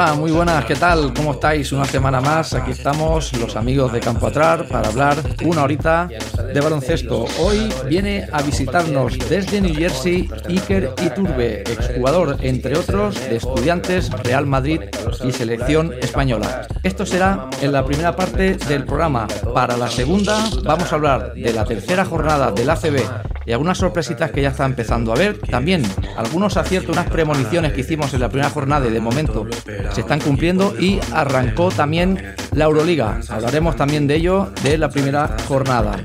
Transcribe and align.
Hola, 0.00 0.14
muy 0.14 0.30
buenas, 0.30 0.64
¿qué 0.64 0.76
tal? 0.76 1.12
¿Cómo 1.12 1.32
estáis? 1.32 1.72
Una 1.72 1.84
semana 1.84 2.20
más, 2.20 2.54
aquí 2.54 2.70
estamos 2.70 3.32
los 3.32 3.56
amigos 3.56 3.92
de 3.92 3.98
Campo 3.98 4.28
Atrás 4.28 4.62
para 4.70 4.90
hablar 4.90 5.16
una 5.44 5.64
horita 5.64 6.06
de 6.06 6.60
baloncesto. 6.60 7.24
Hoy 7.40 7.68
viene 7.88 8.28
a 8.30 8.40
visitarnos 8.42 9.18
desde 9.28 9.60
New 9.60 9.74
Jersey 9.74 10.30
Iker 10.48 10.94
Iturbe, 11.04 11.62
exjugador, 11.62 12.36
entre 12.42 12.78
otros, 12.78 13.16
de 13.28 13.38
Estudiantes, 13.38 14.08
Real 14.22 14.46
Madrid 14.46 14.82
y 15.24 15.32
Selección 15.32 15.92
Española. 16.00 16.68
Esto 16.84 17.04
será 17.04 17.50
en 17.60 17.72
la 17.72 17.84
primera 17.84 18.14
parte 18.14 18.54
del 18.54 18.84
programa. 18.84 19.26
Para 19.52 19.76
la 19.76 19.88
segunda 19.88 20.38
vamos 20.62 20.92
a 20.92 20.94
hablar 20.94 21.34
de 21.34 21.52
la 21.52 21.64
tercera 21.64 22.04
jornada 22.04 22.52
del 22.52 22.70
ACB 22.70 23.27
y 23.48 23.52
algunas 23.52 23.78
sorpresitas 23.78 24.30
que 24.30 24.42
ya 24.42 24.50
está 24.50 24.66
empezando 24.66 25.10
a 25.10 25.16
ver. 25.16 25.38
También 25.38 25.82
algunos 26.18 26.58
aciertos, 26.58 26.94
unas 26.94 27.08
premoniciones 27.08 27.72
que 27.72 27.80
hicimos 27.80 28.12
en 28.12 28.20
la 28.20 28.28
primera 28.28 28.50
jornada 28.50 28.86
y 28.86 28.90
de 28.90 29.00
momento 29.00 29.46
se 29.90 30.02
están 30.02 30.20
cumpliendo 30.20 30.74
y 30.78 31.00
arrancó 31.12 31.70
también 31.70 32.34
la 32.52 32.66
Euroliga. 32.66 33.20
Hablaremos 33.30 33.74
también 33.74 34.06
de 34.06 34.16
ello 34.16 34.52
de 34.62 34.76
la 34.76 34.90
primera 34.90 35.34
jornada. 35.48 35.96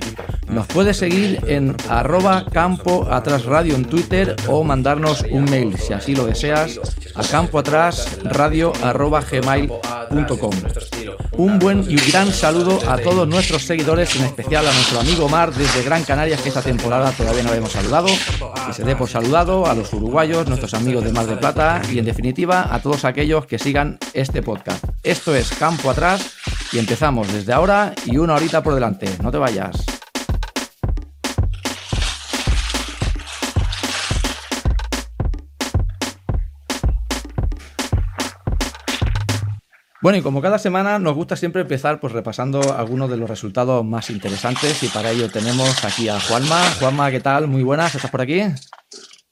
Nos 0.47 0.67
puedes 0.67 0.95
seguir 0.95 1.39
en 1.47 1.75
arroba 1.89 2.45
campo 2.45 3.07
atrás 3.11 3.43
radio 3.43 3.75
en 3.75 3.85
Twitter 3.85 4.35
o 4.47 4.63
mandarnos 4.63 5.25
un 5.29 5.43
mail 5.45 5.77
si 5.77 5.91
así 5.91 6.15
lo 6.15 6.25
deseas 6.25 6.79
a 7.13 7.23
campo 7.23 7.59
atrás 7.59 8.19
radio 8.23 8.71
arroba 8.83 9.21
gmail.com. 9.21 10.51
Un 11.37 11.57
buen 11.57 11.83
y 11.89 11.95
gran 11.95 12.31
saludo 12.31 12.79
a 12.89 12.97
todos 12.97 13.27
nuestros 13.27 13.63
seguidores, 13.63 14.15
en 14.15 14.25
especial 14.25 14.67
a 14.67 14.71
nuestro 14.71 14.99
amigo 14.99 15.27
Mar 15.27 15.51
desde 15.53 15.83
Gran 15.83 16.03
Canaria, 16.03 16.37
que 16.37 16.49
esta 16.49 16.61
temporada 16.61 17.11
todavía 17.11 17.43
no 17.43 17.49
habíamos 17.49 17.71
saludado. 17.71 18.07
Que 18.67 18.73
se 18.73 18.83
dé 18.83 18.95
por 18.95 19.09
saludado 19.09 19.65
a 19.65 19.73
los 19.73 19.91
uruguayos, 19.93 20.47
nuestros 20.47 20.73
amigos 20.73 21.03
de 21.03 21.11
Mar 21.11 21.25
de 21.25 21.35
Plata 21.37 21.81
y 21.91 21.99
en 21.99 22.05
definitiva 22.05 22.73
a 22.73 22.79
todos 22.79 23.03
aquellos 23.05 23.45
que 23.47 23.57
sigan 23.57 23.97
este 24.13 24.43
podcast. 24.43 24.83
Esto 25.01 25.35
es 25.35 25.49
Campo 25.51 25.89
Atrás 25.89 26.33
y 26.71 26.79
empezamos 26.79 27.31
desde 27.33 27.51
ahora 27.51 27.93
y 28.05 28.17
una 28.17 28.35
horita 28.35 28.61
por 28.61 28.75
delante. 28.75 29.09
No 29.21 29.31
te 29.31 29.37
vayas. 29.37 29.92
Bueno, 40.03 40.17
y 40.17 40.21
como 40.21 40.41
cada 40.41 40.59
semana 40.59 40.99
nos 40.99 41.15
gusta 41.15 41.37
siempre 41.37 41.61
empezar 41.61 42.01
pues 42.01 42.11
repasando 42.11 42.75
algunos 42.75 43.09
de 43.09 43.15
los 43.15 43.29
resultados 43.29 43.85
más 43.85 44.09
interesantes 44.09 44.83
y 44.83 44.89
para 44.89 45.11
ello 45.11 45.31
tenemos 45.31 45.85
aquí 45.85 46.09
a 46.09 46.19
Juanma. 46.19 46.61
Juanma, 46.77 47.09
¿qué 47.09 47.21
tal? 47.21 47.47
Muy 47.47 47.63
buenas, 47.63 47.95
¿estás 47.95 48.11
por 48.11 48.19
aquí? 48.19 48.41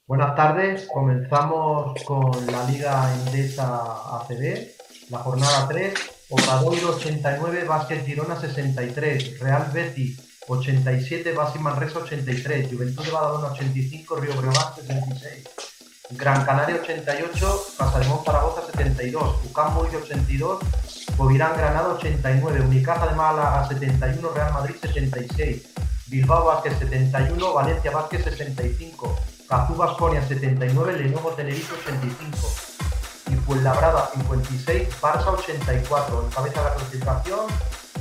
Buenas 0.07 0.33
tardes, 0.33 0.87
comenzamos 0.87 2.01
con 2.05 2.31
la 2.47 2.63
Liga 2.69 3.13
Endesa 3.15 3.81
ACB, 4.15 4.69
la 5.09 5.17
jornada 5.17 5.67
3, 5.67 5.93
Obradoiro 6.29 6.95
89, 6.95 7.65
Básquet 7.65 8.05
Girona 8.05 8.39
63, 8.39 9.41
Real 9.41 9.69
Betis 9.73 10.21
87, 10.47 11.33
Basi 11.33 11.59
Manresa 11.59 11.99
83, 11.99 12.69
Juventud 12.71 13.03
de 13.03 13.11
Badalona 13.11 13.47
85, 13.47 14.15
Río 14.15 14.37
Breogán 14.37 14.73
76, 14.77 15.70
Gran 16.13 16.45
Canaria 16.45 16.75
88, 16.75 17.65
Pasademón 17.77 18.23
Zaragoza 18.25 18.61
72, 18.71 19.45
UCAM 19.45 19.75
Boys 19.75 19.93
82, 19.93 20.59
Covirán 21.17 21.53
Granada 21.55 21.93
89, 21.93 22.61
Unicaja 22.61 23.07
de 23.07 23.15
Málaga 23.15 23.67
71, 23.67 24.29
Real 24.29 24.53
Madrid 24.53 24.75
76, 24.81 25.69
Bilbao 26.07 26.45
Vázquez 26.45 26.77
71, 26.79 27.53
Valencia 27.53 27.91
Vázquez 27.91 28.23
65, 28.23 29.15
Cazú 29.47 29.75
Basconia 29.75 30.21
79, 30.27 30.97
Lenovo 30.97 31.29
Tenerife 31.31 31.73
85 31.73 32.71
y 33.31 33.35
Fuenlabrada 33.35 34.09
56, 34.13 35.01
Barça 35.01 35.29
84. 35.29 36.23
En 36.23 36.29
cabeza 36.29 36.59
de 36.61 36.69
la 36.69 36.75
clasificación, 36.75 37.39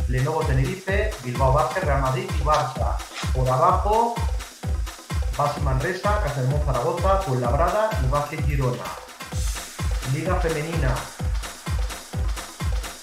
Lenovo 0.09 0.41
Tenerife, 0.41 1.11
Bilbao 1.25 1.53
Vázquez, 1.53 1.85
Real 1.85 2.03
Madrid 2.03 2.29
y 2.29 2.43
Barça. 2.43 2.97
Por 3.33 3.49
abajo, 3.49 4.15
Basi 5.41 5.59
Manresa, 5.63 6.21
Castellón 6.23 6.61
Zaragoza, 6.67 7.17
Fuenlabrada 7.23 7.89
y 8.05 8.11
Vázquez 8.11 8.45
Girona. 8.45 8.85
Liga 10.13 10.35
Femenina. 10.37 10.95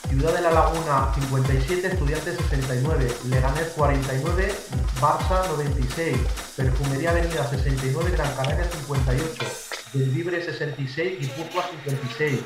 Ciudad 0.07 0.35
de 0.35 0.41
la 0.41 0.51
Laguna 0.51 1.11
57, 1.15 1.87
Estudiantes 1.87 2.37
69, 2.37 3.11
Leganés 3.29 3.69
49, 3.69 4.53
Barça 5.01 5.47
96, 5.47 6.15
Perfumería 6.55 7.09
Avenida 7.09 7.43
69, 7.49 8.11
Gran 8.11 8.31
Canaria 8.35 8.69
58, 8.69 9.45
Del 9.93 10.13
Libre 10.13 10.45
66, 10.45 11.19
Guipúzcoa 11.19 11.63
56, 11.71 12.39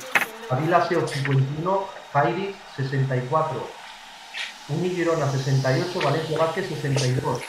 Avila 0.52 0.88
Seo 0.88 1.06
51, 1.06 1.86
Jairi 2.14 2.56
64, 2.78 3.68
Uni 4.70 4.90
Girona 4.92 5.30
68, 5.30 6.00
Valencia 6.02 6.38
Vázquez 6.38 6.70
62, 6.70 7.42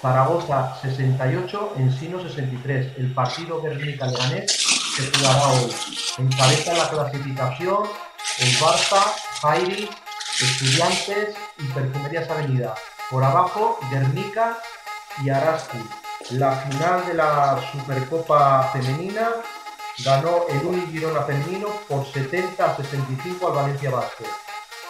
Zaragoza 0.00 0.76
68, 0.82 1.74
Ensino 1.78 2.22
63. 2.22 2.98
El 2.98 3.14
partido 3.14 3.62
Guernica 3.62 4.06
Leganés 4.06 4.52
se 4.96 5.10
jugará 5.10 5.48
hoy. 5.48 5.74
Encabeza 6.18 6.74
la 6.74 6.88
clasificación 6.90 7.84
el 8.40 8.52
Barça, 8.58 9.00
Jairi, 9.42 9.88
Estudiantes 10.40 11.36
y 11.58 11.66
Perfumerías 11.72 12.28
Avenida. 12.28 12.74
Por 13.10 13.22
abajo, 13.22 13.78
Guernica 13.90 14.58
y 15.22 15.30
Araski. 15.30 15.78
La 16.30 16.56
final 16.56 17.06
de 17.06 17.14
la 17.14 17.60
Supercopa 17.70 18.70
Femenina 18.72 19.28
ganó 20.04 20.46
el 20.48 20.66
Uni 20.66 20.86
Girona 20.90 21.22
Femenino 21.22 21.68
por 21.88 22.06
70 22.06 22.64
a 22.64 22.76
65 22.76 23.46
al 23.46 23.54
Valencia 23.54 23.90
Vázquez. 23.90 24.28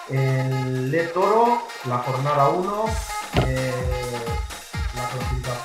El 0.09 0.91
Le 0.91 1.05
Toro, 1.09 1.67
la 1.87 1.99
jornada 1.99 2.49
1, 2.49 2.85
eh, 3.47 3.73
la 4.27 4.34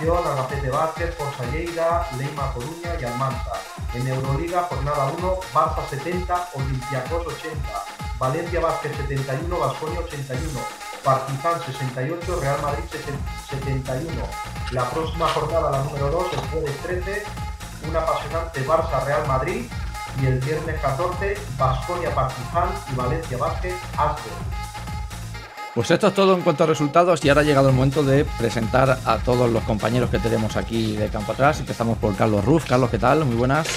Albacete 0.07 0.69
Vázquez, 0.69 1.13
Forza 1.15 1.43
Lleida, 1.51 2.07
Leima 2.17 2.53
Coruña 2.53 2.95
y 2.99 3.03
Almansa. 3.03 3.51
En 3.93 4.07
Euroliga, 4.07 4.63
jornada 4.63 5.11
1, 5.17 5.39
Barça 5.53 5.89
70, 5.89 6.49
Olympiacos 6.53 7.27
80, 7.27 7.59
Valencia 8.17 8.61
Vázquez 8.61 8.95
71, 8.95 9.59
Vasconia 9.59 9.99
81, 9.99 10.59
Partizan 11.03 11.61
68, 11.65 12.39
Real 12.39 12.61
Madrid 12.61 12.83
71. 13.49 14.09
La 14.71 14.89
próxima 14.89 15.27
jornada, 15.27 15.69
la 15.69 15.83
número 15.83 16.09
2, 16.11 16.33
el 16.33 16.39
jueves 16.49 16.77
13, 16.77 17.23
un 17.89 17.95
apasionante 17.95 18.65
Barça 18.65 19.03
Real 19.03 19.27
Madrid 19.27 19.69
y 20.21 20.25
el 20.25 20.39
viernes 20.39 20.79
14, 20.79 21.37
Vasconia 21.57 22.15
Partizan 22.15 22.69
y 22.89 22.95
Valencia 22.95 23.37
Vázquez 23.37 23.75
Aston. 23.97 24.58
Pues 25.75 25.91
esto 25.91 26.07
es 26.07 26.13
todo 26.13 26.35
en 26.35 26.41
cuanto 26.41 26.63
a 26.63 26.67
resultados 26.67 27.23
y 27.23 27.29
ahora 27.29 27.41
ha 27.41 27.43
llegado 27.43 27.69
el 27.69 27.75
momento 27.75 28.03
de 28.03 28.25
presentar 28.37 28.99
a 29.05 29.17
todos 29.19 29.49
los 29.51 29.63
compañeros 29.63 30.09
que 30.09 30.19
tenemos 30.19 30.57
aquí 30.57 30.95
de 30.95 31.07
campo 31.09 31.31
atrás. 31.31 31.59
Empezamos 31.59 31.97
por 31.99 32.15
Carlos 32.15 32.43
Ruf. 32.43 32.65
Carlos, 32.67 32.89
¿qué 32.89 32.97
tal? 32.97 33.23
Muy 33.25 33.35
buenas. 33.35 33.67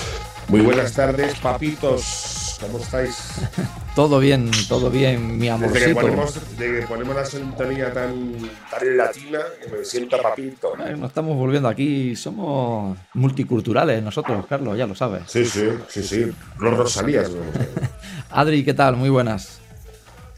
Muy 0.48 0.60
buenas 0.62 0.92
tardes, 0.92 1.34
papitos. 1.38 2.58
¿Cómo 2.60 2.78
estáis? 2.78 3.16
Todo 3.94 4.20
bien, 4.20 4.50
todo 4.70 4.88
bien, 4.88 5.36
mi 5.36 5.48
Desde 5.48 5.48
que 5.48 5.50
amorcito. 5.90 6.00
ponemos, 6.00 6.34
desde 6.56 6.80
que 6.80 6.86
ponemos 6.86 7.14
la 7.14 7.26
sintonía 7.26 7.92
tan, 7.92 8.32
tan 8.70 8.96
latina, 8.96 9.40
que 9.62 9.68
me 9.76 9.84
siento 9.84 10.16
papito. 10.22 10.72
Eh, 10.78 10.96
Nos 10.96 11.08
estamos 11.10 11.36
volviendo 11.36 11.68
aquí, 11.68 12.16
somos 12.16 12.96
multiculturales 13.12 14.02
nosotros, 14.02 14.46
Carlos, 14.46 14.78
ya 14.78 14.86
lo 14.86 14.94
sabes. 14.94 15.24
Sí, 15.26 15.44
sí, 15.44 15.68
sí, 15.88 16.02
sí. 16.02 16.32
Los 16.58 16.74
Rosalías. 16.78 17.28
¿no? 17.28 17.42
Adri, 18.30 18.64
¿qué 18.64 18.72
tal? 18.72 18.96
Muy 18.96 19.10
buenas. 19.10 19.60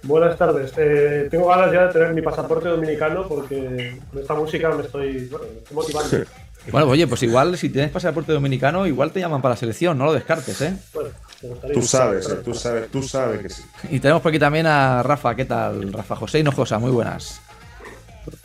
Buenas 0.05 0.37
tardes. 0.37 0.73
Eh, 0.77 1.29
tengo 1.31 1.49
ganas 1.49 1.73
ya 1.73 1.87
de 1.87 1.93
tener 1.93 2.13
mi 2.13 2.21
pasaporte 2.21 2.69
dominicano 2.69 3.27
porque 3.27 3.99
con 4.11 4.21
esta 4.21 4.35
música 4.35 4.71
me 4.71 4.83
estoy, 4.83 5.27
bueno, 5.29 5.47
me 5.53 5.59
estoy 5.59 5.75
motivando. 5.75 6.31
Bueno, 6.71 6.89
oye, 6.89 7.07
pues 7.07 7.23
igual 7.23 7.57
si 7.59 7.69
tienes 7.69 7.91
pasaporte 7.91 8.33
dominicano, 8.33 8.87
igual 8.87 9.13
te 9.13 9.21
llaman 9.21 9.43
para 9.43 9.55
la 9.55 9.59
selección, 9.59 9.99
no 9.99 10.07
lo 10.07 10.13
descartes, 10.13 10.61
¿eh? 10.63 10.77
Bueno, 10.93 11.11
me 11.43 11.49
gustaría. 11.51 11.75
Tú 11.75 11.83
sabes, 11.83 12.29
eh, 12.29 12.35
tú 12.45 12.55
sabes, 12.55 12.91
tú 12.91 13.03
sabes 13.03 13.41
que 13.41 13.49
sí. 13.49 13.63
Y 13.91 14.01
tenemos 14.01 14.23
por 14.23 14.31
aquí 14.31 14.39
también 14.39 14.67
a 14.67 15.03
Rafa, 15.03 15.35
¿qué 15.35 15.45
tal? 15.45 15.93
Rafa 15.93 16.17
José 16.17 16.39
Hinojosa, 16.39 16.79
muy 16.79 16.91
buenas. 16.91 17.41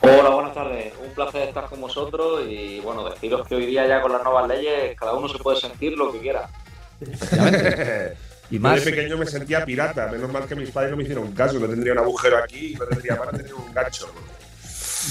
Hola, 0.02 0.30
buenas 0.30 0.54
tardes. 0.54 0.94
Un 1.06 1.14
placer 1.14 1.48
estar 1.48 1.66
con 1.66 1.80
vosotros 1.80 2.42
y 2.48 2.80
bueno, 2.82 3.10
deciros 3.10 3.48
que 3.48 3.56
hoy 3.56 3.66
día 3.66 3.88
ya 3.88 4.02
con 4.02 4.12
las 4.12 4.24
nuevas 4.24 4.48
leyes 4.48 4.98
cada 4.98 5.14
uno 5.14 5.30
se 5.30 5.38
puede 5.38 5.60
sentir 5.60 5.98
lo 5.98 6.12
que 6.12 6.20
quiera. 6.20 6.50
Efectivamente. 7.02 8.18
Y 8.52 8.56
Yo 8.56 8.62
más, 8.62 8.84
de 8.84 8.92
pequeño 8.92 9.18
me 9.18 9.26
sentía 9.26 9.64
pirata. 9.66 10.08
Menos 10.12 10.32
mal 10.32 10.46
que 10.46 10.56
mis 10.56 10.72
padres 10.72 10.92
no 10.92 10.98
me 10.98 11.04
hicieron 11.04 11.32
caso. 11.34 11.60
No 11.60 11.68
tendría 11.68 11.94
un 11.94 12.00
agujero 12.00 12.38
aquí, 12.38 12.76
no 12.80 12.86
tendría 12.86 13.18
para 13.18 13.32
tener 13.32 13.54
un 13.54 13.74
gancho. 13.74 14.12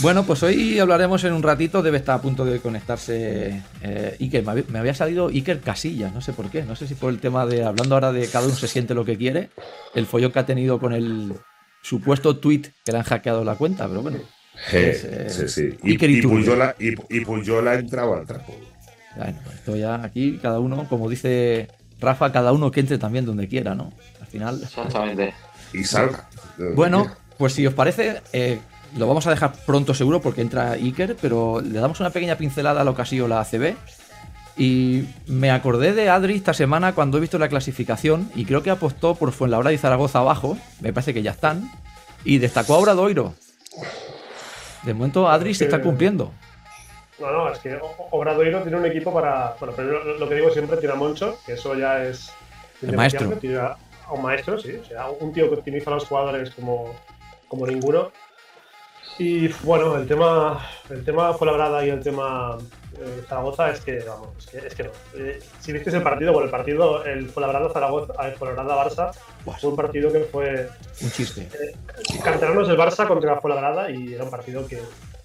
Bueno, 0.00 0.24
pues 0.24 0.42
hoy 0.42 0.78
hablaremos 0.78 1.24
en 1.24 1.32
un 1.32 1.42
ratito, 1.42 1.82
debe 1.82 1.98
estar 1.98 2.18
a 2.18 2.22
punto 2.22 2.44
de 2.44 2.60
conectarse 2.60 3.62
eh, 3.82 4.16
Iker. 4.20 4.44
Me 4.68 4.78
había, 4.78 4.94
salido 4.94 5.28
Iker 5.28 5.60
Casillas, 5.60 6.14
no 6.14 6.20
sé 6.20 6.32
por 6.32 6.50
qué, 6.50 6.62
no 6.62 6.76
sé 6.76 6.86
si 6.86 6.94
por 6.94 7.10
el 7.10 7.18
tema 7.18 7.46
de, 7.46 7.64
hablando 7.64 7.94
ahora 7.94 8.12
de 8.12 8.28
cada 8.28 8.46
uno 8.46 8.54
se 8.54 8.68
siente 8.68 8.94
lo 8.94 9.04
que 9.04 9.16
quiere, 9.16 9.48
el 9.94 10.06
follón 10.06 10.30
que 10.30 10.38
ha 10.38 10.46
tenido 10.46 10.78
con 10.78 10.92
el 10.92 11.32
supuesto 11.82 12.36
tweet 12.36 12.62
que 12.84 12.92
le 12.92 12.98
han 12.98 13.04
hackeado 13.04 13.42
la 13.44 13.56
cuenta, 13.56 13.88
pero 13.88 14.02
bueno. 14.02 14.18
Eh, 14.72 15.00
eh, 15.04 15.26
sí, 15.30 15.48
sí. 15.48 15.76
Y, 15.82 15.92
Iker 15.92 16.10
y. 16.10 16.22
Puyola, 16.22 16.76
y, 16.78 16.92
y 17.16 17.20
Puyola 17.24 17.74
entraba 17.74 18.18
al 18.18 18.26
trapo. 18.26 18.54
Bueno, 19.16 19.38
esto 19.52 19.74
ya 19.74 20.04
aquí 20.04 20.38
cada 20.40 20.60
uno, 20.60 20.86
como 20.88 21.08
dice 21.08 21.66
Rafa, 22.00 22.32
cada 22.32 22.52
uno 22.52 22.70
que 22.70 22.80
entre 22.80 22.98
también 22.98 23.24
donde 23.24 23.48
quiera, 23.48 23.74
¿no? 23.74 23.92
Al 24.20 24.26
final. 24.26 24.60
Exactamente. 24.62 25.34
Y 25.72 25.84
salga. 25.84 26.28
Bueno, 26.74 27.06
pues 27.36 27.52
si 27.54 27.66
os 27.66 27.74
parece, 27.74 28.22
eh, 28.32 28.60
lo 28.96 29.06
vamos 29.06 29.26
a 29.26 29.30
dejar 29.30 29.52
pronto 29.66 29.94
seguro 29.94 30.20
porque 30.20 30.40
entra 30.40 30.72
Iker, 30.72 31.16
pero 31.20 31.60
le 31.60 31.78
damos 31.78 32.00
una 32.00 32.10
pequeña 32.10 32.36
pincelada 32.36 32.80
a 32.80 32.84
lo 32.84 32.94
que 32.94 33.02
ha 33.02 33.06
sido 33.06 33.28
la 33.28 33.40
ACB. 33.40 33.76
Y 34.56 35.04
me 35.28 35.52
acordé 35.52 35.92
de 35.92 36.10
Adri 36.10 36.34
esta 36.34 36.52
semana 36.52 36.92
cuando 36.92 37.18
he 37.18 37.20
visto 37.20 37.38
la 37.38 37.48
clasificación 37.48 38.28
y 38.34 38.44
creo 38.44 38.62
que 38.62 38.70
apostó 38.70 39.14
por 39.14 39.30
Fuenlabrada 39.30 39.72
y 39.72 39.78
Zaragoza 39.78 40.18
abajo, 40.18 40.58
me 40.80 40.92
parece 40.92 41.14
que 41.14 41.22
ya 41.22 41.30
están, 41.30 41.70
y 42.24 42.38
destacó 42.38 42.74
a 42.74 42.78
Obradoiro. 42.78 43.34
De 44.82 44.94
momento 44.94 45.28
Adri 45.28 45.54
se 45.54 45.64
está 45.64 45.80
cumpliendo. 45.80 46.32
No, 47.20 47.32
no, 47.32 47.50
es 47.52 47.58
que 47.58 47.78
Obradoiro 48.10 48.62
tiene 48.62 48.76
un 48.76 48.86
equipo 48.86 49.12
para. 49.12 49.54
Bueno, 49.58 49.74
primero 49.74 50.04
lo- 50.18 50.28
que 50.28 50.34
digo 50.36 50.50
siempre, 50.50 50.76
tiene 50.76 50.94
a 50.94 50.96
Moncho, 50.96 51.38
que 51.44 51.54
eso 51.54 51.74
ya 51.74 52.04
es. 52.04 52.30
El 52.82 52.94
maestro. 52.96 53.28
Tiene 53.38 53.58
a, 53.58 53.76
a 54.06 54.12
un 54.12 54.22
maestro, 54.22 54.58
sí. 54.58 54.76
O 54.76 54.84
sea, 54.84 55.08
un 55.10 55.32
tío 55.32 55.48
que 55.48 55.56
optimiza 55.56 55.90
a 55.90 55.94
los 55.94 56.06
jugadores 56.06 56.50
como, 56.50 56.94
como 57.48 57.66
ninguno. 57.66 58.12
Y 59.18 59.48
bueno, 59.64 59.96
el 59.96 60.06
tema, 60.06 60.64
el 60.90 61.04
tema 61.04 61.34
Fuenlabrada 61.34 61.84
y 61.84 61.90
el 61.90 62.00
tema 62.00 62.56
eh, 63.00 63.24
Zaragoza 63.28 63.70
es 63.70 63.80
que, 63.80 63.98
vamos, 64.06 64.28
es 64.38 64.46
que, 64.46 64.66
es 64.68 64.74
que 64.76 64.82
no. 64.84 64.90
Eh, 65.16 65.40
si 65.58 65.72
visteis 65.72 65.96
el 65.96 66.04
partido, 66.04 66.32
bueno, 66.32 66.44
el 66.44 66.52
partido, 66.52 67.04
el 67.04 67.28
Fuenlabrada-Zaragoza, 67.28 68.12
el 68.28 68.34
Fuenlabrada-Barça, 68.36 69.10
fue 69.60 69.70
un 69.70 69.76
partido 69.76 70.12
que 70.12 70.20
fue 70.20 70.68
Un 71.02 71.10
chiste. 71.10 71.48
canteranos 72.22 72.68
del 72.68 72.76
Barça 72.78 73.08
contra 73.08 73.40
Fuenlabrada 73.40 73.90
y 73.90 74.14
era 74.14 74.22
un 74.22 74.30
partido 74.30 74.64
que 74.68 74.80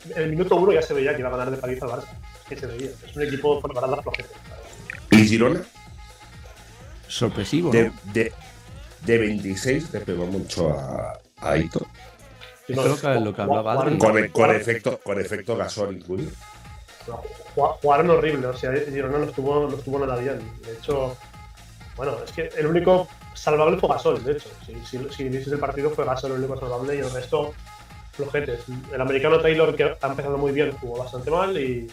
en 0.10 0.22
el 0.24 0.30
minuto 0.30 0.56
uno 0.56 0.72
ya 0.74 0.82
se 0.82 0.94
veía 0.94 1.14
que 1.14 1.20
iba 1.20 1.30
a 1.30 1.32
ganar 1.32 1.52
de 1.52 1.58
paliza 1.58 1.86
al 1.86 1.92
Barça. 1.92 2.08
Que 2.48 2.58
se 2.58 2.66
veía. 2.68 2.90
Es 3.08 3.16
un 3.16 3.24
equipo 3.24 3.60
Fuenlabrada 3.62 4.02
flojete. 4.02 4.30
Y 5.12 5.26
Girona, 5.28 5.62
Sorpresivo, 7.08 7.72
de, 7.72 7.86
¿no? 7.86 7.94
de, 8.14 8.34
de 9.02 9.18
26, 9.18 9.94
le 9.94 10.00
pegó 10.02 10.26
mucho 10.26 10.72
a, 10.72 11.20
a 11.40 11.52
Aito. 11.52 11.86
Es 12.68 12.76
lo 12.78 12.96
que, 12.98 13.20
lo 13.20 13.36
que 13.36 13.42
hablaba. 13.42 13.76
Con, 13.98 13.98
con 14.30 14.52
efecto, 14.56 15.00
con 15.04 15.20
efecto 15.20 15.56
gasol 15.58 15.96
incluido. 15.98 16.32
No, 17.08 17.22
ju- 17.56 17.78
Jugaron 17.82 18.10
horrible, 18.12 18.48
o 18.48 18.58
sea, 18.58 18.72
Girona 18.90 19.18
no 19.20 19.26
estuvo, 19.26 19.68
no 19.70 19.76
estuvo 19.76 20.00
nada 20.00 20.16
bien. 20.16 20.40
De 20.66 20.74
hecho, 20.74 21.16
bueno, 21.98 22.16
es 22.26 22.32
que 22.32 22.50
el 22.58 22.66
único 22.66 23.08
salvable 23.36 23.78
fue 23.78 23.90
Gasol, 23.90 24.24
de 24.24 24.32
hecho. 24.32 24.50
Si, 24.66 24.98
si, 25.12 25.26
el 25.52 25.60
partido 25.60 25.90
fue 25.92 26.06
Gasol 26.06 26.32
el 26.32 26.38
único 26.40 26.58
salvable 26.60 26.96
y 26.96 27.00
el 27.00 27.12
resto 27.12 27.54
flojetes. 28.14 28.62
El 28.94 29.02
americano 29.02 29.40
Taylor, 29.40 29.76
que 29.76 29.84
ha 30.00 30.08
empezado 30.08 30.38
muy 30.38 30.52
bien, 30.52 30.72
jugó 30.80 31.00
bastante 31.00 31.30
mal 31.32 31.58
y, 31.58 31.88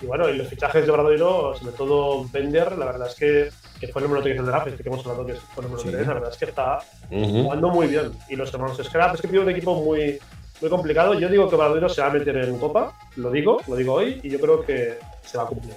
y 0.00 0.06
bueno, 0.06 0.28
y 0.28 0.36
los 0.36 0.48
fichajes 0.48 0.84
de 0.84 0.90
Obradoiro, 0.90 1.54
sobre 1.56 1.72
todo 1.76 2.28
Bender, 2.30 2.76
la 2.76 2.86
verdad 2.86 3.08
es 3.08 3.14
que, 3.14 3.50
que 3.80 3.88
fue 3.88 4.02
el 4.02 4.08
número 4.08 4.22
3 4.22 4.36
del 4.36 4.46
draft, 4.46 4.66
este 4.68 4.82
que 4.82 4.88
hemos 4.88 5.06
hablado 5.06 5.24
que 5.26 5.34
fue 5.34 5.64
el 5.64 5.70
número 5.70 5.82
Sí. 5.82 5.90
3, 5.94 6.06
la 6.06 6.14
verdad 6.14 6.30
es 6.32 6.36
que 6.38 6.44
está 6.46 6.78
jugando 7.08 7.68
muy 7.70 7.86
bien. 7.86 8.12
Y 8.28 8.36
los 8.36 8.52
hermanos 8.52 8.78
Scrap 8.82 9.14
es 9.14 9.20
que 9.22 9.28
tiene 9.28 9.44
un 9.44 9.50
equipo 9.50 9.74
muy, 9.82 10.18
muy 10.60 10.70
complicado. 10.70 11.14
Yo 11.14 11.28
digo 11.28 11.48
que 11.48 11.54
Obradoiro 11.54 11.88
se 11.88 12.00
va 12.02 12.08
a 12.08 12.10
meter 12.10 12.36
en 12.36 12.58
Copa, 12.58 12.92
lo 13.16 13.30
digo, 13.30 13.60
lo 13.68 13.76
digo 13.76 13.94
hoy, 13.94 14.20
y 14.22 14.30
yo 14.30 14.40
creo 14.40 14.64
que 14.64 14.98
se 15.24 15.38
va 15.38 15.44
a 15.44 15.46
cumplir. 15.46 15.74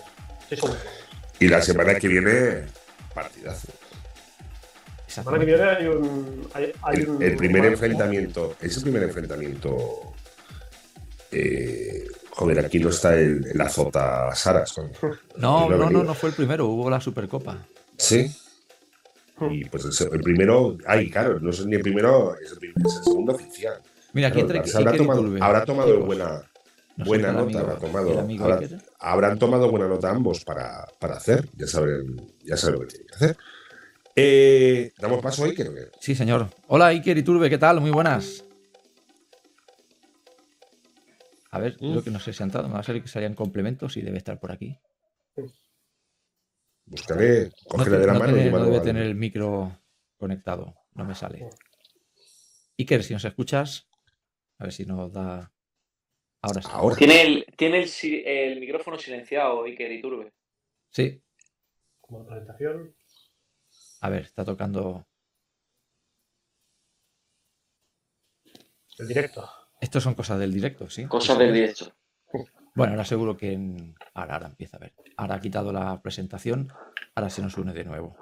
Y 1.40 1.48
la 1.48 1.62
semana 1.62 1.96
que 1.96 2.08
viene, 2.08 2.66
partidazo. 3.14 3.68
La 5.18 5.24
semana 5.24 5.40
que 5.40 5.46
viene 5.46 5.64
hay 5.64 5.88
un. 5.88 6.48
Hay, 6.54 6.72
hay 6.84 6.98
El, 7.02 7.10
un- 7.10 7.22
el 7.24 7.36
primer 7.38 7.62
un- 7.62 7.68
enfrentamiento, 7.74 8.56
es 8.62 8.78
el 8.78 8.84
primer 8.84 9.04
enfrentamiento. 9.04 10.14
eh, 11.31 12.08
joder, 12.31 12.60
aquí 12.66 12.80
no 12.80 12.90
está 12.90 13.16
el, 13.16 13.46
el 13.54 13.62
azota 13.62 14.34
Saras. 14.36 14.74
con- 14.74 14.92
No, 15.38 15.69
no 15.69 15.90
no, 15.90 16.04
no, 16.04 16.14
fue 16.14 16.30
el 16.30 16.36
primero, 16.36 16.68
hubo 16.68 16.90
la 16.90 17.02
Supercopa. 17.02 17.66
Sí. 17.98 18.31
Y 19.52 19.66
pues 19.66 20.02
el, 20.02 20.14
el 20.14 20.22
primero, 20.22 20.75
ay, 20.88 21.12
claro, 21.12 21.40
no 21.40 21.52
es 21.52 21.64
ni 21.64 21.75
el 21.75 21.84
primero, 21.84 22.36
es 22.44 22.54
el, 22.54 22.58
prim- 22.58 22.74
es 22.84 22.96
el 22.98 23.04
segundo 23.04 23.34
oficial. 23.34 23.80
Mira, 24.14 24.30
aquí 24.30 24.42
Claro, 24.42 24.64
habrá 24.80 24.98
tomado, 24.98 25.22
habrá 25.46 25.64
tomado 25.64 25.92
Chicos, 25.92 26.06
buena, 26.08 26.25
no 26.96 27.06
sé 27.06 27.08
buena 27.08 27.31
nota, 27.34 27.42
amigo- 27.44 27.60
habrá 27.60 27.75
tomado, 27.78 28.19
habrá- 28.19 28.60
habrán 29.00 29.38
tomado 29.38 29.69
buena 29.69 29.88
nota 29.88 30.10
ambos 30.10 30.44
para, 30.44 30.88
para 30.98 31.18
hacer, 31.18 31.48
ya 31.56 31.68
saben, 31.68 32.19
ya 32.44 32.58
saben 32.58 32.80
lo 32.80 32.81
que 32.81 32.88
tienen 32.88 33.08
que 33.10 33.14
hacer. 33.16 33.38
Eh, 34.19 34.92
¿Damos 34.98 35.22
paso 35.22 35.44
ahí? 35.46 35.54
Creo 35.54 35.74
que. 35.75 35.92
Sí, 36.00 36.16
señor. 36.16 36.50
Hola, 36.68 36.88
Iker 36.88 37.16
Iturbe, 37.19 37.52
¿qué 37.52 37.60
tal? 37.60 37.80
Muy 37.80 37.92
buenas. 37.92 38.44
A 41.52 41.60
ver, 41.60 41.78
creo 41.78 42.04
que 42.04 42.10
no 42.10 42.19
sé 42.19 42.34
si 42.34 42.42
ha 42.42 42.46
entrado. 42.46 42.68
Me 42.68 42.74
va 42.74 42.80
a 42.80 42.84
salir 42.84 43.04
que 43.04 43.08
salían 43.08 43.36
complementos 43.36 43.96
y 43.96 44.02
debe 44.02 44.18
estar 44.18 44.40
por 44.40 44.52
aquí. 44.52 44.75
Buscaré, 46.86 47.52
No, 47.75 47.84
te- 47.84 47.90
de 47.92 48.08
la 48.08 48.14
no 48.14 48.19
mano 48.19 48.34
tiene- 48.34 48.50
y 48.50 48.52
no 48.52 48.64
debe 48.66 48.80
tener 48.80 49.04
el 49.04 49.14
micro 49.16 49.80
conectado. 50.18 50.74
No 50.96 51.06
me 51.06 51.14
sale. 51.14 51.48
Iker, 52.80 53.04
si 53.04 53.14
nos 53.14 53.24
escuchas, 53.25 53.88
a 54.58 54.64
ver 54.64 54.74
si 54.74 54.84
nos 54.86 55.12
da. 55.14 55.52
Ahora 56.42 56.62
sí. 56.64 56.68
Ahora. 56.72 56.96
Tiene 56.96 57.21
el, 57.21 57.45
tiene 57.56 57.83
el, 57.83 57.90
el 58.26 58.59
micrófono 58.59 58.97
silenciado, 58.97 59.64
Iker 59.64 59.92
Iturbe. 59.92 60.33
Sí, 60.90 61.21
Como 62.02 62.26
presentación. 62.26 62.95
A 64.07 64.09
ver, 64.09 64.23
está 64.23 64.44
tocando. 64.44 65.06
El 68.97 69.07
directo. 69.07 69.47
Estos 69.80 70.02
son 70.04 70.16
cosas 70.16 70.40
del 70.40 70.54
directo, 70.54 70.90
sí. 70.90 71.06
Cosas 71.06 71.37
del 71.37 71.54
directo. 71.54 71.94
Bueno, 72.76 72.94
ahora 72.94 73.06
seguro 73.06 73.37
que 73.37 73.54
en- 73.54 73.95
ahora, 74.14 74.35
ahora 74.35 74.47
empieza 74.47 74.78
a 74.78 74.80
ver. 74.80 74.94
Ahora 75.18 75.35
ha 75.35 75.40
quitado 75.42 75.71
la 75.71 76.02
presentación, 76.02 76.71
ahora 77.16 77.30
se 77.30 77.42
nos 77.42 77.57
une 77.57 77.73
de 77.73 77.83
nuevo. 77.83 78.16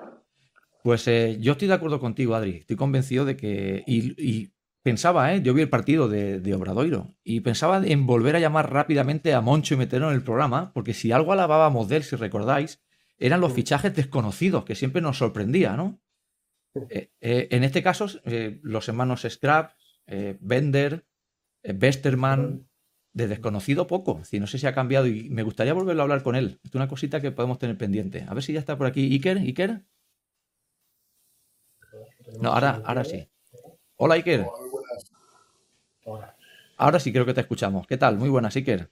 Pues 0.84 1.08
eh, 1.08 1.38
yo 1.40 1.54
estoy 1.54 1.68
de 1.68 1.74
acuerdo 1.74 2.00
contigo, 2.00 2.36
Adri. 2.36 2.58
Estoy 2.58 2.76
convencido 2.76 3.26
de 3.26 3.36
que. 3.36 3.84
Y, 3.88 4.14
y 4.22 4.54
pensaba, 4.84 5.34
¿eh? 5.34 5.42
Yo 5.42 5.54
vi 5.54 5.62
el 5.64 5.70
partido 5.70 6.08
de, 6.08 6.40
de 6.40 6.54
Obradoiro 6.54 7.16
y 7.24 7.40
pensaba 7.42 7.82
en 7.86 8.06
volver 8.06 8.36
a 8.36 8.40
llamar 8.40 8.72
rápidamente 8.72 9.34
a 9.34 9.42
Moncho 9.42 9.74
y 9.74 9.78
meterlo 9.78 10.10
en 10.10 10.16
el 10.16 10.24
programa, 10.24 10.72
porque 10.74 10.94
si 10.94 11.12
algo 11.12 11.34
alabábamos 11.34 11.88
de 11.90 11.98
él, 11.98 12.04
si 12.04 12.16
recordáis, 12.16 12.82
eran 13.18 13.42
los 13.42 13.54
fichajes 13.54 13.96
desconocidos, 13.96 14.66
que 14.66 14.76
siempre 14.76 15.02
nos 15.02 15.18
sorprendía, 15.18 15.76
¿no? 15.76 16.02
Eh, 16.90 17.12
eh, 17.22 17.48
en 17.52 17.64
este 17.64 17.82
caso, 17.82 18.08
eh, 18.26 18.60
los 18.62 18.88
hermanos 18.90 19.26
Scrap, 19.28 19.72
eh, 20.08 20.38
Bender, 20.42 21.06
eh, 21.64 21.74
Westerman, 21.74 22.68
de 23.14 23.28
desconocido 23.30 23.88
poco. 23.88 24.16
Decir, 24.16 24.42
no 24.42 24.48
sé 24.48 24.58
si 24.58 24.68
ha 24.68 24.76
cambiado 24.76 25.08
y 25.08 25.30
me 25.30 25.44
gustaría 25.44 25.74
volverlo 25.74 26.02
a 26.02 26.04
hablar 26.04 26.22
con 26.22 26.36
él. 26.36 26.60
Es 26.64 26.76
una 26.76 26.90
cosita 26.90 27.22
que 27.22 27.32
podemos 27.32 27.58
tener 27.58 27.78
pendiente. 27.78 28.26
A 28.28 28.34
ver 28.34 28.44
si 28.44 28.52
ya 28.52 28.60
está 28.60 28.78
por 28.78 28.88
aquí. 28.88 29.10
Iker, 29.14 29.38
Iker. 29.38 29.86
No, 32.42 32.52
ahora, 32.52 32.82
ahora 32.84 33.06
sí. 33.06 33.30
Hola, 33.96 34.16
Iker. 34.16 34.46
Ahora. 36.06 36.36
Ahora 36.76 37.00
sí 37.00 37.14
creo 37.14 37.26
que 37.26 37.34
te 37.34 37.40
escuchamos. 37.40 37.88
¿Qué 37.88 37.96
tal? 37.96 38.18
Muy 38.18 38.28
buenas, 38.28 38.54
Iker. 38.58 38.92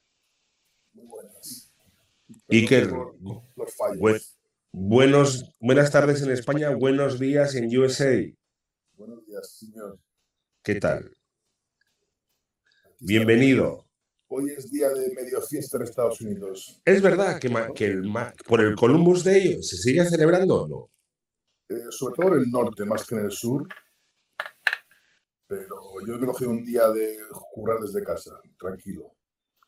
Iker, 2.53 2.87
buenos, 4.71 5.55
buenas 5.59 5.91
tardes 5.91 6.21
en 6.21 6.29
España, 6.29 6.69
buenos 6.69 7.19
días 7.19 7.55
en 7.55 7.65
USA. 7.75 8.13
Buenos 8.93 9.25
días, 9.25 9.57
señor. 9.57 9.97
¿Qué 10.61 10.75
tal? 10.75 11.17
Bienvenido. 12.99 13.87
Hoy 14.27 14.51
es 14.55 14.69
día 14.69 14.89
de 14.89 15.11
medio 15.15 15.41
fiesta 15.41 15.77
en 15.77 15.83
Estados 15.83 16.21
Unidos. 16.21 16.79
¿Es 16.85 17.01
verdad 17.01 17.39
que, 17.39 17.51
que 17.73 17.85
el 17.85 18.13
por 18.47 18.61
el 18.61 18.75
Columbus 18.75 19.23
Day 19.23 19.63
se 19.63 19.77
sigue 19.77 20.05
celebrando 20.05 20.61
o 20.61 20.67
no? 20.67 20.91
Eh, 21.75 21.85
sobre 21.89 22.15
todo 22.15 22.35
en 22.35 22.43
el 22.43 22.51
norte, 22.51 22.85
más 22.85 23.03
que 23.03 23.15
en 23.15 23.25
el 23.25 23.31
sur. 23.31 23.67
Pero 25.47 25.75
yo 26.05 26.15
he 26.17 26.25
cogido 26.27 26.51
un 26.51 26.63
día 26.63 26.87
de 26.89 27.17
currar 27.51 27.79
desde 27.79 28.03
casa, 28.03 28.39
tranquilo. 28.59 29.15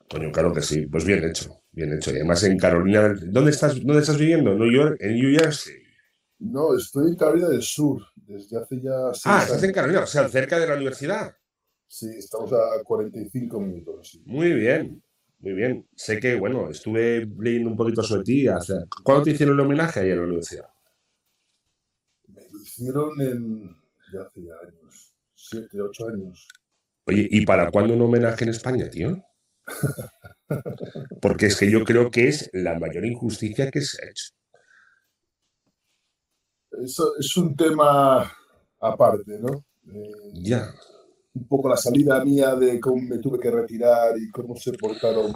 Coño, 0.07 0.31
claro 0.31 0.53
que 0.53 0.61
sí. 0.61 0.85
Pues 0.85 1.03
bien 1.03 1.23
hecho, 1.23 1.64
bien 1.75 1.93
hecho. 1.93 2.11
Y 2.11 2.15
además 2.15 2.43
en 2.43 2.57
Carolina, 2.57 3.13
¿dónde 3.27 3.51
estás, 3.51 3.75
dónde 3.75 4.01
estás 4.01 4.17
viviendo? 4.17 4.51
¿En 4.53 4.59
New 4.59 4.71
York? 4.71 4.97
¿En 4.99 5.15
New 5.15 5.37
Jersey? 5.39 5.75
No, 6.39 6.75
estoy 6.75 7.09
en 7.09 7.15
Carolina 7.15 7.49
del 7.49 7.61
Sur, 7.61 8.01
desde 8.15 8.57
hace 8.57 8.81
ya 8.81 8.91
Ah, 9.25 9.41
estás 9.43 9.63
en. 9.63 9.71
Carolina, 9.71 10.01
o 10.01 10.07
sea, 10.07 10.27
cerca 10.27 10.59
de 10.59 10.67
la 10.67 10.75
universidad. 10.75 11.35
Sí, 11.87 12.07
estamos 12.17 12.51
a 12.51 12.83
45 12.83 13.59
minutos. 13.59 14.09
sí. 14.11 14.23
Muy 14.25 14.53
bien, 14.53 15.01
muy 15.39 15.53
bien. 15.53 15.87
Sé 15.95 16.19
que, 16.19 16.35
bueno, 16.35 16.69
estuve 16.69 17.25
leyendo 17.39 17.69
un 17.69 17.77
poquito 17.77 18.03
sobre 18.03 18.23
ti. 18.23 18.45
¿Cuándo 19.03 19.23
te 19.23 19.31
hicieron 19.31 19.55
el 19.55 19.65
homenaje 19.65 20.01
ahí 20.01 20.11
en 20.11 20.17
la 20.17 20.23
universidad? 20.23 20.65
Me 22.27 22.41
lo 22.41 22.49
fallecieron 22.49 23.21
en, 23.21 23.75
ya 24.11 24.21
hace 24.21 24.43
ya 24.43 24.53
años, 24.67 25.13
siete, 25.35 25.79
ocho 25.81 26.07
años. 26.09 26.47
Oye, 27.05 27.27
¿y 27.29 27.45
para 27.45 27.69
cuándo 27.71 27.93
un 27.93 28.01
homenaje 28.01 28.43
en 28.43 28.49
España, 28.49 28.89
tío? 28.89 29.23
Porque 31.21 31.47
es 31.47 31.57
que 31.57 31.69
yo 31.71 31.83
creo 31.83 32.09
que 32.11 32.27
es 32.27 32.49
la 32.53 32.77
mayor 32.79 33.05
injusticia 33.05 33.69
que 33.71 33.81
se 33.81 34.03
ha 34.03 34.09
hecho. 34.09 34.31
Eso 36.83 37.15
es 37.17 37.35
un 37.37 37.55
tema 37.55 38.31
aparte, 38.79 39.39
¿no? 39.39 39.63
Eh, 39.93 40.31
Ya. 40.33 40.73
un 41.33 41.47
poco 41.47 41.69
la 41.69 41.77
salida 41.77 42.23
mía 42.23 42.55
de 42.55 42.79
cómo 42.79 43.01
me 43.01 43.17
tuve 43.19 43.39
que 43.39 43.51
retirar 43.51 44.17
y 44.17 44.29
cómo 44.31 44.55
se 44.55 44.73
portaron 44.73 45.33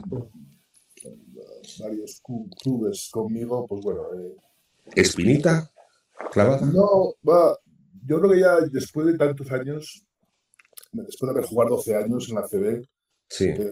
varios 1.80 2.22
clubes 2.62 3.10
conmigo, 3.12 3.66
pues 3.68 3.82
bueno. 3.84 4.02
eh, 4.16 4.36
¿Espinita? 4.96 5.70
¿Clavada? 6.32 6.66
no, 6.66 7.14
va, 7.28 7.58
yo 8.06 8.20
creo 8.20 8.32
que 8.32 8.40
ya 8.40 8.60
después 8.72 9.06
de 9.08 9.18
tantos 9.18 9.50
años, 9.52 10.04
después 10.92 11.28
de 11.28 11.38
haber 11.38 11.46
jugado 11.50 11.76
12 11.78 11.96
años 11.96 12.28
en 12.30 12.36
la 12.36 12.48
CB, 12.48 12.86
Sí. 13.30 13.46
eh, 13.46 13.68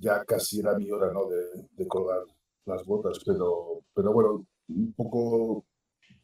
ya 0.00 0.24
casi 0.24 0.60
era 0.60 0.76
mi 0.78 0.90
hora, 0.90 1.12
¿no? 1.12 1.28
De, 1.28 1.68
de 1.72 1.86
colgar 1.86 2.22
las 2.66 2.84
botas, 2.86 3.18
pero, 3.24 3.82
pero 3.94 4.12
bueno, 4.12 4.46
un 4.68 4.92
poco, 4.94 5.64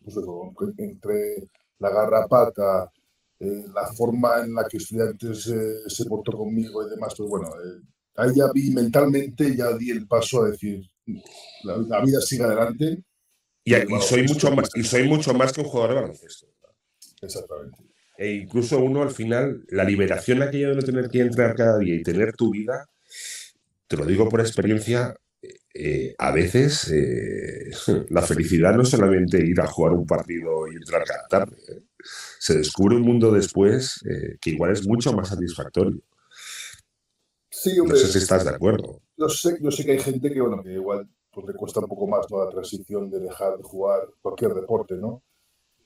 pues 0.02 0.16
eso, 0.16 0.52
entre 0.78 1.48
la 1.78 1.90
garrapata, 1.90 2.90
eh, 3.38 3.64
la 3.74 3.86
forma 3.92 4.40
en 4.44 4.54
la 4.54 4.66
que 4.66 4.78
estudiantes 4.78 5.46
eh, 5.48 5.74
se 5.88 6.04
portó 6.06 6.32
conmigo 6.32 6.86
y 6.86 6.90
demás, 6.90 7.14
pues 7.16 7.28
bueno, 7.28 7.48
eh, 7.48 7.82
ahí 8.16 8.30
ya 8.34 8.50
vi 8.52 8.70
mentalmente, 8.70 9.54
ya 9.56 9.72
di 9.76 9.90
el 9.90 10.06
paso 10.06 10.42
a 10.42 10.50
decir, 10.50 10.82
la, 11.64 11.76
la 11.76 12.02
vida 12.04 12.20
sigue 12.20 12.44
adelante. 12.44 13.04
Y, 13.64 13.74
y 13.74 13.84
Bueno, 13.84 14.00
soy 14.00 14.20
esto- 14.20 14.34
mucho 14.34 14.56
más, 14.56 14.70
y 14.74 14.82
soy 14.84 15.08
mucho 15.08 15.34
más 15.34 15.52
que 15.52 15.60
un 15.60 15.66
jugador 15.68 15.94
de 15.94 16.00
baloncesto. 16.00 16.46
Exactamente. 17.22 17.76
E 18.20 18.28
incluso 18.42 18.78
uno 18.78 19.02
al 19.02 19.10
final, 19.20 19.64
la 19.70 19.84
liberación 19.84 20.42
aquella 20.42 20.68
de 20.70 20.76
no 20.76 20.82
tener 20.82 21.08
que 21.08 21.20
entrar 21.22 21.54
cada 21.56 21.78
día 21.78 21.94
y 21.94 22.02
tener 22.02 22.34
tu 22.34 22.50
vida, 22.50 22.86
te 23.88 23.96
lo 23.96 24.04
digo 24.04 24.28
por 24.28 24.40
experiencia, 24.40 25.16
eh, 25.74 26.14
a 26.18 26.30
veces 26.32 26.90
eh, 26.92 27.70
la 28.10 28.22
felicidad 28.22 28.74
no 28.74 28.82
es 28.82 28.90
solamente 28.90 29.38
ir 29.44 29.60
a 29.60 29.66
jugar 29.66 29.92
un 29.94 30.06
partido 30.06 30.66
y 30.70 30.76
entrar 30.76 31.02
cada 31.04 31.26
tarde. 31.28 31.56
¿eh? 31.68 31.82
Se 32.38 32.58
descubre 32.58 32.96
un 32.96 33.02
mundo 33.02 33.32
después 33.32 34.00
eh, 34.04 34.36
que 34.40 34.50
igual 34.50 34.72
es 34.72 34.86
mucho 34.86 35.12
más 35.14 35.28
satisfactorio. 35.28 36.00
Sí, 37.50 37.80
No 37.82 37.82
hombre, 37.84 37.98
sé 37.98 38.08
si 38.08 38.18
estás 38.18 38.44
de 38.44 38.50
acuerdo. 38.50 39.02
yo 39.16 39.28
sé, 39.28 39.56
yo 39.60 39.70
sé 39.70 39.84
que 39.84 39.92
hay 39.92 39.98
gente 40.00 40.32
que, 40.32 40.40
bueno, 40.40 40.62
que 40.62 40.72
igual 40.72 41.08
pues, 41.30 41.46
le 41.46 41.54
cuesta 41.54 41.80
un 41.80 41.88
poco 41.88 42.06
más 42.06 42.26
¿no? 42.30 42.44
la 42.44 42.50
transición 42.50 43.10
de 43.10 43.20
dejar 43.20 43.56
de 43.56 43.62
jugar 43.62 44.00
cualquier 44.20 44.54
deporte, 44.54 44.94
¿no? 44.96 45.22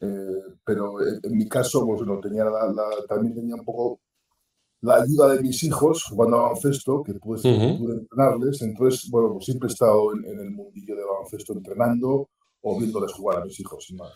Eh, 0.00 0.42
pero 0.64 1.00
en, 1.06 1.36
mi 1.36 1.48
caso, 1.48 1.86
pues 1.86 2.02
no 2.02 2.20
tenía 2.20 2.44
la, 2.44 2.66
la- 2.72 3.06
también 3.08 3.34
tenía 3.34 3.54
un 3.56 3.64
poco 3.64 4.00
la 4.82 4.96
ayuda 4.96 5.34
de 5.34 5.42
mis 5.42 5.62
hijos 5.64 6.04
jugando 6.04 6.38
a 6.38 6.42
baloncesto, 6.42 7.02
que 7.02 7.14
pude, 7.14 7.40
Ujú. 7.50 7.78
pude 7.78 7.94
entrenarles. 8.00 8.62
Entonces, 8.62 9.08
bueno, 9.10 9.32
pues 9.34 9.46
siempre 9.46 9.68
he 9.68 9.72
estado 9.72 10.14
en, 10.14 10.24
en 10.26 10.40
el 10.40 10.50
mundillo 10.50 10.96
de 10.96 11.04
baloncesto 11.04 11.52
entrenando 11.54 12.28
o 12.62 12.78
viéndoles 12.78 13.12
jugar 13.12 13.42
a 13.42 13.44
mis 13.44 13.58
hijos, 13.60 13.86
sin 13.86 13.96
más. 13.98 14.12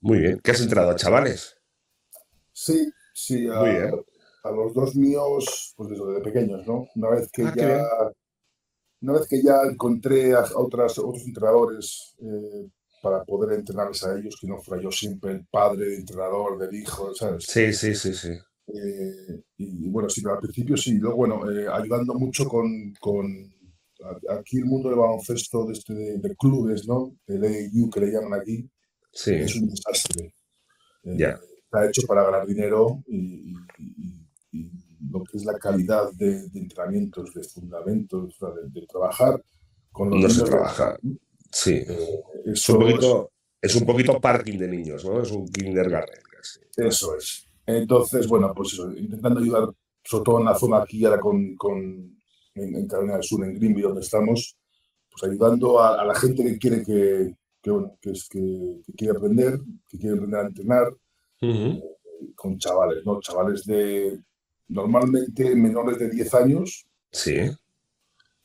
Muy 0.00 0.18
bien. 0.20 0.40
¿Qué 0.42 0.52
has 0.52 0.60
entrado, 0.60 0.94
chavales? 0.96 1.58
Sí, 2.52 2.90
sí, 3.14 3.46
a, 3.48 3.60
Muy 3.60 3.70
bien. 3.70 3.90
a 4.44 4.50
los 4.50 4.74
dos 4.74 4.94
míos, 4.96 5.74
pues 5.76 5.90
desde 5.90 6.12
de 6.14 6.20
pequeños, 6.20 6.66
¿no? 6.66 6.86
Una 6.96 7.10
vez 7.10 7.30
que 7.30 7.42
Ah, 7.44 7.52
ya, 7.56 7.84
una 9.02 9.12
vez 9.14 9.28
que 9.28 9.42
ya 9.42 9.62
encontré 9.70 10.34
a 10.34 10.44
otras, 10.56 10.98
otros 10.98 11.24
entrenadores 11.26 12.14
eh, 12.18 12.68
para 13.06 13.22
poder 13.24 13.56
entrenarles 13.56 14.02
a 14.02 14.18
ellos, 14.18 14.36
que 14.40 14.48
no 14.48 14.58
fuera 14.60 14.82
yo 14.82 14.90
siempre 14.90 15.30
el 15.30 15.46
padre, 15.46 15.94
entrenador 15.94 16.58
del 16.58 16.74
hijo, 16.74 17.14
¿sabes? 17.14 17.44
Sí, 17.46 17.72
sí, 17.72 17.94
sí, 17.94 18.12
sí. 18.12 18.30
Eh, 18.66 19.42
y 19.58 19.88
bueno, 19.88 20.08
sí, 20.08 20.22
pero 20.22 20.34
al 20.34 20.40
principio 20.40 20.76
sí, 20.76 20.94
luego 20.98 21.18
bueno, 21.18 21.48
eh, 21.48 21.68
ayudando 21.72 22.14
mucho 22.14 22.48
con, 22.48 22.92
con 22.98 23.24
aquí 24.36 24.58
el 24.58 24.64
mundo 24.64 24.88
del 24.88 24.98
baloncesto 24.98 25.66
de, 25.66 25.72
este, 25.74 25.94
de, 25.94 26.18
de 26.18 26.34
clubes, 26.36 26.88
¿no? 26.88 27.16
El 27.28 27.44
AU 27.44 27.90
que 27.90 28.00
le 28.00 28.10
llaman 28.10 28.40
aquí, 28.40 28.68
Sí. 29.12 29.34
es 29.34 29.54
un 29.54 29.68
desastre. 29.68 30.34
Eh, 31.04 31.14
Ya. 31.16 31.38
Está 31.64 31.86
hecho 31.88 32.02
para 32.08 32.24
ganar 32.24 32.44
dinero 32.44 33.04
y, 33.06 33.54
y- 33.78 34.26
y- 34.50 34.70
lo 35.12 35.22
que 35.22 35.36
es 35.36 35.44
la 35.44 35.56
calidad 35.58 36.10
de, 36.14 36.48
de 36.48 36.58
entrenamientos, 36.58 37.32
de 37.34 37.44
fundamentos, 37.44 38.36
de, 38.72 38.86
trabajar 38.86 39.40
con 39.92 40.10
los 40.10 40.20
No 40.22 40.28
se 40.28 40.42
trabaja. 40.42 40.98
Sí. 41.58 41.72
eh, 41.88 42.22
Es 42.44 42.68
un 42.68 42.78
poquito, 42.80 43.30
es 43.62 43.74
un 43.76 43.86
poquito 43.86 44.20
parking 44.20 44.58
de 44.58 44.68
niños, 44.68 45.04
¿no? 45.06 45.22
Es 45.22 45.30
un 45.30 45.48
kindergarten 45.48 46.22
casi. 46.30 46.60
eso 46.76 47.16
es. 47.16 47.48
Entonces, 47.64 48.28
bueno, 48.28 48.52
pues 48.54 48.74
eso, 48.74 48.92
intentando 48.92 49.40
ayudar, 49.40 49.68
sobre 50.04 50.24
todo 50.24 50.38
en 50.38 50.44
la 50.44 50.54
zona 50.54 50.82
aquí, 50.82 51.02
ahora 51.04 51.18
con, 51.18 51.56
con 51.56 52.18
en, 52.54 52.76
en 52.76 52.86
Carolina 52.86 53.14
del 53.14 53.22
Sur, 53.24 53.42
en 53.44 53.54
Greenville, 53.54 53.88
donde 53.88 54.02
estamos, 54.02 54.56
pues 55.10 55.22
ayudando 55.24 55.80
a, 55.80 56.00
a 56.00 56.04
la 56.04 56.14
gente 56.14 56.44
que 56.44 56.58
quiere 56.58 56.84
que, 56.84 57.34
que, 57.62 57.70
bueno, 57.70 57.96
que, 58.02 58.10
es, 58.10 58.28
que, 58.28 58.82
que 58.86 58.92
quiere 58.92 59.16
aprender, 59.16 59.58
que 59.88 59.98
quiere 59.98 60.14
aprender 60.16 60.40
a 60.40 60.46
entrenar, 60.46 60.92
con 62.34 62.58
chavales, 62.58 63.04
¿no? 63.04 63.18
Chavales 63.20 63.64
de 63.64 64.20
normalmente 64.68 65.54
menores 65.56 65.98
de 65.98 66.10
10 66.10 66.34
años 66.34 66.86
Sí. 67.10 67.36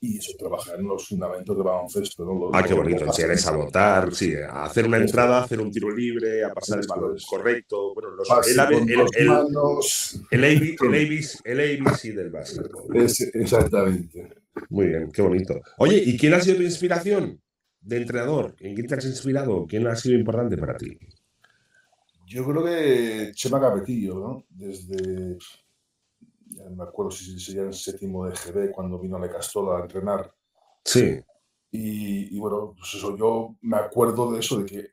Y 0.03 0.17
eso, 0.17 0.31
trabajar 0.37 0.79
en 0.79 0.87
los 0.87 1.07
fundamentos 1.07 1.55
de 1.55 1.63
baloncesto, 1.63 2.25
¿no? 2.25 2.33
Los- 2.33 2.49
Ah, 2.53 2.63
qué 2.67 2.73
bonito. 2.73 3.05
Enseñarles 3.05 3.45
a 3.45 3.55
votar, 3.55 4.13
sí, 4.15 4.33
a 4.35 4.63
hacer 4.65 4.87
una 4.87 4.97
entrada, 4.97 5.43
hacer 5.43 5.61
un 5.61 5.71
tiro 5.71 5.91
libre, 5.91 6.43
a 6.43 6.51
pasar 6.53 6.79
el 6.79 6.87
balón 6.87 7.15
correcto. 7.29 7.93
Bueno, 7.93 8.09
los, 8.11 8.27
pase 8.27 8.51
el, 8.51 8.59
el, 8.89 9.05
el, 9.15 9.27
manos. 9.27 10.19
el, 10.31 10.43
AB 10.43 10.75
el, 10.81 11.19
ABC 11.21 11.39
el 11.45 11.59
ABC 11.87 12.01
del 12.15 12.29
básquetbol. 12.31 12.97
Es- 12.97 13.21
exactamente. 13.21 14.27
Muy 14.69 14.87
bien, 14.87 15.11
qué 15.11 15.21
bonito. 15.21 15.61
Oye, 15.77 16.01
¿y 16.03 16.17
quién 16.17 16.33
ha 16.33 16.41
sido 16.41 16.57
tu 16.57 16.63
inspiración 16.63 17.39
de 17.79 17.97
entrenador? 17.97 18.55
¿En 18.59 18.73
quién 18.73 18.87
te 18.87 18.95
has 18.95 19.05
inspirado? 19.05 19.65
¿Quién 19.67 19.85
ha 19.87 19.95
sido 19.95 20.17
importante 20.17 20.57
para 20.57 20.75
ti? 20.77 20.97
Yo 22.27 22.45
creo 22.45 22.63
que 22.63 23.31
Chema 23.33 23.59
Capetillo, 23.59 24.15
¿no? 24.15 24.45
Desde, 24.49 25.37
no 26.69 26.75
me 26.75 26.83
acuerdo 26.83 27.11
si 27.11 27.39
sería 27.39 27.63
en 27.63 27.73
séptimo 27.73 28.25
de 28.25 28.35
GB 28.35 28.71
cuando 28.71 28.99
vino 28.99 29.17
a 29.17 29.19
La 29.19 29.29
Castola 29.29 29.77
a 29.77 29.81
entrenar. 29.81 30.33
Sí, 30.83 31.19
Y, 31.71 32.35
y 32.35 32.39
bueno, 32.39 32.73
pues 32.77 32.93
eso, 32.95 33.15
yo 33.15 33.55
me 33.61 33.77
acuerdo 33.77 34.31
de 34.31 34.39
eso, 34.39 34.57
de 34.59 34.65
que 34.65 34.87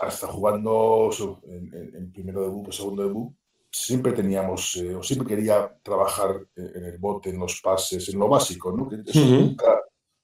hasta 0.00 0.26
jugando 0.26 1.08
eso, 1.12 1.40
en, 1.44 1.72
en- 1.74 1.96
en 1.96 2.12
primero 2.12 2.40
de 2.42 2.48
BU, 2.48 2.72
segundo 2.72 3.02
de 3.02 3.10
BU, 3.10 3.34
siempre 3.70 4.12
teníamos, 4.12 4.76
eh, 4.76 4.94
o 4.94 5.02
siempre 5.02 5.28
quería 5.28 5.76
trabajar 5.82 6.46
en 6.56 6.84
el 6.84 6.98
bote, 6.98 7.28
en 7.30 7.38
los 7.38 7.60
pases, 7.60 8.08
en 8.08 8.18
lo 8.18 8.28
básico, 8.28 8.72
¿no? 8.72 8.88
Que 8.88 8.96
eso 9.04 9.20
Ujú. 9.20 9.34
nunca, 9.34 9.80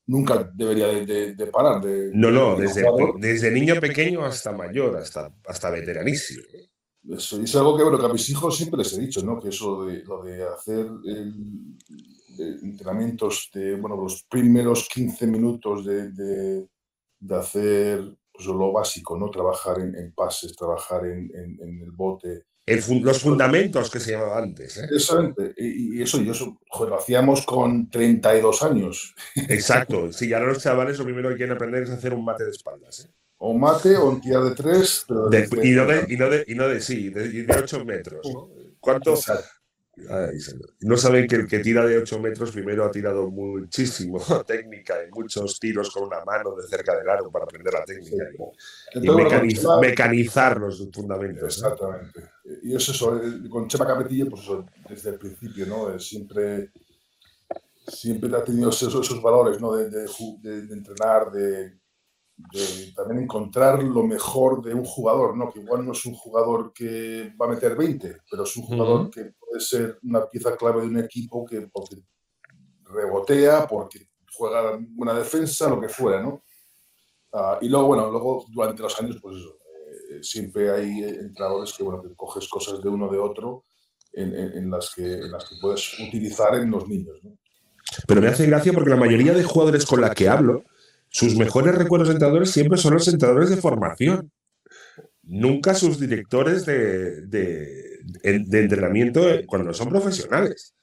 nunca 0.07 0.50
debería 0.54 0.87
de, 0.87 1.04
de- 1.04 1.35
de 1.35 1.47
parar. 1.49 1.83
De, 1.83 2.11
no, 2.14 2.31
no, 2.31 2.57
de 2.57 2.62
desde, 2.62 2.87
desde 3.19 3.50
niño 3.50 3.78
pequeño 3.81 4.25
hasta 4.25 4.52
mayor, 4.52 4.97
hasta, 4.97 5.31
hasta 5.47 5.71
veteranísimo. 5.71 6.43
Eso, 7.11 7.38
y 7.40 7.44
es 7.44 7.54
algo 7.56 7.76
que, 7.76 7.82
bueno, 7.82 7.99
que 7.99 8.06
a 8.06 8.12
mis 8.12 8.28
hijos 8.30 8.56
siempre 8.56 8.78
les 8.78 8.92
he 8.94 9.00
dicho, 9.00 9.23
¿no? 9.23 9.38
Que 9.38 9.50
eso 9.50 9.84
de, 9.84 10.02
lo 10.04 10.23
de 10.23 10.42
hacer 10.49 10.87
el- 11.04 11.76
de 12.37 12.49
entrenamientos 12.62 13.50
de, 13.54 13.76
bueno, 13.76 13.96
los 13.96 14.25
primeros 14.25 14.88
15 14.88 15.26
minutos 15.26 15.84
de, 15.84 16.11
de- 16.12 16.68
de 17.20 17.34
hacer 17.37 18.16
pues, 18.32 18.46
lo 18.46 18.73
básico, 18.73 19.16
¿no? 19.18 19.30
Trabajar 19.30 19.78
en, 19.80 19.94
en 19.94 20.12
pases, 20.12 20.56
trabajar 20.56 21.06
en, 21.06 21.30
en- 21.34 21.58
en 21.62 21.80
el 21.82 21.90
bote. 21.92 22.44
El 22.66 22.80
fun- 22.82 23.04
los 23.04 23.20
fundamentos 23.20 23.90
que 23.90 24.00
se 24.00 24.12
llamaba 24.12 24.38
antes. 24.38 24.78
¿eh? 24.78 24.87
Exactamente. 24.90 25.54
Y, 25.58 25.99
y 25.99 26.02
eso, 26.02 26.20
y 26.23 26.30
eso, 26.30 26.58
joder, 26.68 26.90
lo 26.90 26.99
hacíamos 26.99 27.44
con 27.44 27.88
32 27.90 28.62
años. 28.62 29.14
Exacto. 29.37 30.11
Sí, 30.11 30.28
y 30.28 30.32
ahora 30.32 30.46
los 30.46 30.62
chavales 30.62 30.99
lo 30.99 31.04
primero 31.04 31.28
que 31.28 31.37
quieren 31.37 31.54
aprender 31.54 31.82
es 31.84 31.90
hacer 31.90 32.14
un 32.14 32.25
mate 32.25 32.44
de 32.44 32.50
espaldas. 32.50 33.00
¿eh? 33.04 33.11
O 33.46 33.52
mate 33.52 33.96
o 33.96 34.10
en 34.12 34.20
tirar 34.20 34.42
de 34.44 34.54
tres, 34.54 35.04
pero 35.06 35.28
De- 35.28 35.46
de- 35.46 35.68
y, 35.68 35.72
no 35.72 35.84
de, 35.86 36.06
y, 36.08 36.16
no 36.16 36.30
de, 36.30 36.44
y 36.46 36.54
no 36.54 36.66
de 36.68 36.80
sí, 36.80 37.10
de, 37.10 37.26
y 37.26 37.42
de 37.42 37.54
8 37.56 37.84
metros. 37.84 38.26
¿no? 38.32 38.48
¿Cuánto? 38.80 39.14
Exacto. 39.14 39.48
Ay, 40.10 40.40
señor. 40.40 40.70
no 40.80 40.96
saben 40.96 41.28
que 41.28 41.36
el 41.36 41.46
que 41.46 41.60
tira 41.60 41.86
de 41.86 41.98
8 41.98 42.18
metros 42.18 42.50
primero 42.50 42.84
ha 42.84 42.90
tirado 42.90 43.30
muchísimo 43.30 44.18
técnica 44.46 44.94
y 45.06 45.10
muchos 45.12 45.60
tiros 45.60 45.88
con 45.92 46.02
una 46.04 46.24
mano 46.24 46.56
de 46.56 46.66
cerca 46.66 46.96
del 46.96 47.08
aro 47.08 47.30
para 47.30 47.44
aprender 47.44 47.72
la 47.72 47.84
técnica 47.84 48.16
y, 48.16 48.34
y 48.34 48.98
Entonces, 48.98 49.12
bueno, 49.12 49.28
con 49.28 49.38
mecaniz- 49.48 49.60
Chema- 49.60 49.80
mecanizar 49.80 50.58
los 50.58 50.88
fundamentos. 50.92 51.62
¿no? 51.62 51.68
Exactamente. 51.68 52.20
Y 52.64 52.74
es 52.74 52.88
eso, 52.88 53.16
eh, 53.22 53.48
con 53.48 53.68
Chema 53.68 53.86
Capetillo, 53.86 54.28
pues 54.30 54.42
eso, 54.42 54.66
desde 54.88 55.10
el 55.10 55.18
principio, 55.18 55.66
¿no? 55.66 55.96
Siempre, 56.00 56.70
siempre 57.86 58.34
ha 58.36 58.42
tenido 58.42 58.70
esos, 58.70 58.92
esos 58.94 59.22
valores, 59.22 59.60
¿no? 59.60 59.74
De 59.76 59.84
entrenar, 60.72 61.30
de, 61.30 61.78
de 62.36 62.92
también 62.94 63.24
encontrar 63.24 63.82
lo 63.82 64.02
mejor 64.02 64.62
de 64.62 64.74
un 64.74 64.84
jugador, 64.84 65.36
¿no? 65.36 65.52
Que 65.52 65.60
igual 65.60 65.86
no 65.86 65.92
es 65.92 66.04
un 66.04 66.14
jugador 66.14 66.72
que 66.72 67.32
va 67.40 67.46
a 67.46 67.50
meter 67.50 67.76
20, 67.76 68.18
pero 68.30 68.42
es 68.42 68.56
un 68.56 68.64
jugador 68.64 69.00
Ujú. 69.02 69.10
que 69.10 69.32
puede 69.38 69.60
ser 69.60 69.98
una 70.02 70.28
pieza 70.28 70.56
clave 70.56 70.82
de 70.82 70.88
un 70.88 70.98
equipo 70.98 71.44
que 71.44 71.68
porque 71.72 71.96
rebotea, 72.84 73.66
porque 73.66 74.08
juega 74.36 74.78
buena 74.80 75.14
defensa, 75.14 75.68
lo 75.68 75.80
que 75.80 75.88
fuera, 75.88 76.22
¿no? 76.22 76.44
Ah, 77.32 77.58
y 77.60 77.68
luego, 77.68 77.88
bueno, 77.88 78.10
luego 78.10 78.46
durante 78.48 78.82
los 78.82 79.00
años, 79.00 79.18
pues 79.20 79.36
eso, 79.36 79.58
eh, 80.10 80.22
siempre 80.22 80.70
hay 80.70 81.02
entrenadores 81.02 81.72
que, 81.72 81.82
bueno, 81.82 82.02
que 82.02 82.14
coges 82.14 82.48
cosas 82.48 82.82
de 82.82 82.88
uno 82.88 83.08
de 83.08 83.18
otro 83.18 83.64
en, 84.12 84.70
las, 84.70 84.94
que, 84.94 85.14
en 85.14 85.32
las 85.32 85.48
que 85.48 85.56
puedes 85.60 85.98
utilizar 85.98 86.54
en 86.54 86.70
los 86.70 86.86
niños. 86.86 87.20
Pero 88.06 88.20
me 88.20 88.28
hace 88.28 88.46
gracia 88.46 88.72
porque 88.72 88.90
la 88.90 88.96
mayoría 88.96 89.32
de 89.32 89.42
jugadores 89.42 89.84
con 89.86 90.00
la 90.00 90.14
que 90.14 90.28
hablo, 90.28 90.62
sus 91.14 91.37
mejores 91.37 91.76
recuerdos 91.76 92.09
de 92.09 92.14
entrenadores 92.14 92.50
siempre 92.50 92.76
son 92.76 92.94
los 92.94 93.06
entrenadores 93.06 93.49
de 93.49 93.56
formación. 93.59 94.33
Nunca 95.23 95.73
sus 95.73 96.00
directores 96.00 96.66
de, 96.66 97.21
de, 97.23 98.59
entrenamiento 98.59 99.25
cuando 99.47 99.73
son 99.73 99.90
profesionales. 99.90 100.75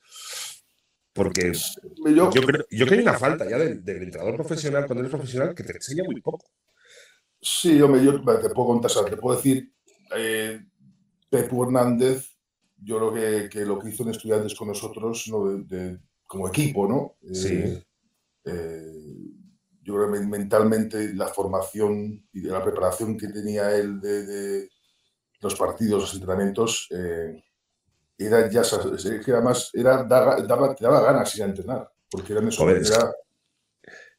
Porque 1.11 1.51
yo, 2.05 2.29
creo, 2.29 2.65
yo 2.71 2.85
que 2.85 2.93
hay 2.93 3.01
una 3.01 3.19
falta 3.19 3.43
ya 3.49 3.57
del, 3.57 3.83
entrenador 3.85 4.37
profesional, 4.37 4.85
cuando 4.85 5.01
eres 5.01 5.11
profesional, 5.11 5.53
que 5.53 5.63
te 5.63 5.73
enseña 5.73 6.05
muy 6.05 6.21
poco. 6.21 6.45
Sí, 7.41 7.81
hombre, 7.81 8.01
yo 8.01 8.13
te 8.13 8.49
puedo 8.51 8.67
contar, 8.67 8.91
te 9.09 9.17
puedo 9.17 9.35
decir, 9.35 9.69
eh, 10.15 10.61
Pepu 11.29 11.65
Hernández, 11.65 12.37
yo 12.77 13.11
creo 13.11 13.49
que, 13.49 13.65
lo 13.65 13.79
que 13.79 13.89
hizo 13.89 14.03
en 14.03 14.11
estudiantes 14.11 14.55
con 14.55 14.69
nosotros, 14.69 15.29
como 16.25 16.47
equipo, 16.47 16.87
¿no? 16.87 17.17
Sí. 17.33 17.55
Eh, 17.55 17.83
eh, 18.45 19.31
yo 19.81 19.95
creo 19.95 20.11
que 20.11 20.19
mentalmente 20.19 21.13
la 21.13 21.27
formación 21.27 22.27
y 22.31 22.41
la 22.41 22.63
preparación 22.63 23.17
que 23.17 23.27
tenía 23.27 23.75
él 23.75 23.99
de, 23.99 24.69
los 25.39 25.55
partidos, 25.55 26.01
los 26.01 26.13
entrenamientos, 26.13 26.87
eh, 26.91 27.43
era 28.17 28.47
ya, 28.49 28.61
que 28.61 29.31
además 29.31 29.71
era, 29.73 30.03
daba, 30.03 30.43
daba, 30.43 31.01
ganas 31.01 31.35
ir 31.35 31.43
a 31.43 31.45
entrenar, 31.47 31.91
porque 32.09 32.33
era, 32.33 32.47
eso, 32.47 32.69
era, 32.69 33.11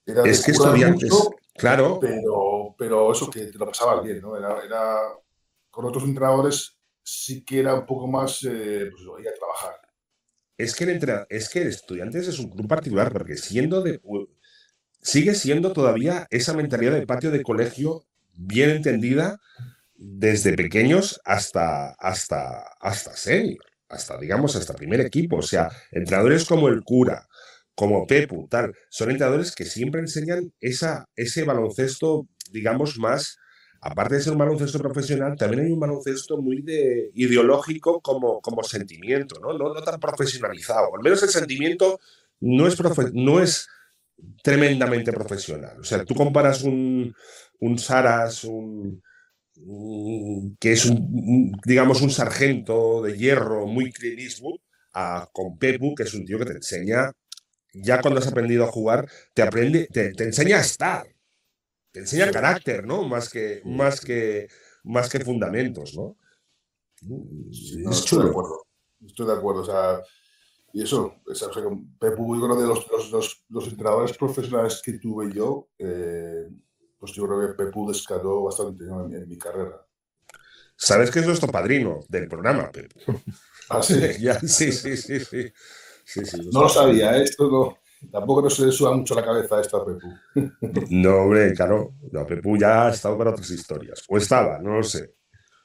era 0.04 0.22
es 0.24 0.44
que 0.44 0.50
estudiantes, 0.50 1.12
claro. 1.54 2.00
Pero, 2.00 2.74
pero 2.76 3.12
eso 3.12 3.30
que 3.30 3.46
te 3.46 3.58
lo 3.58 3.66
pasabas 3.66 4.02
bien, 4.02 4.20
¿no? 4.20 4.36
Era, 4.36 4.60
era, 4.64 4.98
con 5.70 5.84
otros 5.84 6.02
entrenadores 6.02 6.76
sí 7.02 7.44
que 7.44 7.60
era 7.60 7.74
un 7.74 7.86
poco 7.86 8.08
más, 8.08 8.42
eh, 8.42 8.90
pues, 8.90 9.02
ir 9.20 9.28
a 9.28 9.34
trabajar. 9.34 9.74
Es 10.56 10.74
que, 10.74 10.84
el, 10.84 11.26
es 11.28 11.48
que 11.48 11.62
el 11.62 11.68
Estudiantes 11.68 12.28
es 12.28 12.38
un 12.38 12.50
club 12.50 12.68
particular, 12.68 13.12
porque 13.12 13.36
siendo 13.36 13.82
de, 13.82 14.00
sigue 15.02 15.34
siendo 15.34 15.72
todavía 15.72 16.26
esa 16.30 16.54
mentalidad 16.54 16.92
de 16.92 17.06
patio 17.06 17.30
de 17.30 17.42
colegio 17.42 18.04
bien 18.34 18.70
entendida 18.70 19.40
desde 19.94 20.54
pequeños 20.54 21.20
hasta, 21.24 21.90
hasta, 21.92 22.62
hasta 22.80 23.14
senior, 23.16 23.64
hasta, 23.88 24.18
digamos, 24.18 24.56
hasta 24.56 24.74
primer 24.74 25.00
equipo. 25.00 25.36
O 25.36 25.42
sea, 25.42 25.70
entrenadores 25.90 26.44
como 26.44 26.68
el 26.68 26.82
cura, 26.82 27.28
como 27.74 28.06
Pepu, 28.06 28.48
tal, 28.48 28.74
son 28.88 29.10
entrenadores 29.10 29.54
que 29.54 29.64
siempre 29.64 30.00
enseñan 30.00 30.52
esa, 30.60 31.08
ese 31.16 31.44
baloncesto, 31.44 32.26
digamos, 32.50 32.98
más, 32.98 33.38
aparte 33.80 34.16
de 34.16 34.22
ser 34.22 34.32
un 34.32 34.38
baloncesto 34.38 34.78
profesional, 34.78 35.36
también 35.36 35.64
hay 35.66 35.72
un 35.72 35.80
baloncesto 35.80 36.40
muy 36.40 36.62
de, 36.62 37.10
ideológico 37.14 38.00
como, 38.00 38.40
como 38.40 38.62
sentimiento, 38.62 39.40
¿no? 39.40 39.52
¿no? 39.56 39.74
No 39.74 39.82
tan 39.82 39.98
profesionalizado. 39.98 40.94
Al 40.94 41.02
menos 41.02 41.22
el 41.22 41.30
sentimiento 41.30 41.98
no 42.40 42.66
es, 42.66 42.76
no 43.12 43.40
es 43.40 43.68
tremendamente 44.42 45.12
profesional. 45.12 45.80
O 45.80 45.84
sea, 45.84 46.04
tú 46.04 46.14
comparas 46.14 46.62
un, 46.62 47.14
un 47.60 47.78
Saras, 47.78 48.44
un, 48.44 49.02
que 50.58 50.72
es 50.72 50.86
un, 50.86 51.52
digamos, 51.64 52.02
un 52.02 52.10
sargento 52.10 53.02
de 53.02 53.16
hierro 53.16 53.66
muy 53.66 53.92
Clint 53.92 54.32
a, 54.94 55.28
con 55.32 55.58
Pepu, 55.58 55.94
que 55.94 56.02
es 56.04 56.14
un 56.14 56.24
tío 56.24 56.38
que 56.38 56.46
te 56.46 56.52
enseña, 56.52 57.12
ya 57.72 58.00
cuando 58.00 58.20
has 58.20 58.26
aprendido 58.26 58.64
a 58.64 58.72
jugar, 58.72 59.08
te 59.34 59.42
aprende, 59.42 59.86
te, 59.86 60.12
enseña 60.22 60.58
a 60.58 60.60
estar, 60.60 61.06
te 61.90 62.00
enseña 62.00 62.30
carácter, 62.30 62.86
¿no? 62.86 63.06
Más 63.08 63.28
que, 63.28 63.62
más 63.64 64.00
que, 64.00 64.48
más 64.84 65.08
que 65.08 65.20
fundamentos, 65.20 65.94
¿no? 65.94 66.16
estoy 67.90 68.24
de 68.24 68.30
acuerdo. 68.30 68.66
Estoy 69.04 69.26
de 69.26 69.32
acuerdo. 69.32 69.62
O 69.62 69.64
sea, 69.64 70.00
y 70.72 70.82
eso, 70.82 71.16
o 71.26 71.34
sea, 71.34 71.48
Pepu, 71.98 72.32
uno 72.32 72.56
de 72.56 72.66
los, 72.66 72.86
los, 73.10 73.44
los, 73.48 73.68
entrenadores 73.68 74.16
profesionales 74.16 74.80
que 74.82 74.94
tuve 74.94 75.30
yo, 75.30 75.68
eh, 75.78 76.48
pues 76.98 77.12
yo 77.12 77.26
creo 77.26 77.40
que 77.40 77.54
Pepu 77.54 77.88
descargó 77.88 78.44
bastante 78.44 78.84
en, 78.84 79.28
mi 79.28 79.36
carrera. 79.36 79.86
¿Sabes 80.74 81.10
que 81.10 81.18
es 81.18 81.26
nuestro 81.26 81.52
padrino 81.52 82.00
del 82.08 82.26
programa, 82.26 82.70
Pepu? 82.72 83.00
¿Ah, 83.68 83.82
sí? 83.82 84.00
sí, 84.46 84.72
sí, 84.72 84.96
sí, 84.96 85.52
sí. 86.04 86.50
no 86.52 86.62
lo 86.62 86.68
sabía, 86.68 87.18
¿eh? 87.18 87.24
esto 87.24 87.50
no. 87.50 87.78
Tampoco 88.10 88.42
no 88.42 88.50
se 88.50 88.66
le 88.66 88.72
suba 88.72 88.96
mucho 88.96 89.14
la 89.14 89.24
cabeza 89.24 89.58
a 89.58 89.60
esta 89.60 89.84
Pepu. 89.84 90.08
No, 90.90 91.16
hombre, 91.18 91.52
claro. 91.54 91.94
No, 92.10 92.26
Pepu 92.26 92.56
ya 92.56 92.86
ha 92.86 92.90
estado 92.90 93.16
para 93.18 93.30
otras 93.30 93.50
historias. 93.50 94.02
O 94.08 94.16
estaba, 94.16 94.58
no 94.58 94.78
lo 94.78 94.82
sé. 94.82 95.14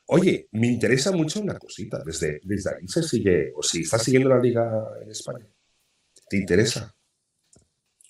Oye, 0.08 0.48
me 0.52 0.68
interesa 0.68 1.12
mucho 1.12 1.42
una 1.42 1.60
cosita. 1.60 2.02
Desde, 2.06 2.40
desde 2.44 2.72
aquí 2.72 2.88
se 2.88 3.04
sigue, 3.04 3.52
o 3.56 3.62
si 3.62 3.82
estás 3.82 4.04
siguiendo 4.04 4.30
la 4.30 4.40
liga 4.40 4.88
en 5.02 5.12
España, 5.12 5.46
¿te 6.30 6.38
interesa? 6.38 6.94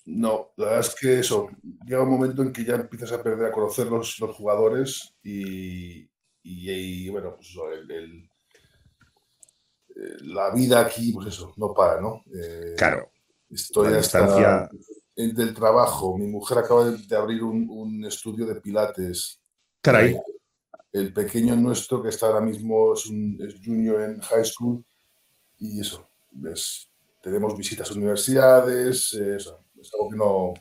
No, 0.06 0.52
la 0.56 0.66
verdad 0.66 0.80
es 0.80 0.94
que 0.94 1.18
eso, 1.18 1.48
llega 1.84 2.02
un 2.02 2.10
momento 2.10 2.42
en 2.42 2.52
que 2.52 2.64
ya 2.64 2.76
empiezas 2.76 3.12
a 3.12 3.22
perder 3.22 3.46
a 3.46 3.52
conocer 3.52 3.88
los, 3.88 4.18
los 4.20 4.34
jugadores 4.34 5.14
y, 5.22 6.08
y, 6.42 7.08
bueno, 7.10 7.34
pues 7.34 7.48
eso, 7.50 7.70
el, 7.70 8.30
eh, 9.90 10.16
la 10.22 10.50
vida 10.54 10.80
aquí, 10.80 11.12
pues 11.12 11.26
eso, 11.28 11.52
no 11.56 11.74
para, 11.74 12.00
¿no? 12.00 12.24
Eh, 12.32 12.74
claro. 12.76 13.10
Estoy 13.50 13.88
a 13.88 13.96
distancia 13.96 14.68
del 15.14 15.54
trabajo. 15.54 16.16
Mi 16.16 16.26
mujer 16.26 16.58
acaba 16.58 16.90
de, 16.90 17.16
abrir 17.16 17.42
un, 17.42 17.66
un, 17.68 18.04
estudio 18.04 18.46
de 18.46 18.60
pilates. 18.60 19.40
Caray. 19.80 20.12
Eh, 20.12 20.20
el 20.92 21.12
pequeño 21.12 21.54
nuestro 21.56 22.02
que 22.02 22.08
está 22.08 22.26
ahora 22.26 22.40
mismo 22.40 22.94
es, 22.94 23.06
un, 23.06 23.38
junior 23.64 24.02
en 24.02 24.20
high 24.20 24.44
school 24.44 24.84
y 25.58 25.80
eso, 25.80 26.08
tenemos 27.20 27.56
visitas 27.56 27.90
a 27.90 27.94
universidades, 27.94 29.12
eso, 29.12 29.64
es 29.80 29.94
algo 29.94 30.10
que 30.10 30.16
no, 30.16 30.54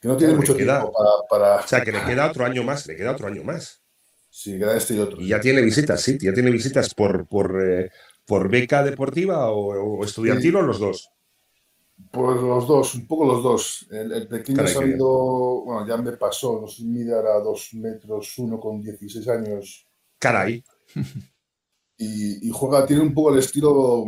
que 0.00 0.08
no 0.08 0.16
tiene 0.16 0.34
mucho 0.34 0.54
tiempo 0.54 0.92
para, 1.28 1.56
O 1.56 1.66
sea, 1.66 1.82
que 1.82 1.92
le 1.92 2.04
queda 2.04 2.26
otro 2.26 2.44
año 2.44 2.62
más, 2.62 2.86
le 2.86 2.96
queda 2.96 3.12
otro 3.12 3.26
año 3.26 3.42
más. 3.42 3.82
Sí, 4.30 4.58
queda 4.58 4.76
este 4.76 4.94
y 4.94 4.98
otro. 4.98 5.20
Y 5.20 5.28
ya 5.28 5.40
tiene 5.40 5.62
visitas, 5.62 6.00
sí, 6.02 6.18
ya 6.20 6.32
tiene 6.32 6.50
visitas 6.50 6.92
por, 6.94 7.26
por, 7.26 7.62
eh, 7.62 7.90
por 8.26 8.50
beca 8.50 8.82
deportiva 8.82 9.50
o, 9.50 10.04
estudiantil 10.04 10.56
o 10.56 10.62
los 10.62 10.78
dos. 10.78 11.08
Pues 12.10 12.40
los 12.42 12.66
dos, 12.66 12.94
un 12.94 13.06
poco 13.06 13.24
los 13.24 13.42
dos. 13.42 13.86
El, 13.90 14.28
pequeño 14.28 14.62
ha 14.62 14.66
salido, 14.66 15.62
bueno, 15.64 15.86
ya 15.86 15.96
me 15.96 16.12
pasó, 16.12 16.60
no 16.60 16.66
sé, 16.66 16.84
mide 16.84 17.14
a 17.14 17.40
dos 17.40 17.70
metros 17.74 18.38
uno 18.38 18.60
con 18.60 18.82
16 18.82 19.28
años. 19.28 19.86
Caray. 20.18 20.62
Y, 21.98 22.50
juega, 22.50 22.84
tiene 22.84 23.00
un 23.00 23.14
poco 23.14 23.32
el 23.32 23.38
estilo, 23.38 24.04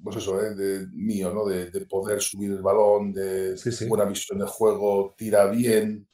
pues 0.00 0.18
eso, 0.18 0.40
¿eh? 0.40 0.54
de 0.54 0.86
mío, 0.92 1.34
¿no? 1.34 1.46
De, 1.46 1.68
poder 1.86 2.20
subir 2.20 2.52
el 2.52 2.62
balón, 2.62 3.12
de 3.12 3.56
buena 3.88 4.04
visión 4.04 4.38
de 4.38 4.46
juego, 4.46 5.16
tira 5.18 5.46
bien. 5.46 6.06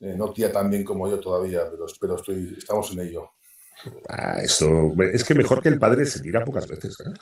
Eh, 0.00 0.14
no 0.16 0.32
tira 0.32 0.50
tan 0.50 0.68
bien 0.68 0.82
como 0.82 1.08
yo 1.08 1.20
todavía, 1.20 1.70
pero, 1.70 1.86
pero 2.00 2.16
estoy, 2.16 2.56
estamos 2.58 2.92
en 2.92 3.00
ello. 3.00 3.30
Ah, 4.08 4.40
esto, 4.42 4.92
es 5.12 5.22
que 5.22 5.34
mejor 5.34 5.62
que 5.62 5.68
el 5.68 5.78
padre 5.78 6.04
se 6.06 6.20
tira 6.20 6.44
pocas 6.44 6.66
veces. 6.66 6.98
¿eh? 7.00 7.12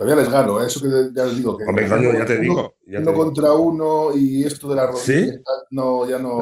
Todavía 0.00 0.22
les 0.22 0.32
gano, 0.32 0.62
¿eh? 0.62 0.66
eso 0.66 0.80
que 0.80 0.88
ya 1.14 1.26
les 1.26 1.36
digo. 1.36 1.58
Que 1.58 1.64
Hombre, 1.64 1.86
ya 1.86 2.24
te 2.24 2.38
digo. 2.38 2.74
uno 2.86 3.12
contra 3.12 3.52
uno 3.52 4.16
y 4.16 4.44
esto 4.44 4.70
de 4.70 4.76
la 4.76 4.86
rodilla. 4.86 5.02
¿Sí? 5.04 5.30
No, 5.72 6.08
ya 6.08 6.18
no. 6.18 6.38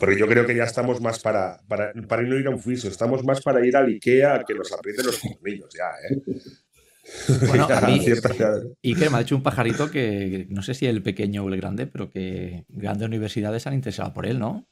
porque 0.00 0.18
yo 0.18 0.26
creo 0.26 0.46
que 0.46 0.56
ya 0.56 0.64
estamos 0.64 1.02
más 1.02 1.18
para, 1.18 1.60
para, 1.68 1.92
para 2.08 2.22
no 2.22 2.36
ir 2.36 2.46
a 2.46 2.50
un 2.50 2.60
fisio, 2.60 2.88
estamos 2.88 3.22
más 3.24 3.42
para 3.42 3.62
ir 3.66 3.76
al 3.76 3.88
Ikea 3.88 4.36
a 4.36 4.44
que 4.44 4.54
nos 4.54 4.72
aprieten 4.72 5.04
los 5.04 5.22
niños 5.42 5.68
ya, 5.76 5.90
¿eh? 6.08 6.22
Bueno, 7.46 7.66
a 7.70 7.80
mí, 7.82 8.00
Iker 8.82 9.10
me 9.10 9.16
ha 9.16 9.20
dicho 9.20 9.36
un 9.36 9.42
pajarito 9.42 9.90
que 9.90 10.46
no 10.48 10.62
sé 10.62 10.72
si 10.72 10.86
el 10.86 11.02
pequeño 11.02 11.44
o 11.44 11.48
el 11.48 11.58
grande, 11.58 11.86
pero 11.86 12.10
que 12.10 12.64
grandes 12.68 13.06
universidades 13.06 13.66
han 13.66 13.74
interesado 13.74 14.14
por 14.14 14.24
él, 14.24 14.38
¿no? 14.38 14.66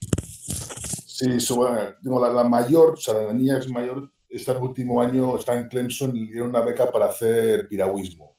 Sí, 1.06 1.28
la, 1.28 2.32
la, 2.32 2.44
mayor, 2.44 2.92
o 2.92 2.96
sea, 2.96 3.14
la 3.14 3.32
niña 3.32 3.58
es 3.58 3.70
mayor, 3.70 4.10
este 4.28 4.52
último 4.52 5.00
año 5.00 5.36
está 5.36 5.58
en 5.58 5.68
Clemson 5.68 6.16
y 6.16 6.26
le 6.26 6.32
dieron 6.32 6.50
una 6.50 6.60
beca 6.60 6.90
para 6.90 7.06
hacer 7.06 7.68
piragüismo. 7.68 8.36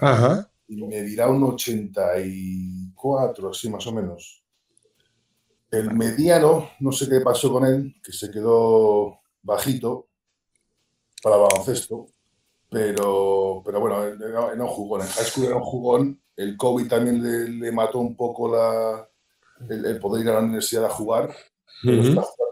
Ajá. 0.00 0.50
Y 0.68 0.82
me 0.82 1.02
dirá 1.02 1.28
un 1.28 1.42
84, 1.42 3.50
así 3.50 3.68
más 3.68 3.86
o 3.86 3.92
menos. 3.92 4.44
El 5.70 5.94
mediano, 5.94 6.70
no 6.80 6.92
sé 6.92 7.08
qué 7.08 7.20
pasó 7.20 7.52
con 7.52 7.64
él, 7.64 7.94
que 8.02 8.12
se 8.12 8.30
quedó 8.30 9.20
bajito 9.42 10.08
para 11.22 11.36
baloncesto, 11.36 12.06
pero, 12.68 13.62
pero 13.64 13.80
bueno, 13.80 14.14
no 14.56 14.68
jugó. 14.68 15.00
En 15.00 15.06
high 15.06 15.24
school 15.24 15.46
era 15.46 15.56
un 15.56 15.62
jugón. 15.62 16.20
El 16.36 16.56
COVID 16.56 16.88
también 16.88 17.60
le, 17.60 17.72
mató 17.72 17.98
un 17.98 18.16
poco 18.16 18.54
la, 18.54 19.08
el, 19.68 19.98
poder 19.98 20.24
ir 20.24 20.30
a 20.30 20.34
la 20.34 20.40
universidad 20.40 20.86
a 20.86 20.90
jugar 20.90 21.34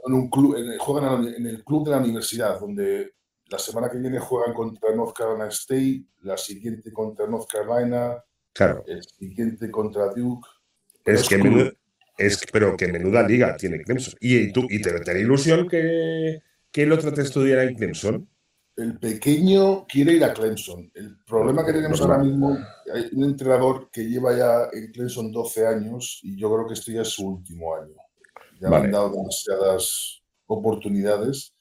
en 0.07 0.13
un 0.15 0.31
club, 0.31 0.57
juegan 0.79 1.27
en 1.27 1.47
el 1.47 1.65
club 1.65 1.85
de 1.85 1.91
la 1.91 1.99
universidad, 1.99 2.59
donde 2.59 3.15
la 3.47 3.59
semana 3.59 3.91
que 3.91 3.99
viene 3.99 4.19
juegan 4.19 4.55
contra 4.55 4.95
North 4.95 5.17
Carolina 5.17 5.49
State, 5.49 6.05
la 6.23 6.37
siguiente 6.37 6.93
contra 6.93 7.27
North 7.27 7.49
Carolina, 7.51 8.23
claro. 8.53 8.85
el 8.87 9.03
siguiente 9.03 9.71
contra 9.71 10.09
Duke. 10.15 10.49
Es 11.05 11.29
que 11.29 11.75
es, 12.17 12.41
pero 12.53 12.77
que 12.77 12.87
menuda 12.87 13.27
liga 13.27 13.57
tiene 13.57 13.83
Clemson. 13.83 14.15
Y, 14.21 14.53
tú, 14.53 14.67
y 14.69 14.81
te, 14.83 14.93
te 15.01 15.21
ilusión 15.21 15.67
que, 15.69 16.43
que 16.71 16.83
el 16.83 16.93
otro 16.93 17.13
te 17.13 17.23
estudiara 17.23 17.65
en 17.65 17.75
Clemson. 17.75 18.29
El 18.77 18.99
pequeño 18.99 19.87
quiere 19.87 20.13
ir 20.13 20.25
a 20.25 20.33
Clemson. 20.33 20.91
El 20.95 21.19
problema 21.25 21.65
que 21.65 21.73
tenemos 21.73 22.01
ahora 22.01 22.19
mismo, 22.19 22.59
hay 22.93 23.09
un 23.13 23.25
entrenador 23.25 23.91
que 23.91 24.05
lleva 24.05 24.37
ya 24.37 24.69
en 24.73 24.93
Clemson 24.93 25.33
12 25.33 25.67
años 25.67 26.21
y 26.23 26.37
yo 26.39 26.53
creo 26.53 26.67
que 26.67 26.75
este 26.75 26.93
ya 26.93 27.03
es 27.03 27.09
su 27.09 27.27
último 27.27 27.75
año. 27.75 27.97
Ya 28.61 28.69
le 28.69 28.77
han 28.77 28.91
dado 28.93 29.11
demasiadas 29.11 30.23
oportunidades. 30.47 31.55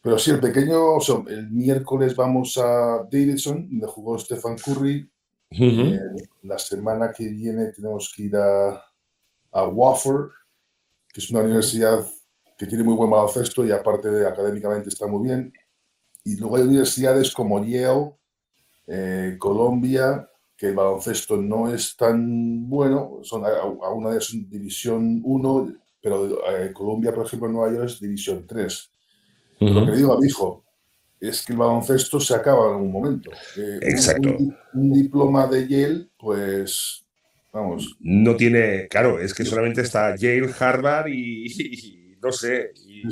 Pero 0.00 0.18
sí, 0.18 0.30
el 0.30 0.40
pequeño, 0.40 0.98
el 1.28 1.50
miércoles 1.50 2.14
vamos 2.14 2.58
a 2.58 3.06
Davidson, 3.10 3.68
donde 3.70 3.86
jugó 3.86 4.18
Stephen 4.18 4.56
Curry. 4.56 5.08
Eh, 5.50 6.00
la 6.42 6.58
semana 6.58 7.12
que 7.12 7.28
viene 7.28 7.66
tenemos 7.72 8.12
que 8.14 8.24
ir 8.24 8.36
a, 8.36 8.82
a 9.52 9.64
Wofford, 9.66 10.30
que 11.12 11.20
es 11.20 11.30
una 11.30 11.40
universidad 11.40 12.04
que 12.56 12.66
tiene 12.66 12.84
muy 12.84 12.94
buen 12.94 13.10
baloncesto 13.10 13.64
y 13.64 13.72
aparte 13.72 14.08
de 14.08 14.26
académicamente 14.26 14.88
está 14.88 15.06
muy 15.06 15.28
bien. 15.28 15.52
Y 16.24 16.36
luego 16.36 16.56
hay 16.56 16.62
universidades 16.62 17.32
como 17.32 17.64
Yale, 17.64 18.14
eh, 18.86 19.36
Colombia, 19.38 20.28
que 20.56 20.68
el 20.68 20.74
baloncesto 20.74 21.36
no 21.36 21.72
es 21.72 21.96
tan 21.96 22.68
bueno, 22.68 23.18
son 23.22 23.44
a, 23.44 23.64
una 23.90 24.10
de 24.10 24.20
División 24.48 25.20
1, 25.24 25.72
pero 26.02 26.26
eh, 26.50 26.72
Colombia, 26.72 27.14
por 27.14 27.26
ejemplo, 27.26 27.48
en 27.48 27.54
Nueva 27.54 27.72
York 27.72 27.86
es 27.86 28.00
División 28.00 28.44
3. 28.46 28.90
Lo 29.60 29.86
que 29.86 29.92
digo 29.92 30.12
a 30.12 30.20
mi 30.20 30.26
hijo 30.26 30.64
es 31.20 31.46
que 31.46 31.52
el 31.52 31.58
baloncesto 31.60 32.18
se 32.18 32.34
acaba 32.34 32.66
en 32.66 32.74
algún 32.74 32.90
momento. 32.90 33.30
Eh, 33.56 33.78
Exacto. 33.82 34.36
Un, 34.74 34.92
diploma 34.92 35.46
de 35.46 35.68
Yale, 35.68 36.08
pues, 36.18 37.06
vamos. 37.52 37.96
No 38.00 38.34
tiene, 38.34 38.88
claro, 38.88 39.20
es 39.20 39.32
que 39.32 39.44
solamente 39.44 39.82
está 39.82 40.16
Yale, 40.16 40.52
Harvard 40.58 41.06
y, 41.06 42.16
no 42.20 42.32
sé. 42.32 42.72
Y, 42.84 43.04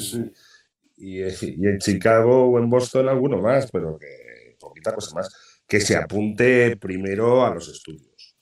y, 0.96 1.22
en 1.22 1.79
Chicago 1.79 2.46
o 2.46 2.59
en 2.59 2.68
Boston 2.68 3.09
alguno 3.09 3.38
más, 3.38 3.70
pero 3.70 3.96
que 3.96 4.57
poquita 4.59 4.92
cosa 4.92 5.14
más. 5.14 5.62
Que 5.68 5.81
se 5.81 5.96
apunte 5.96 6.76
primero 6.76 7.46
a 7.46 7.55
los 7.55 7.68
estudios. 7.68 8.37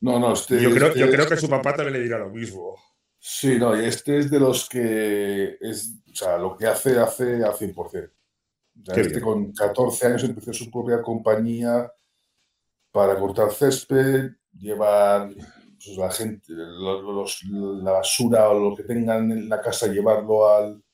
No, 0.00 0.18
no, 0.18 0.32
este, 0.32 0.60
yo, 0.60 0.70
creo, 0.70 0.94
yo 0.94 1.04
este 1.04 1.16
creo 1.16 1.28
que 1.28 1.36
su 1.36 1.48
papá 1.48 1.74
también 1.74 1.94
le 1.94 2.02
dirá 2.02 2.18
lo 2.18 2.30
mismo. 2.30 2.76
Sí, 3.26 3.58
no, 3.58 3.74
y 3.74 3.86
este 3.86 4.18
es 4.18 4.30
de 4.30 4.38
los 4.38 4.68
que 4.68 5.56
es, 5.58 5.94
o 6.12 6.14
sea, 6.14 6.36
lo 6.36 6.58
que 6.58 6.66
hace, 6.66 6.98
hace 6.98 7.42
a 7.42 7.54
100%. 7.54 8.10
este 8.96 9.20
con 9.22 9.50
14 9.50 10.06
años 10.06 10.24
empezó 10.24 10.52
su 10.52 10.70
propia 10.70 11.00
compañía 11.00 11.90
para 12.92 13.18
cortar 13.18 13.50
césped, 13.50 14.32
llevar 14.52 15.32
pues, 15.32 15.96
la 15.96 16.10
gente, 16.10 16.52
la 16.52 17.92
basura 17.92 18.50
o 18.50 18.58
lo 18.58 18.76
que 18.76 18.82
tengan 18.82 19.32
en 19.32 19.48
la 19.48 19.58
casa, 19.62 19.86
llevarlo 19.86 20.46
al, 20.46 20.84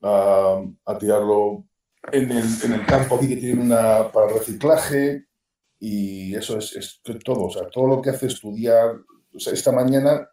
a, 0.00 0.98
tirarlo 0.98 1.66
en 2.12 2.30
el, 2.30 2.46
en 2.64 2.72
el, 2.72 2.86
campo 2.86 3.16
aquí 3.16 3.28
que 3.28 3.36
tienen 3.36 3.66
una 3.66 4.10
para 4.10 4.28
reciclaje 4.32 5.26
y 5.78 6.34
eso 6.34 6.56
es, 6.56 6.74
es 6.74 7.02
todo, 7.22 7.44
o 7.44 7.50
sea, 7.50 7.68
todo 7.68 7.88
lo 7.88 8.00
que 8.00 8.08
hace 8.08 8.28
estudiar, 8.28 8.96
o 9.34 9.38
sea, 9.38 9.52
esta 9.52 9.70
mañana 9.70 10.26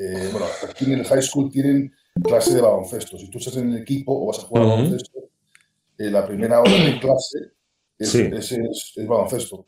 eh, 0.00 0.28
bueno, 0.32 0.46
aquí 0.66 0.86
en 0.86 1.00
el 1.00 1.04
high 1.04 1.20
school 1.20 1.50
tienen 1.50 1.94
clase 2.22 2.54
de 2.54 2.62
baloncesto. 2.62 3.18
Si 3.18 3.28
tú 3.28 3.36
estás 3.36 3.58
en 3.58 3.72
el 3.72 3.82
equipo 3.82 4.22
o 4.22 4.26
vas 4.28 4.38
a 4.38 4.42
jugar 4.42 4.66
baloncesto, 4.66 5.28
eh, 5.98 6.10
la 6.10 6.26
primera 6.26 6.60
hora 6.60 6.72
de 6.72 6.98
clase 6.98 7.38
es, 7.98 8.14
es, 8.14 9.06
baloncesto. 9.06 9.66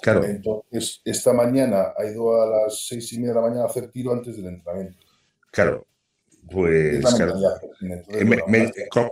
Claro. 0.00 0.24
Entonces, 0.24 1.02
esta 1.04 1.34
mañana 1.34 1.92
ha 1.96 2.04
ido 2.06 2.40
a 2.40 2.46
las 2.46 2.86
seis 2.86 3.12
y 3.12 3.18
media 3.18 3.34
de 3.34 3.40
la 3.40 3.46
mañana 3.46 3.62
a 3.64 3.66
hacer 3.66 3.90
tiro 3.90 4.12
antes 4.12 4.36
del 4.36 4.46
entrenamiento. 4.46 4.98
Claro. 5.50 5.86
Pues 6.50 7.02
claro. 7.14 7.34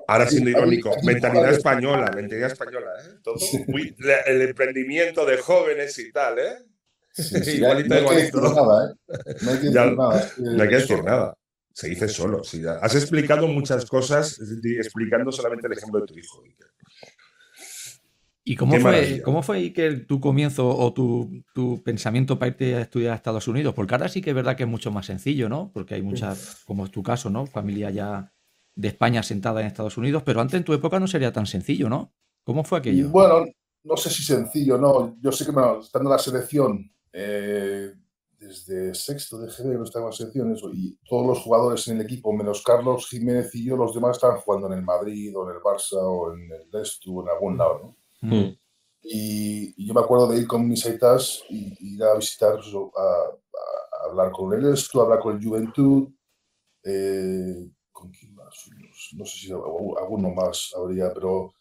ahora 0.07 0.29
siendo 0.29 0.51
irónico, 0.51 0.95
mentalidad 1.03 1.51
española, 1.51 2.11
mentalidad 2.15 2.53
española, 2.53 2.91
¿eh? 3.03 3.19
Todo, 3.23 3.37
el 4.27 4.43
emprendimiento 4.43 5.25
de 5.25 5.39
jóvenes 5.39 5.99
y 5.99 6.13
tal, 6.13 6.39
¿eh? 6.39 6.59
Igualito, 7.19 7.95
no 7.95 8.11
hay 8.11 8.17
que 8.17 8.23
decir 8.23 8.43
nada, 8.43 8.91
¿eh? 8.91 9.35
No 9.43 9.51
hay 9.51 9.59
que 9.59 9.67
decir 9.71 9.97
nada. 9.97 10.31
No 10.39 10.63
hay 10.63 10.69
que 10.69 10.77
decir 10.77 11.05
nada. 11.05 11.35
Se 11.75 11.89
dice 11.89 12.09
solo. 12.09 12.43
Has 12.81 12.95
explicado 12.95 13.49
muchas 13.49 13.87
cosas 13.87 14.39
explicando 14.41 15.33
solamente 15.33 15.67
el 15.67 15.73
ejemplo 15.73 16.01
de 16.01 16.07
tu 16.07 16.19
hijo. 16.19 16.43
¿Y 18.45 18.57
cómo 18.57 18.79
fue, 18.81 19.23
cómo 19.23 19.43
fue 19.43 19.59
Iker, 19.59 20.07
tu 20.07 20.21
comienzo 20.21 20.69
o 20.69 20.93
tu, 20.93 21.45
tu, 21.55 21.81
pensamiento 21.85 22.41
para 22.41 22.49
irte 22.49 22.75
a 22.75 22.81
estudiar 22.81 23.13
a 23.13 23.17
Estados 23.17 23.47
Unidos? 23.47 23.73
Porque 23.73 23.95
ahora 23.95 24.09
sí 24.09 24.21
que 24.21 24.31
es 24.31 24.37
verdad 24.37 24.57
que 24.57 24.65
es 24.65 24.69
mucho 24.69 24.91
más 24.91 25.07
sencillo, 25.07 25.49
¿no? 25.49 25.71
Porque 25.73 25.95
hay 25.95 26.03
muchas, 26.03 26.63
como 26.65 26.85
es 26.85 26.91
tu 26.91 27.05
caso, 27.05 27.31
¿no? 27.31 27.47
Familia 27.47 27.91
ya 27.91 28.33
de 28.75 28.89
España 28.89 29.23
sentada 29.23 29.61
en 29.61 29.69
Estados 29.69 29.97
Unidos, 29.97 30.25
pero 30.27 30.41
antes 30.41 30.59
en 30.59 30.65
tu 30.65 30.73
época 30.73 30.99
no 30.99 31.07
sería 31.07 31.33
tan 31.33 31.47
sencillo, 31.47 31.89
¿no? 31.89 32.13
¿Cómo 32.43 32.65
fue 32.65 32.81
aquello? 32.81 33.11
Bueno, 33.11 33.45
no 33.85 33.97
sé 33.97 34.11
si 34.11 34.25
sencillo, 34.25 34.77
no. 34.77 35.17
Yo 35.21 35.31
sé 35.31 35.45
que 35.45 35.51
estando 35.51 36.11
en 36.11 36.17
la 36.17 36.19
selección 36.19 36.93
eh, 37.13 37.93
desde 38.39 38.95
sexto 38.95 39.39
de 39.39 39.47
no 39.77 39.85
estaba 39.85 40.07
en 40.07 40.13
selecciones 40.13 40.61
y 40.73 40.99
todos 41.09 41.27
los 41.27 41.41
jugadores 41.41 41.87
en 41.89 41.97
el 41.97 42.03
equipo, 42.03 42.33
menos 42.33 42.63
Carlos 42.63 43.09
Jiménez 43.09 43.55
y 43.55 43.65
yo, 43.65 43.77
los 43.77 43.95
demás 43.95 44.17
estaban 44.17 44.39
jugando 44.39 44.67
en 44.67 44.75
el 44.75 44.83
Madrid 44.83 45.33
o 45.37 45.49
en 45.49 45.57
el 45.57 45.63
Barça 45.63 45.99
o 45.99 46.35
en 46.35 46.51
el 46.51 46.71
Leicester 46.73 47.13
o 47.15 47.23
en 47.23 47.29
algún 47.29 47.59
lado, 47.59 47.81
¿no? 47.81 47.97
Mm. 48.29 48.57
Y, 49.05 49.87
yo 49.87 49.95
me 49.95 50.01
acuerdo 50.01 50.29
de 50.29 50.39
ir 50.39 50.47
con 50.47 50.69
mis 50.69 50.85
aitas 50.87 51.43
y, 51.49 51.95
ir 51.95 52.03
a 52.05 52.15
visitar, 52.15 52.55
pues, 52.57 52.69
a, 52.97 54.09
hablar 54.09 54.33
con 54.33 54.53
el 54.53 54.75
a 54.75 55.01
hablar 55.01 55.21
con 55.21 55.37
el 55.37 55.45
Juventud, 55.45 56.09
eh, 56.85 57.69
¿con 57.93 58.11
quién 58.11 58.35
más? 58.35 58.71
No 59.17 59.25
sé 59.25 59.39
si 59.39 59.53
alguno 59.53 60.31
más 60.31 60.73
habría, 60.77 61.13
pero 61.13 61.53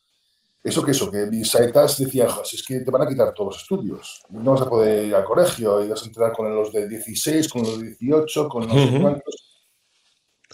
eso 0.63 0.83
que 0.83 0.91
eso, 0.91 1.09
que 1.09 1.25
mis 1.25 1.49
saitas 1.49 1.97
decían, 1.97 2.29
es 2.51 2.63
que 2.63 2.81
te 2.81 2.91
van 2.91 3.01
a 3.01 3.07
quitar 3.07 3.33
todos 3.33 3.53
los 3.53 3.61
estudios. 3.63 4.21
No 4.29 4.51
vas 4.51 4.61
a 4.61 4.69
poder 4.69 5.07
ir 5.07 5.15
al 5.15 5.23
colegio 5.23 5.83
y 5.83 5.89
vas 5.89 6.03
a 6.03 6.05
entrar 6.05 6.31
con 6.33 6.53
los 6.53 6.71
de 6.71 6.87
16, 6.87 7.49
con 7.49 7.63
los 7.63 7.79
de 7.79 7.95
18, 7.99 8.47
con 8.47 8.67
los 8.67 8.91
de 8.91 9.01
cuantos. 9.01 9.51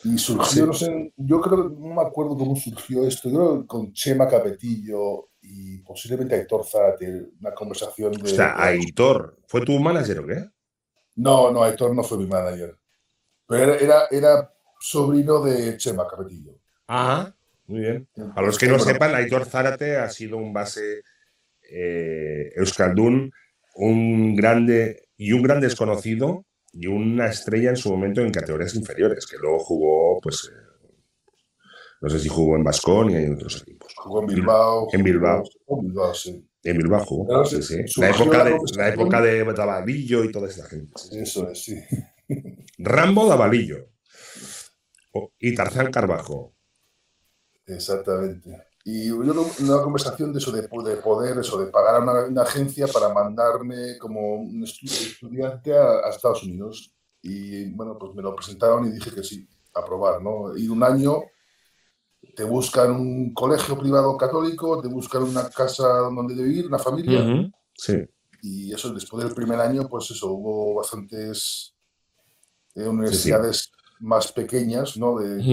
Y 0.03 0.17
surgió, 0.17 0.67
no 0.67 0.73
sé, 0.73 1.13
yo 1.17 1.41
creo, 1.41 1.69
no 1.69 1.95
me 1.95 2.01
acuerdo 2.01 2.37
cómo 2.37 2.55
surgió 2.55 3.05
esto, 3.05 3.29
yo 3.29 3.37
creo 3.37 3.67
con 3.67 3.91
Chema 3.91 4.27
Capetillo 4.27 5.29
y 5.41 5.79
posiblemente 5.79 6.35
Aitor 6.35 6.65
Zárate, 6.65 7.31
una 7.41 7.53
conversación 7.53 8.11
de... 8.13 8.31
O 8.31 8.35
sea, 8.35 8.53
Aitor, 8.63 9.39
¿fue 9.47 9.61
tu 9.61 9.77
manager 9.79 10.19
o 10.19 10.27
qué? 10.27 10.45
No, 11.15 11.51
no, 11.51 11.63
Aitor 11.63 11.95
no 11.95 12.03
fue 12.03 12.19
mi 12.19 12.27
manager. 12.27 12.77
Pero 13.47 13.73
era, 13.73 14.07
era, 14.11 14.53
sobrino 14.79 15.41
de 15.41 15.75
Chema 15.77 16.07
Capetillo. 16.07 16.53
Ajá. 16.85 17.36
Muy 17.67 17.81
bien. 17.81 18.07
A 18.35 18.41
los 18.41 18.57
que 18.57 18.67
no 18.67 18.79
sepan, 18.79 19.13
Aitor 19.13 19.45
Zárate 19.45 19.97
ha 19.97 20.09
sido 20.09 20.37
un 20.37 20.53
base 20.53 21.03
eh, 21.69 22.51
Euskaldun, 22.55 23.31
un 23.75 24.35
grande 24.35 25.09
y 25.17 25.33
un 25.33 25.43
gran 25.43 25.59
desconocido 25.59 26.45
y 26.71 26.87
una 26.87 27.27
estrella 27.27 27.69
en 27.69 27.77
su 27.77 27.89
momento 27.89 28.21
en 28.21 28.31
categorías 28.31 28.75
inferiores, 28.75 29.25
que 29.25 29.37
luego 29.37 29.59
jugó, 29.59 30.19
pues, 30.21 30.49
eh, 30.51 30.67
no 32.01 32.09
sé 32.09 32.19
si 32.19 32.29
jugó 32.29 32.55
en 32.55 32.63
Vascón 32.63 33.09
y 33.09 33.15
en 33.15 33.33
otros 33.33 33.61
equipos. 33.61 33.93
Jugó 33.95 34.21
en 34.21 34.27
Bilbao. 34.27 34.87
En 34.93 35.03
Bilbao. 35.03 35.43
En 35.67 35.81
Bilbao, 35.81 36.13
sí. 36.13 36.47
En 36.63 36.77
Bilbao 36.77 37.05
jugó, 37.05 37.45
sí, 37.45 37.61
sí. 37.61 37.77
La 37.99 38.09
época, 38.09 38.43
de, 38.43 38.57
la 38.75 38.89
época 38.89 39.21
de 39.21 39.43
Davalillo 39.43 40.23
y 40.23 40.31
toda 40.31 40.47
esa 40.47 40.65
gente. 40.67 40.93
Eso 41.11 41.49
es, 41.49 41.63
sí. 41.63 41.81
Rambo 42.77 43.27
Davalillo. 43.27 43.89
y 45.39 45.55
Tarzán 45.55 45.91
Carbajo. 45.91 46.56
Exactamente. 47.67 48.67
Y 48.85 49.07
yo 49.07 49.17
una 49.17 49.81
conversación 49.81 50.31
de 50.31 50.39
eso, 50.39 50.49
de, 50.49 50.63
poder, 50.63 51.37
eso, 51.37 51.59
de 51.59 51.69
pagar 51.69 51.95
a 51.95 52.27
una, 52.29 52.41
agencia 52.41 52.87
para 52.87 53.13
mandarme 53.13 53.97
como 53.97 54.35
un 54.35 54.63
estudiante 54.63 55.77
a, 55.77 56.09
Estados 56.09 56.43
Unidos. 56.43 56.93
Y 57.21 57.69
bueno, 57.73 57.97
pues 57.99 58.15
me 58.15 58.21
lo 58.21 58.33
presentaron 58.33 58.87
y 58.87 58.91
dije 58.91 59.11
que 59.13 59.23
sí, 59.23 59.45
aprobar, 59.73 60.21
¿no? 60.21 60.55
Ir 60.55 60.71
un 60.71 60.81
año, 60.83 61.21
te 62.33 62.45
buscan 62.45 62.91
un 62.91 63.33
colegio 63.33 63.77
privado 63.77 64.15
católico, 64.15 64.81
te 64.81 64.87
buscan 64.87 65.23
una 65.23 65.49
casa 65.49 65.85
donde 65.87 66.41
vivir, 66.41 66.67
una 66.67 66.79
familia. 66.79 67.51
Sí. 67.73 68.05
Y 68.41 68.73
eso, 68.73 68.93
después 68.93 69.21
del 69.21 69.35
primer 69.35 69.59
año, 69.59 69.89
pues 69.89 70.11
eso, 70.11 70.31
hubo 70.31 70.75
bastantes 70.75 71.75
eh, 72.73 72.87
universidades 72.87 73.69
más 73.99 74.31
pequeñas, 74.31 74.95
¿no? 74.95 75.17
De, 75.19 75.43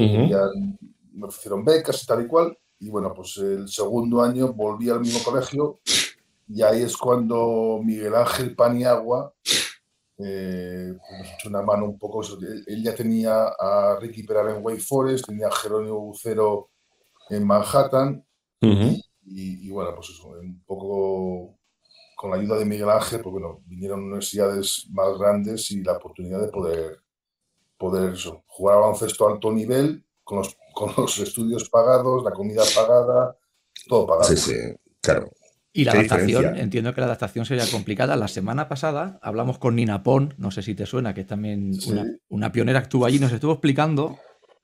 me 1.14 1.27
ofrecieron 1.27 1.64
becas 1.64 2.03
y 2.03 2.07
tal 2.07 2.24
y 2.24 2.27
cual. 2.27 2.59
Y 2.79 2.90
bueno, 2.90 3.12
pues 3.14 3.37
el 3.38 3.68
segundo 3.68 4.22
año 4.22 4.53
volví 4.53 4.90
al 4.90 5.00
mismo 5.00 5.22
colegio 5.24 5.81
y 6.48 6.62
ahí 6.62 6.83
es 6.83 6.96
cuando 6.96 7.81
Miguel 7.83 8.14
Ángel 8.14 8.55
Paniagua 8.55 9.33
eh, 10.18 10.92
pues 10.96 11.18
nos 11.18 11.33
echó 11.33 11.48
una 11.48 11.62
mano 11.62 11.87
un 11.87 11.98
poco. 11.98 12.22
Él, 12.66 12.83
ya 12.83 12.94
tenía 12.94 13.46
a 13.59 13.96
Ricky 14.00 14.22
Peral 14.24 14.57
en 14.57 14.64
Wake 14.64 14.81
Forest, 14.81 15.27
tenía 15.27 15.48
a 15.48 15.53
Jerónimo 15.53 16.00
Bucero 16.00 16.70
en 17.31 17.46
Manhattan. 17.46 18.24
y, 18.61 19.70
bueno, 19.70 19.94
pues 19.94 20.11
eso, 20.11 20.29
un 20.29 20.62
poco 20.64 21.59
con 22.16 22.31
la 22.31 22.37
ayuda 22.37 22.59
de 22.59 22.64
Miguel 22.64 22.90
Ángel, 22.90 23.20
pues 23.22 23.33
bueno, 23.33 23.62
vinieron 23.66 24.05
universidades 24.05 24.87
más 24.90 25.18
grandes 25.18 25.70
y 25.70 25.83
la 25.83 25.92
oportunidad 25.92 26.40
de 26.40 26.48
poder 26.48 27.05
poder 27.77 28.14
jugar 28.46 28.77
a 28.77 28.81
baloncesto 28.81 29.27
a 29.27 29.33
alto 29.33 29.53
nivel, 29.53 30.05
con 30.22 30.38
los, 30.38 30.57
con 30.75 30.93
los 30.97 31.19
estudios 31.19 31.69
pagados, 31.71 32.23
la 32.25 32.33
comida 32.33 32.63
pagada, 32.75 33.37
todo 33.89 34.07
pagado. 34.07 34.29
Sí, 34.29 34.37
sí, 34.37 34.55
claro. 35.01 35.31
Y 35.77 35.85
la 35.85 35.93
adaptación, 35.93 36.57
entiendo 36.57 36.95
que 36.95 37.01
la 37.01 37.07
adaptación 37.07 37.47
sería 37.47 37.67
complicada. 37.67 38.15
La 38.15 38.29
semana 38.29 38.69
pasada 38.69 39.19
hablamos 39.23 39.59
con 39.59 39.75
Nina 39.75 40.05
Pon, 40.05 40.35
no 40.39 40.53
sé 40.53 40.63
si 40.63 40.77
te 40.77 40.87
suena, 40.87 41.15
que 41.15 41.23
es 41.23 41.27
también 41.27 41.73
una, 42.29 42.53
pionera 42.53 42.79
que 42.79 42.85
estuvo 42.85 43.07
allí, 43.07 43.19
nos 43.19 43.33
estuvo 43.33 43.53
explicando 43.53 44.19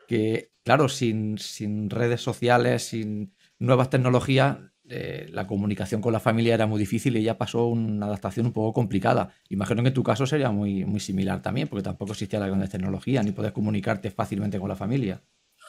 que, 0.06 0.52
claro, 0.62 0.88
sin, 0.88 1.36
sin 1.38 1.90
redes 1.90 2.20
sociales, 2.20 2.84
sin 2.84 3.34
nuevas 3.58 3.90
tecnologías, 3.90 4.58
eh, 4.88 5.28
la 5.32 5.46
comunicación 5.46 6.00
con 6.00 6.12
la 6.12 6.18
familia 6.18 6.54
era 6.54 6.66
muy 6.66 6.78
difícil 6.78 7.16
y 7.16 7.20
ella 7.20 7.38
pasó 7.38 7.66
una 7.66 8.06
adaptación 8.06 8.46
un 8.46 8.52
poco 8.52 8.72
complicada. 8.72 9.32
Imagino 9.48 9.82
que 9.82 9.88
en 9.88 9.94
tu 9.94 10.02
caso 10.02 10.26
sería 10.26 10.50
muy, 10.50 10.84
muy 10.84 10.98
similar 10.98 11.42
también, 11.42 11.68
porque 11.68 11.84
tampoco 11.84 12.12
existía 12.12 12.40
la 12.40 12.48
gran 12.48 12.68
tecnología, 12.68 13.22
ni 13.22 13.30
puedes 13.32 13.52
comunicarte 13.52 14.10
fácilmente 14.10 14.58
con 14.58 14.68
la 14.68 14.74
familia. 14.76 15.22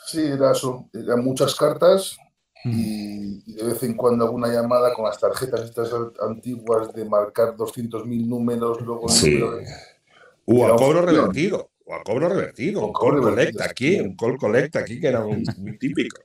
Sí, 0.06 0.22
era 0.22 0.52
eso. 0.52 0.90
Eran 0.94 1.24
muchas 1.24 1.56
cartas, 1.56 2.18
y, 2.64 3.54
de 3.54 3.64
vez 3.64 3.82
en 3.84 3.96
cuando 3.96 4.26
alguna 4.26 4.48
llamada 4.48 4.94
con 4.94 5.06
las 5.06 5.20
tarjetas 5.20 5.62
estas 5.62 5.92
antiguas 6.22 6.94
de 6.94 7.06
marcar 7.06 7.56
200.000 7.56 8.28
números, 8.28 8.82
luego 8.82 9.10
sí. 9.10 9.42
O 10.46 10.66
a 10.66 10.76
cobro 10.76 11.02
revertido, 11.02 11.72
o 11.86 11.94
a 11.96 12.04
cobro 12.04 12.30
revertido, 12.30 12.86
un 12.86 12.94
call 12.94 13.22
collecta 13.22 13.66
aquí, 13.66 14.00
un 14.00 14.16
call 14.16 14.38
collecta 14.38 14.80
aquí 14.80 15.00
que 15.00 15.08
era 15.08 15.22
muy, 15.24 15.44
típico. 15.80 16.22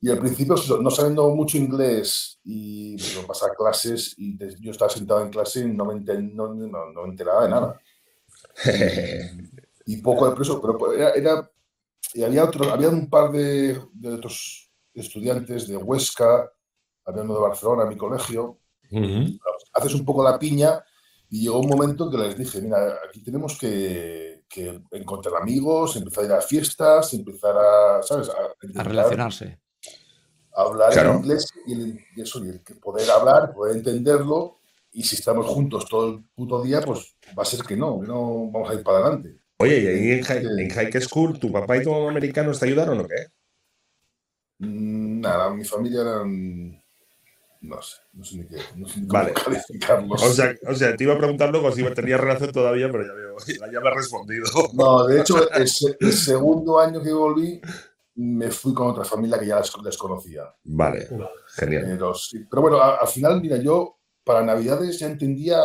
Y 0.00 0.10
al 0.10 0.18
principio, 0.18 0.54
no 0.80 0.90
sabiendo 0.90 1.28
mucho 1.30 1.56
inglés 1.56 2.38
y 2.44 2.96
pues, 2.96 3.24
pasar 3.26 3.50
clases, 3.56 4.14
y 4.16 4.38
yo 4.60 4.70
estaba 4.70 4.90
sentado 4.90 5.22
en 5.22 5.30
clase 5.30 5.60
y 5.60 5.68
no 5.68 5.86
me, 5.86 6.00
no, 6.00 7.04
enteraba 7.06 7.44
de 7.44 7.50
nada. 7.50 7.80
y 9.86 9.96
poco 9.98 10.28
de 10.28 10.36
preso, 10.36 10.60
pero 10.60 10.92
era, 10.92 11.10
era 11.10 11.50
y 12.14 12.22
había 12.22 12.44
otro, 12.44 12.72
había 12.72 12.88
un 12.88 13.10
par 13.10 13.32
de, 13.32 13.78
de 13.92 14.14
otros 14.14 14.70
estudiantes 14.94 15.66
de 15.66 15.76
Huesca, 15.76 16.48
hablando 17.04 17.34
de 17.34 17.40
Barcelona, 17.40 17.84
mi 17.86 17.96
colegio. 17.96 18.60
Haces 19.72 19.94
un 19.94 20.04
poco 20.04 20.22
la 20.22 20.38
piña 20.38 20.82
y 21.28 21.42
llegó 21.42 21.58
un 21.58 21.68
momento 21.68 22.08
que 22.08 22.16
les 22.16 22.38
dije, 22.38 22.60
mira, 22.62 23.00
aquí 23.06 23.20
tenemos 23.22 23.58
que, 23.58 24.44
encontrar 24.92 25.42
amigos, 25.42 25.96
empezar 25.96 26.22
a 26.22 26.26
ir 26.26 26.32
a 26.34 26.40
fiestas, 26.40 27.12
empezar 27.12 27.56
a, 27.56 28.02
¿sabes? 28.02 28.30
A, 28.30 28.82
relacionarse. 28.84 29.58
A 30.54 30.62
hablar 30.62 30.96
en 30.96 31.16
inglés 31.16 31.48
y, 31.66 32.20
eso, 32.20 32.40
y 32.44 32.56
poder 32.74 33.10
hablar, 33.10 33.52
poder 33.52 33.76
entenderlo. 33.76 34.60
Y 34.92 35.02
si 35.02 35.16
estamos 35.16 35.46
juntos 35.46 35.86
todo 35.90 36.08
el 36.08 36.24
puto 36.36 36.62
día, 36.62 36.80
pues 36.80 37.16
va 37.36 37.42
a 37.42 37.46
ser 37.46 37.64
que 37.64 37.76
no, 37.76 38.00
que 38.00 38.06
no 38.06 38.48
vamos 38.52 38.70
a 38.70 38.74
ir 38.74 38.84
para 38.84 38.98
adelante. 38.98 39.40
Oye, 39.58 39.80
¿y 39.80 39.86
ahí 39.86 40.10
en, 40.18 40.24
high, 40.24 40.44
en 40.58 40.70
High 40.70 41.00
School 41.02 41.38
tu 41.38 41.52
papá 41.52 41.76
y 41.76 41.82
tu 41.82 41.90
mamá 41.90 42.10
americanos 42.10 42.58
te 42.58 42.66
ayudaron 42.66 43.00
o 43.00 43.06
qué? 43.06 43.26
Mm, 44.58 45.20
nada, 45.20 45.50
mi 45.50 45.64
familia 45.64 46.00
eran. 46.00 46.82
No 47.60 47.80
sé, 47.80 47.96
no 48.12 48.24
sé 48.24 48.36
ni 48.36 48.46
qué. 48.46 48.58
No 48.76 48.86
sé 48.86 49.00
ni 49.00 49.06
vale. 49.06 49.32
O 50.10 50.32
sea, 50.32 50.54
o 50.68 50.74
sea, 50.74 50.96
te 50.96 51.04
iba 51.04 51.14
a 51.14 51.18
preguntar 51.18 51.50
luego 51.50 51.72
si 51.72 51.82
tenía 51.94 52.18
relación 52.18 52.52
todavía, 52.52 52.90
pero 52.90 53.06
ya 53.06 53.12
veo, 53.14 53.36
ya 53.72 53.80
me 53.80 53.88
has 53.88 53.96
respondido. 53.96 54.44
No, 54.74 55.06
de 55.06 55.20
hecho, 55.20 55.50
el, 55.52 55.68
segundo 55.68 56.78
año 56.78 57.00
que 57.00 57.12
volví, 57.12 57.60
me 58.16 58.50
fui 58.50 58.74
con 58.74 58.88
otra 58.88 59.04
familia 59.04 59.38
que 59.38 59.46
ya 59.46 59.60
les, 59.82 59.96
conocía. 59.96 60.42
Vale, 60.64 61.08
genial. 61.56 61.84
Pero, 61.86 62.12
pero 62.50 62.62
bueno, 62.62 62.82
al 62.82 63.08
final, 63.08 63.40
mira, 63.40 63.56
yo 63.56 63.98
para 64.24 64.42
Navidades 64.42 64.98
ya 64.98 65.06
entendía, 65.06 65.58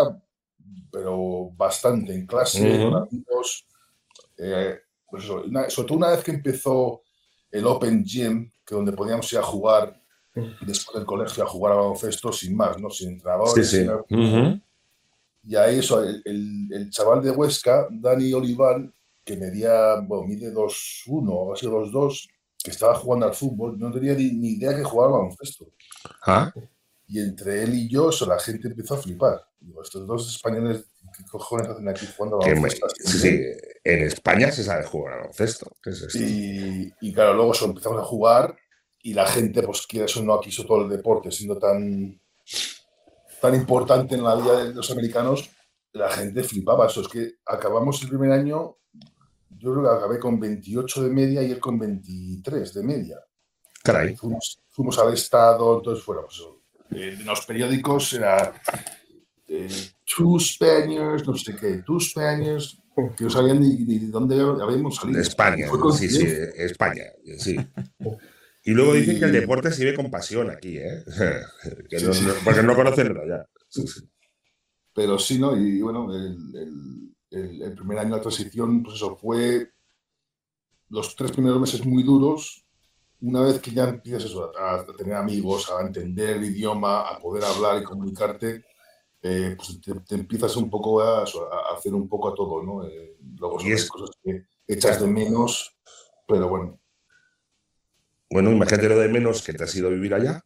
pero 0.91 1.49
bastante 1.51 2.13
en 2.13 2.25
clase, 2.25 2.61
con 2.61 2.95
amigos. 2.95 3.65
Eh, 4.39 4.79
pues 5.09 5.23
eso, 5.23 5.43
sobre 5.69 5.87
todo 5.87 5.97
una 5.97 6.09
vez 6.09 6.23
que 6.23 6.31
empezó 6.31 7.03
el 7.51 7.65
Open 7.65 8.03
Gym, 8.03 8.51
que 8.65 8.75
donde 8.75 8.93
podíamos 8.93 9.31
ir 9.33 9.39
a 9.39 9.43
jugar 9.43 10.01
después 10.61 10.95
del 10.95 11.05
colegio, 11.05 11.43
a 11.43 11.47
jugar 11.47 11.73
a 11.73 11.77
baloncesto 11.77 12.31
sin 12.31 12.55
más, 12.55 12.79
¿no? 12.79 12.89
Sin 12.89 13.09
entrenadores. 13.09 13.73
Y 15.43 15.55
ahí 15.55 15.79
eso, 15.79 16.03
el, 16.03 16.21
el, 16.71 16.89
chaval 16.89 17.23
de 17.23 17.31
Huesca, 17.31 17.87
Dani 17.89 18.33
Oliván, 18.33 18.93
que 19.23 19.37
medía, 19.37 19.95
bueno, 20.01 20.27
mide 20.27 20.53
2-1 20.53 21.29
o 21.29 21.53
así 21.53 21.65
2-2, 21.65 22.29
que 22.61 22.71
estaba 22.71 22.95
jugando 22.95 23.25
al 23.25 23.33
fútbol, 23.33 23.79
no 23.79 23.91
tenía 23.91 24.13
ni, 24.13 24.49
idea 24.51 24.75
que 24.75 24.83
jugaba 24.83 25.13
baloncesto. 25.13 25.71
¿Ah? 26.25 26.51
Y 27.07 27.19
entre 27.19 27.63
él 27.63 27.73
y 27.73 27.89
yo, 27.89 28.09
eso, 28.09 28.25
la 28.25 28.39
gente 28.39 28.67
empezó 28.67 28.95
a 28.95 28.97
flipar. 28.97 29.41
Digo, 29.59 29.81
estos 29.81 30.05
dos 30.05 30.35
españoles, 30.35 30.85
¿qué 31.19 31.25
cojones 31.25 31.67
hacen 31.67 31.89
aquí 31.89 32.07
jugando 32.15 32.37
baloncesto? 32.37 32.87
sí, 33.03 33.41
en 33.83 34.03
España 34.03 34.51
se 34.51 34.63
sabe 34.63 34.85
jugar 34.85 35.13
al 35.13 35.19
baloncesto. 35.19 35.71
y, 36.13 36.91
y, 37.01 37.13
claro, 37.13 37.33
luego 37.33 37.53
eso, 37.53 37.65
empezamos 37.65 37.99
a 38.01 38.05
jugar 38.05 38.55
y 39.01 39.13
la 39.13 39.27
gente, 39.27 39.61
pues 39.63 39.85
quiere 39.85 40.05
eso, 40.05 40.23
no 40.23 40.39
quiso 40.39 40.65
todo 40.65 40.83
el 40.83 40.89
deporte, 40.89 41.31
siendo 41.31 41.57
tan, 41.57 42.19
tan 43.41 43.55
importante 43.55 44.15
en 44.15 44.23
la 44.23 44.35
vida 44.35 44.63
de 44.63 44.73
los 44.73 44.89
americanos, 44.91 45.49
la 45.93 46.09
gente 46.09 46.43
flipaba. 46.43 46.87
Eso 46.87 47.01
es 47.01 47.07
que 47.07 47.33
acabamos 47.45 48.01
el 48.03 48.09
primer 48.09 48.31
año, 48.31 48.77
yo 49.49 49.73
creo 49.73 49.83
que 49.83 49.97
acabé 49.97 50.19
con 50.19 50.39
28 50.39 51.03
de 51.03 51.09
media 51.09 51.43
y 51.43 51.51
él 51.51 51.59
con 51.59 51.77
23 51.77 52.73
de 52.73 52.83
media. 52.83 53.17
Caray. 53.83 54.15
Fuimos, 54.15 54.61
fuimos 54.69 54.97
al 54.99 55.13
estado, 55.13 55.77
entonces, 55.77 56.05
bueno, 56.05 56.23
pues 56.23 56.41
eh, 56.91 57.15
en 57.19 57.25
los 57.25 57.45
periódicos 57.45 58.13
era 58.13 58.53
eh, 59.49 59.67
Two 60.05 60.39
Spaniards, 60.39 61.27
no 61.27 61.35
sé 61.35 61.55
qué, 61.55 61.81
Two 61.85 61.99
Spaniards, 61.99 62.77
que 63.17 63.23
no 63.23 63.29
sabían 63.29 63.59
ni, 63.59 63.83
de 63.83 64.07
dónde 64.07 64.39
habíamos 64.39 64.95
salido. 64.95 65.17
De 65.17 65.23
España, 65.23 65.67
sí, 65.97 66.09
sí, 66.09 66.27
España, 66.55 67.03
sí. 67.37 67.57
Y 68.63 68.71
luego 68.71 68.93
dicen 68.93 69.19
que 69.19 69.25
el 69.25 69.31
deporte 69.31 69.71
se 69.71 69.83
vive 69.83 69.95
con 69.95 70.11
pasión 70.11 70.49
aquí, 70.49 70.77
¿eh? 70.77 71.03
porque 72.43 72.63
no 72.63 72.75
conocen 72.75 73.15
ya. 73.27 73.45
Pero 74.93 75.17
sí, 75.17 75.39
¿no? 75.39 75.57
Y 75.57 75.81
bueno, 75.81 76.13
el, 76.13 77.09
el, 77.31 77.73
primer 77.73 77.99
año 77.99 78.15
de 78.15 78.21
transición, 78.21 78.83
pues 78.83 78.95
eso, 78.95 79.15
fue 79.15 79.71
los 80.89 81.15
tres 81.15 81.31
primeros 81.31 81.59
meses 81.59 81.85
muy 81.85 82.03
duros. 82.03 82.65
Una 83.21 83.41
vez 83.41 83.59
que 83.59 83.71
ya 83.71 83.89
empiezas 83.89 84.31
a, 84.59 84.85
tener 84.97 85.15
amigos, 85.15 85.69
a 85.71 85.81
entender 85.81 86.37
el 86.37 86.45
idioma, 86.45 87.01
a 87.01 87.19
poder 87.19 87.43
hablar 87.43 87.81
y 87.81 87.83
comunicarte, 87.83 88.65
eh, 89.21 89.55
pues 89.57 89.79
te, 89.81 90.15
empiezas 90.15 90.55
un 90.55 90.69
poco 90.69 91.01
a, 91.01 91.23
hacer 91.75 91.93
un 91.93 92.07
poco 92.07 92.29
a 92.29 92.35
todo, 92.35 92.63
¿no? 92.63 92.85
Eh, 92.85 93.17
luego 93.37 93.59
son 93.59 93.69
cosas 93.89 94.15
que 94.23 94.45
echas 94.67 95.01
de 95.01 95.07
menos, 95.07 95.77
pero 96.27 96.47
bueno. 96.47 96.79
Bueno, 98.29 98.51
imagínate 98.51 98.87
lo 98.87 98.99
de 98.99 99.09
menos 99.09 99.41
que 99.41 99.53
te 99.53 99.63
has 99.63 99.75
ido 99.75 99.87
a 99.87 99.91
vivir 99.91 100.13
allá. 100.13 100.41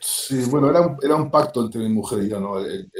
Sí, 0.00 0.44
bueno, 0.48 0.70
era 0.70 0.80
un, 0.80 0.96
era 1.02 1.14
un 1.16 1.30
pacto 1.30 1.64
entre 1.64 1.80
mi 1.82 1.88
mujer 1.88 2.22
y 2.22 2.28
yo, 2.28 2.40
¿no? 2.40 2.58
El, 2.58 2.90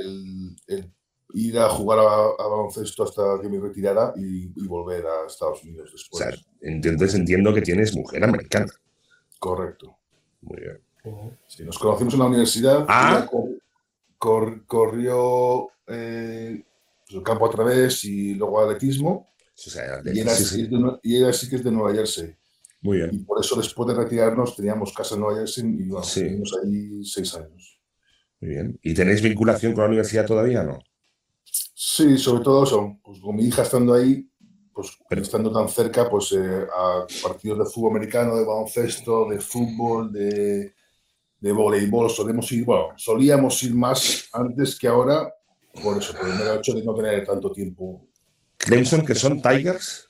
ir 1.35 1.59
a 1.59 1.68
jugar 1.68 1.98
a, 1.98 2.48
baloncesto 2.48 3.04
hasta 3.04 3.22
que 3.40 3.48
me 3.48 3.61
retirara 3.61 4.12
y, 4.16 4.48
volver 4.66 5.07
a 5.07 5.26
Estados 5.26 5.62
Unidos 5.64 5.90
después. 5.92 6.26
O 6.26 6.31
sea, 6.31 6.38
entonces 6.61 7.14
entiendo 7.14 7.54
que 7.54 7.62
tienes 7.62 7.96
mujer 7.96 8.24
americana. 8.24 8.72
Correcto. 9.38 9.96
Muy 10.42 10.61
bien. 10.61 10.81
Sí, 11.46 11.64
nos 11.64 11.78
conocimos 11.78 12.14
en 12.14 12.20
la 12.20 12.26
universidad. 12.26 12.85
Ah 12.88 13.26
corrió 14.18 15.70
eh, 15.87 16.62
pues, 17.07 17.16
el 17.16 17.22
campo 17.22 17.46
a 17.46 17.50
través 17.50 18.04
y 18.04 18.35
luego 18.35 18.61
atletismo. 18.61 19.31
y, 20.04 20.18
era, 20.20 21.33
sí 21.33 21.48
que 21.48 21.57
es 21.57 21.64
de 21.64 21.70
Nueva 21.70 21.94
Jersey. 21.94 22.35
Muy 22.81 22.98
bien. 22.98 23.11
Y 23.12 23.18
por 23.18 23.40
eso 23.42 23.57
después 23.57 23.88
de 23.88 24.02
retirarnos 24.02 24.54
teníamos 24.54 24.92
casa 24.92 25.14
en 25.14 25.22
Nueva 25.22 25.38
Jersey 25.38 25.64
y 25.64 25.88
bueno, 25.88 26.04
estuvimos 26.04 26.52
ahí 26.62 27.04
seis 27.04 27.35
años. 27.35 27.81
Muy 28.40 28.50
bien. 28.50 28.78
¿Y 28.83 28.94
tenéis 28.94 29.22
vinculación 29.22 29.72
con 29.72 29.83
la 29.83 29.88
universidad 29.88 30.26
todavía 30.26 30.62
no? 30.62 30.78
Sí, 31.44 32.18
sobre 32.18 32.44
todo 32.44 32.64
eso. 32.64 32.98
Pues 33.02 33.20
con 33.20 33.35
mi 33.37 33.46
hija 33.46 33.62
estando 33.62 33.94
ahí, 33.94 34.28
pues 34.72 34.96
estando 35.11 35.52
tan 35.52 35.68
cerca, 35.68 36.09
pues 36.09 36.33
eh, 36.33 36.66
a 36.72 37.07
partidos 37.22 37.59
de 37.59 37.64
fútbol 37.64 37.96
americano, 37.96 38.37
de 38.37 38.44
baloncesto, 38.44 39.28
de 39.28 39.40
fútbol, 39.40 40.12
de, 40.12 40.74
de 41.40 41.53
voleibol 41.53 42.11
solemos 42.11 42.51
ir, 42.53 42.64
bueno, 42.64 42.88
solíamos 42.96 43.62
ir 43.62 43.74
más 43.74 44.29
antes 44.33 44.79
que 44.79 44.88
ahora, 44.88 45.33
por 45.83 45.98
eso, 45.98 46.14
por 46.14 46.29
el 46.29 46.59
hecho 46.59 46.74
de 46.74 46.85
no 46.85 46.94
tener 46.94 47.24
tanto 47.24 47.53
tiempo. 47.53 48.07
Clemson, 48.57 49.05
que 49.05 49.14
son 49.14 49.40
Tigers. 49.40 50.09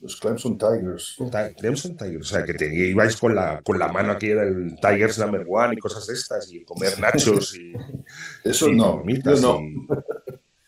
Los 0.00 0.16
Clemson 0.16 0.58
Tigers. 0.58 1.16
Clemson 1.58 1.96
Tigers, 1.96 2.30
o 2.30 2.34
sea, 2.34 2.44
que 2.44 2.54
te 2.54 2.72
ibais 2.90 3.16
con 3.16 3.34
la, 3.34 3.60
con 3.62 3.78
la 3.78 3.88
mano 3.88 4.12
aquí 4.12 4.28
del 4.28 4.76
Tigers 4.80 5.18
number 5.18 5.44
one 5.48 5.74
y 5.74 5.78
cosas 5.78 6.08
estas, 6.08 6.52
y 6.52 6.64
comer 6.64 6.98
nachos 7.00 7.56
y. 7.56 7.72
Eso 8.44 8.68
no, 8.68 9.02
yo 9.06 9.36
no. 9.36 9.60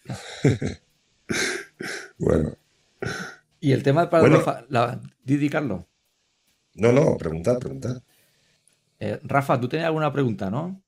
bueno. 2.19 2.57
¿Y 3.61 3.73
el 3.73 3.83
tema 3.83 4.09
para 4.09 4.23
bueno, 4.23 4.43
la, 4.69 5.01
Didi 5.23 5.51
Carlos? 5.51 5.85
No, 6.75 6.93
no, 6.93 7.17
preguntad, 7.17 7.59
preguntad. 7.59 8.03
Eh, 8.99 9.21
Rafa, 9.23 9.61
tú 9.61 9.69
tenías 9.69 9.87
alguna 9.87 10.13
pregunta, 10.13 10.51
¿no? 10.51 10.81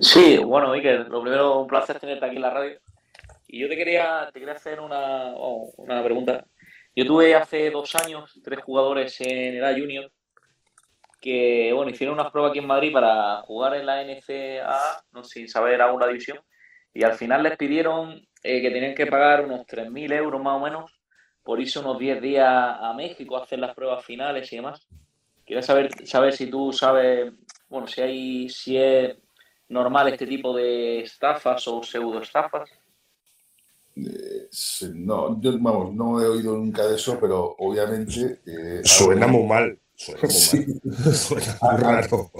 Sí, 0.00 0.38
bueno, 0.38 0.72
Iker, 0.72 1.08
lo 1.08 1.22
primero, 1.22 1.60
un 1.60 1.66
placer 1.66 1.98
tenerte 1.98 2.24
aquí 2.24 2.36
en 2.36 2.42
la 2.42 2.50
radio. 2.50 2.78
Y 3.46 3.60
yo 3.60 3.68
te 3.68 3.76
quería, 3.76 4.30
te 4.32 4.38
quería 4.38 4.54
hacer 4.54 4.80
una, 4.80 5.34
una 5.76 6.02
pregunta. 6.04 6.44
Yo 6.94 7.06
tuve 7.06 7.34
hace 7.34 7.70
dos 7.70 7.94
años 7.94 8.40
tres 8.42 8.60
jugadores 8.62 9.20
en 9.20 9.56
edad 9.56 9.72
junior 9.72 10.10
que, 11.20 11.72
bueno, 11.72 11.90
hicieron 11.90 12.18
unas 12.18 12.30
pruebas 12.30 12.50
aquí 12.50 12.60
en 12.60 12.66
Madrid 12.66 12.92
para 12.92 13.42
jugar 13.42 13.74
en 13.74 13.86
la 13.86 14.02
NCAA, 14.02 15.04
no 15.12 15.24
sin 15.24 15.48
saber 15.48 15.80
aún 15.82 16.00
la 16.00 16.06
división, 16.06 16.38
y 16.94 17.02
al 17.02 17.14
final 17.14 17.42
les 17.42 17.56
pidieron 17.56 18.20
eh, 18.42 18.62
que 18.62 18.70
tenían 18.70 18.94
que 18.94 19.06
pagar 19.06 19.44
unos 19.44 19.66
3.000 19.66 20.12
euros 20.12 20.40
más 20.40 20.56
o 20.56 20.60
menos 20.60 21.00
por 21.42 21.60
irse 21.60 21.78
unos 21.78 21.98
10 21.98 22.20
días 22.20 22.46
a 22.48 22.92
México 22.94 23.36
a 23.36 23.42
hacer 23.42 23.58
las 23.58 23.74
pruebas 23.74 24.04
finales 24.04 24.52
y 24.52 24.56
demás. 24.56 24.86
Quería 25.48 25.62
saber, 25.62 26.06
saber 26.06 26.34
si 26.34 26.50
tú 26.50 26.74
sabes, 26.74 27.32
bueno, 27.70 27.86
si 27.86 28.02
hay, 28.02 28.48
si 28.50 28.76
es 28.76 29.16
normal 29.70 30.08
este 30.08 30.26
tipo 30.26 30.54
de 30.54 31.00
estafas 31.00 31.66
o 31.68 31.82
pseudo 31.82 32.20
estafas. 32.20 32.68
Eh, 33.96 34.50
no, 34.92 35.40
yo, 35.40 35.58
vamos, 35.58 35.94
no 35.94 36.20
he 36.20 36.26
oído 36.28 36.54
nunca 36.54 36.86
de 36.86 36.96
eso, 36.96 37.18
pero 37.18 37.56
obviamente. 37.60 38.42
Eh, 38.44 38.82
suena 38.84 39.26
muy 39.26 39.44
mal. 39.44 39.80
Suena 39.94 40.20
muy 40.20 40.80
mal. 40.84 41.14
suena 41.14 41.58
muy 41.62 41.76
raro. 41.80 42.30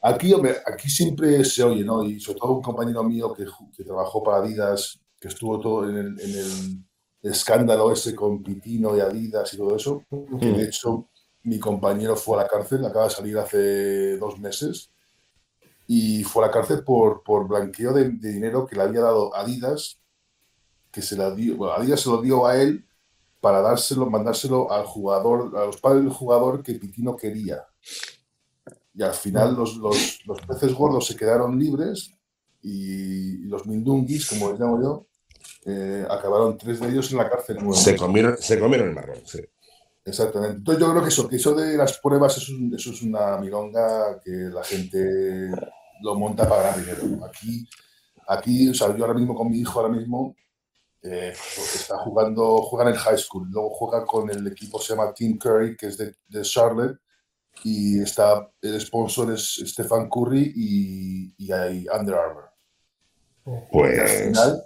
Aquí, 0.00 0.32
hombre, 0.32 0.56
aquí 0.64 0.88
siempre 0.88 1.44
se 1.44 1.62
oye, 1.62 1.84
¿no? 1.84 2.04
Y 2.04 2.18
sobre 2.18 2.38
todo 2.38 2.52
un 2.52 2.62
compañero 2.62 3.04
mío 3.04 3.34
que, 3.34 3.44
que 3.76 3.84
trabajó 3.84 4.22
para 4.22 4.38
Adidas, 4.38 4.98
que 5.20 5.28
estuvo 5.28 5.60
todo 5.60 5.90
en 5.90 5.98
el, 5.98 6.20
en 6.22 6.30
el 6.30 7.30
escándalo 7.30 7.92
ese 7.92 8.14
con 8.14 8.42
Pitino 8.42 8.96
y 8.96 9.00
Adidas 9.00 9.52
y 9.52 9.58
todo 9.58 9.76
eso, 9.76 10.04
que 10.40 10.46
de 10.46 10.64
hecho 10.64 11.10
mi 11.46 11.60
compañero 11.60 12.16
fue 12.16 12.36
a 12.36 12.42
la 12.42 12.48
cárcel, 12.48 12.84
acaba 12.84 13.04
de 13.04 13.10
salir 13.10 13.38
hace 13.38 14.18
dos 14.18 14.38
meses, 14.40 14.90
y 15.86 16.24
fue 16.24 16.42
a 16.42 16.48
la 16.48 16.52
cárcel 16.52 16.82
por, 16.82 17.22
por 17.22 17.46
blanqueo 17.46 17.92
de, 17.92 18.10
dinero 18.10 18.66
que 18.66 18.74
le 18.74 18.82
había 18.82 19.00
dado 19.00 19.32
Adidas, 19.34 20.00
que 20.90 21.02
se 21.02 21.16
la 21.16 21.26
Adidas 21.26 22.00
se 22.00 22.10
lo 22.10 22.20
dio 22.20 22.46
a 22.46 22.60
él 22.60 22.84
para 23.40 23.60
dárselo, 23.60 24.10
mandárselo 24.10 24.72
al 24.72 24.86
jugador, 24.86 25.56
a 25.56 25.66
los 25.66 25.76
padres 25.76 26.02
del 26.02 26.12
jugador 26.12 26.64
que 26.64 26.74
Pitino 26.74 27.14
quería. 27.16 27.64
Y 28.92 29.04
al 29.04 29.14
final 29.14 29.54
los, 29.54 29.76
los, 29.76 30.18
los 30.26 30.40
peces 30.40 30.74
gordos 30.74 31.06
se 31.06 31.14
quedaron 31.14 31.56
libres 31.56 32.10
y, 32.60 33.36
los 33.44 33.66
mindunguis, 33.66 34.28
como 34.28 34.50
les 34.50 34.58
llamo 34.58 34.82
yo, 34.82 35.06
eh, 35.64 36.04
acabaron 36.10 36.58
tres 36.58 36.80
de 36.80 36.88
ellos 36.88 37.12
en 37.12 37.18
la 37.18 37.30
cárcel. 37.30 37.58
Se 37.74 37.94
comieron, 37.94 38.36
se 38.36 38.58
comieron 38.58 38.88
el 38.88 38.94
marrón, 38.96 39.20
sí. 39.24 39.38
Exactamente. 40.06 40.58
Entonces 40.58 40.80
yo 40.80 40.90
creo 40.90 41.02
que 41.02 41.08
eso, 41.08 41.28
que 41.28 41.36
eso 41.36 41.52
de 41.54 41.76
las 41.76 41.98
pruebas, 41.98 42.36
eso, 42.36 42.52
eso 42.76 42.90
es 42.90 43.02
una 43.02 43.38
milonga 43.38 44.20
que 44.20 44.30
la 44.30 44.62
gente 44.62 45.50
lo 46.00 46.14
monta 46.14 46.48
para 46.48 46.62
ganar 46.62 46.78
dinero. 46.78 47.26
Aquí, 47.26 47.68
aquí, 48.28 48.68
o 48.68 48.74
sea, 48.74 48.96
yo 48.96 49.04
ahora 49.04 49.18
mismo 49.18 49.34
con 49.34 49.50
mi 49.50 49.58
hijo, 49.58 49.80
ahora 49.80 49.92
mismo, 49.92 50.36
eh, 51.02 51.34
está 51.74 51.98
jugando, 51.98 52.58
juega 52.62 52.88
en 52.88 52.94
el 52.94 53.00
high 53.00 53.18
school, 53.18 53.48
luego 53.50 53.70
juega 53.70 54.06
con 54.06 54.30
el 54.30 54.46
equipo 54.46 54.80
se 54.80 54.94
llama 54.94 55.12
Team 55.12 55.38
Curry, 55.38 55.76
que 55.76 55.88
es 55.88 55.98
de, 55.98 56.14
de 56.28 56.42
Charlotte, 56.42 57.00
y 57.64 58.00
está 58.00 58.48
el 58.62 58.80
sponsor 58.80 59.32
es 59.32 59.60
Stefan 59.66 60.08
Curry 60.08 60.52
y, 60.54 61.34
y 61.36 61.50
hay 61.50 61.86
Under 61.88 62.14
Armour. 62.14 62.44
Pues... 63.72 63.96
Y 63.96 64.00
al 64.00 64.08
final, 64.08 64.62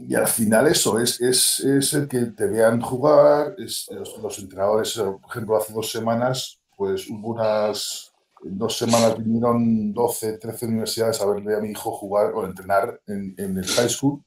y 0.00 0.14
al 0.14 0.28
final 0.28 0.68
eso 0.68 1.00
es, 1.00 1.20
es, 1.20 1.60
es, 1.60 1.94
el 1.94 2.06
que 2.06 2.26
te 2.26 2.46
vean 2.46 2.80
jugar, 2.80 3.54
es, 3.58 3.88
los, 3.90 4.16
los, 4.18 4.38
entrenadores, 4.38 4.94
por 4.94 5.30
ejemplo, 5.30 5.56
hace 5.56 5.72
dos 5.72 5.90
semanas, 5.90 6.60
pues 6.76 7.08
hubo 7.10 7.32
unas, 7.32 8.12
dos 8.42 8.78
semanas 8.78 9.18
vinieron 9.18 9.92
12, 9.92 10.38
13 10.38 10.66
universidades 10.66 11.20
a 11.20 11.26
verle 11.26 11.56
a 11.56 11.60
mi 11.60 11.70
hijo 11.70 11.90
jugar 11.90 12.32
o 12.32 12.46
entrenar 12.46 13.00
en, 13.08 13.34
en 13.36 13.58
el 13.58 13.66
high 13.66 13.88
school. 13.88 14.22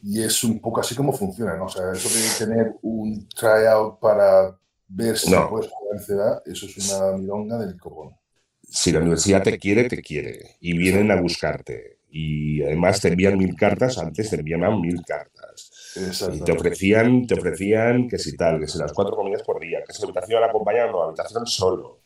Y 0.00 0.22
es 0.22 0.44
un 0.44 0.60
poco 0.60 0.80
así 0.80 0.94
como 0.94 1.12
funciona, 1.12 1.56
¿no? 1.56 1.64
O 1.64 1.68
sea, 1.68 1.90
eso 1.92 2.08
de 2.08 2.46
tener 2.46 2.74
un 2.82 3.26
tryout 3.28 3.98
para 3.98 4.56
ver 4.86 5.18
si 5.18 5.30
no. 5.30 5.48
puedes 5.48 5.70
jugar 5.70 5.96
en 5.96 6.04
CEDA, 6.04 6.42
eso 6.46 6.66
es 6.66 6.92
una 6.92 7.16
milonga 7.16 7.58
del 7.58 7.76
copón. 7.78 8.14
Si 8.62 8.92
la 8.92 9.00
universidad 9.00 9.42
te 9.42 9.58
quiere, 9.58 9.88
te 9.88 10.02
quiere. 10.02 10.56
Y 10.60 10.76
vienen 10.76 11.10
a 11.10 11.20
buscarte. 11.20 11.93
Y 12.16 12.62
además 12.62 13.00
te 13.00 13.08
envían 13.08 13.36
mil 13.36 13.56
cartas, 13.56 13.98
antes 13.98 14.30
te 14.30 14.36
enviaban 14.36 14.80
mil 14.80 15.02
cartas. 15.04 15.96
Y 16.32 16.44
te 16.44 16.52
ofrecían, 16.52 17.26
te 17.26 17.34
ofrecían 17.34 18.06
que 18.06 18.18
si 18.18 18.36
tal, 18.36 18.60
que 18.60 18.68
si 18.68 18.78
las 18.78 18.92
cuatro 18.92 19.16
comidas 19.16 19.42
por 19.42 19.60
día, 19.60 19.82
que 19.84 19.92
si 19.92 20.00
la 20.00 20.06
habitación 20.06 20.44
acompañando, 20.44 21.00
la 21.00 21.06
habitación 21.06 21.44
solo. 21.44 22.02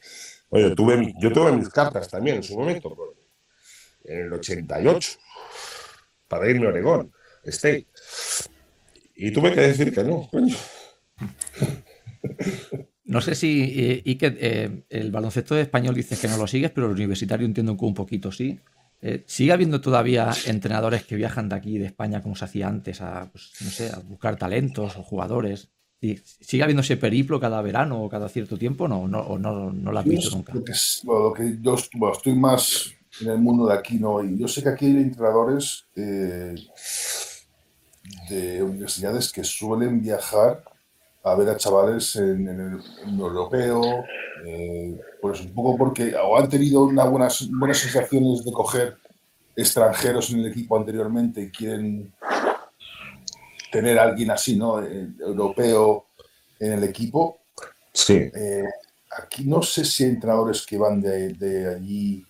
Oye, 0.49 0.75
tuve, 0.75 1.13
yo 1.21 1.31
tuve 1.31 1.53
mis 1.53 1.69
cartas 1.69 2.09
también 2.09 2.37
en 2.37 2.43
su 2.43 2.59
momento, 2.59 2.97
en 4.05 4.21
el 4.21 4.33
88, 4.33 5.11
para 6.27 6.49
irme 6.49 6.65
a 6.65 6.71
Oregón, 6.71 7.13
State. 7.45 7.87
Y 9.15 9.31
tuve 9.31 9.53
que 9.53 9.61
decir 9.61 9.93
que 9.93 10.05
no, 10.05 10.27
coño. 10.31 10.57
No 13.05 13.21
sé 13.21 13.35
si, 13.35 13.75
eh, 13.77 14.03
y 14.07 14.15
que 14.17 14.35
eh, 14.41 14.85
el 14.89 15.11
baloncesto 15.11 15.55
español 15.59 15.95
dices 15.95 16.19
que 16.19 16.29
no 16.29 16.39
lo 16.39 16.47
sigues, 16.47 16.71
pero 16.71 16.87
el 16.87 16.93
universitario 16.93 17.45
entiendo 17.45 17.77
que 17.77 17.85
un 17.85 17.95
poquito 17.95 18.33
sí. 18.33 18.59
Eh, 19.01 19.25
¿Sigue 19.27 19.53
habiendo 19.53 19.81
todavía 19.81 20.33
entrenadores 20.47 21.05
que 21.05 21.17
viajan 21.17 21.49
de 21.49 21.57
aquí, 21.57 21.79
de 21.79 21.87
España, 21.87 22.23
como 22.23 22.35
se 22.35 22.45
hacía 22.45 22.69
antes, 22.69 23.01
a, 23.01 23.31
pues, 23.31 23.53
no 23.61 23.71
sé, 23.71 23.91
a 23.91 23.99
buscar 23.99 24.37
talentos 24.37 24.97
o 24.97 25.03
jugadores? 25.03 25.69
¿Sigue 26.01 26.63
habiendo 26.63 26.83
ese 26.83 26.97
periplo 26.97 27.41
cada 27.41 27.61
verano 27.61 28.03
o 28.03 28.09
cada 28.09 28.29
cierto 28.29 28.57
tiempo 28.57 28.87
no, 28.87 29.09
no, 29.09 29.21
o 29.21 29.39
no, 29.39 29.73
no 29.73 29.93
lo 29.93 29.99
has 29.99 30.05
visto 30.05 30.37
nunca? 30.37 30.55
Lo 30.55 30.65
que, 30.65 30.73
bueno, 31.05 31.23
lo 31.25 31.33
que 31.33 31.59
yo 31.61 31.77
bueno, 31.95 32.17
estoy 32.17 32.35
más 32.35 32.93
en 33.21 33.29
el 33.31 33.39
mundo 33.39 33.67
de 33.67 33.75
aquí, 33.75 33.99
¿no? 33.99 34.23
Y 34.23 34.39
yo 34.39 34.47
sé 34.47 34.63
que 34.63 34.69
aquí 34.69 34.87
hay 34.87 34.97
entrenadores 34.97 35.87
eh, 35.97 36.55
de 38.29 38.63
universidades 38.63 39.33
que 39.33 39.43
suelen 39.45 40.01
viajar 40.01 40.63
a 41.31 41.35
ver 41.35 41.49
a 41.51 41.57
chavales 41.57 42.17
en, 42.17 42.49
en 42.49 42.61
el 42.61 42.83
en 43.07 43.19
europeo, 43.19 44.05
eh, 44.45 45.01
pues 45.21 45.41
un 45.41 45.55
poco 45.55 45.77
porque 45.77 46.15
o 46.17 46.39
han 46.39 46.49
tenido 46.49 46.85
unas 46.85 47.11
buenas, 47.11 47.49
buenas 47.51 47.79
sensaciones 47.79 48.45
de 48.45 48.53
coger 48.53 48.97
extranjeros 49.57 50.31
en 50.31 50.41
el 50.41 50.47
equipo 50.47 50.77
anteriormente 50.77 51.43
y 51.43 51.51
quieren 51.51 52.13
tener 53.73 53.99
a 53.99 54.05
alguien 54.05 54.31
así, 54.31 54.57
¿no? 54.57 54.83
Eh, 54.83 55.09
europeo 55.21 56.07
en 56.61 56.73
el 56.73 56.85
equipo. 56.85 57.39
Sí. 57.93 58.15
Eh, 58.15 58.65
aquí 59.11 59.45
no 59.45 59.63
sé 59.63 59.85
si 59.85 60.05
hay 60.05 60.11
entrenadores 60.11 60.65
que 60.65 60.79
van 60.79 61.01
de, 61.01 61.33
de 61.35 61.75
allí 61.75 62.25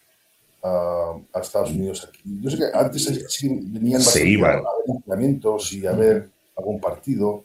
a, 0.62 1.14
a, 1.32 1.40
Estados 1.40 1.70
Unidos. 1.70 2.08
Aquí. 2.08 2.22
Yo 2.40 2.50
sé 2.50 2.56
que 2.56 2.70
antes 2.72 3.26
sí 3.28 3.48
venían 3.48 4.00
iban. 4.24 4.56
a 4.56 4.60
ver 4.60 4.96
entrenamientos 4.96 5.72
y 5.72 5.86
a 5.86 5.92
ver 5.92 6.28
algún 6.56 6.80
partido. 6.80 7.44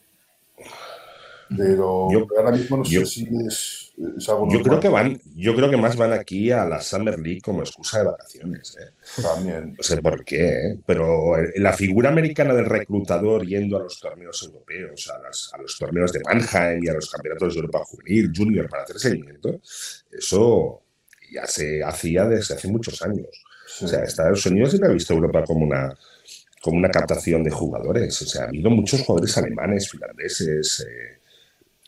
Pero 1.56 2.10
Yo- 2.12 2.28
ahora 2.38 2.52
mismo 2.52 2.78
no 2.78 2.84
yo- 2.84 3.02
sé 3.02 3.06
si 3.06 3.28
es, 3.48 3.92
es 4.18 4.30
algo 4.30 4.48
Yo 4.52 4.62
creo 4.64 4.80
que 4.80 4.88
van, 4.90 5.20
yo 5.36 5.56
creo 5.56 5.70
que 5.70 5.78
más 5.78 5.96
van 5.96 6.14
aquí 6.14 6.50
a 6.52 6.66
la 6.66 6.82
Summer 6.82 7.20
League 7.20 7.42
como 7.42 7.62
excusa 7.62 8.00
de 8.00 8.06
vacaciones. 8.06 8.76
¿eh? 8.80 9.22
También. 9.22 9.76
No 9.78 9.84
sé 9.84 10.02
por 10.02 10.24
qué, 10.26 10.48
¿eh? 10.72 10.80
pero 10.86 11.36
la 11.58 11.74
figura 11.74 12.10
americana 12.10 12.54
del 12.54 12.66
reclutador 12.66 13.46
yendo 13.46 13.78
a 13.78 13.84
los 13.84 14.00
torneos 14.00 14.42
europeos, 14.44 15.12
a, 15.14 15.20
las- 15.22 15.50
a 15.54 15.62
los 15.62 15.78
torneos 15.78 16.12
de 16.12 16.22
Mannheim 16.22 16.84
y 16.84 16.88
a 16.90 16.94
los 16.94 17.10
campeonatos 17.10 17.54
de 17.54 17.60
Europa 17.60 17.84
Juvenil, 17.86 18.32
Junior, 18.36 18.68
para 18.70 18.84
hacer 18.84 18.98
seguimiento, 19.00 19.60
eso 20.12 20.82
ya 21.32 21.46
se 21.48 21.84
hacía 21.84 22.26
desde 22.26 22.56
hace 22.56 22.68
muchos 22.68 23.02
años. 23.02 23.28
Sí. 23.68 23.86
O 23.86 23.88
sea, 23.88 24.04
Estados 24.04 24.46
Unidos 24.46 24.70
siempre 24.70 24.90
ha 24.90 24.94
visto 24.94 25.14
a 25.14 25.16
Europa 25.18 25.44
como 25.46 25.66
una, 25.66 25.98
como 26.62 26.78
una 26.78 26.90
captación 26.90 27.44
de 27.44 27.50
jugadores. 27.50 28.22
O 28.22 28.26
sea, 28.26 28.44
ha 28.44 28.48
habido 28.48 28.70
muchos 28.70 29.02
jugadores 29.02 29.36
alemanes, 29.38 29.90
finlandeses, 29.90 30.86
eh, 30.88 31.20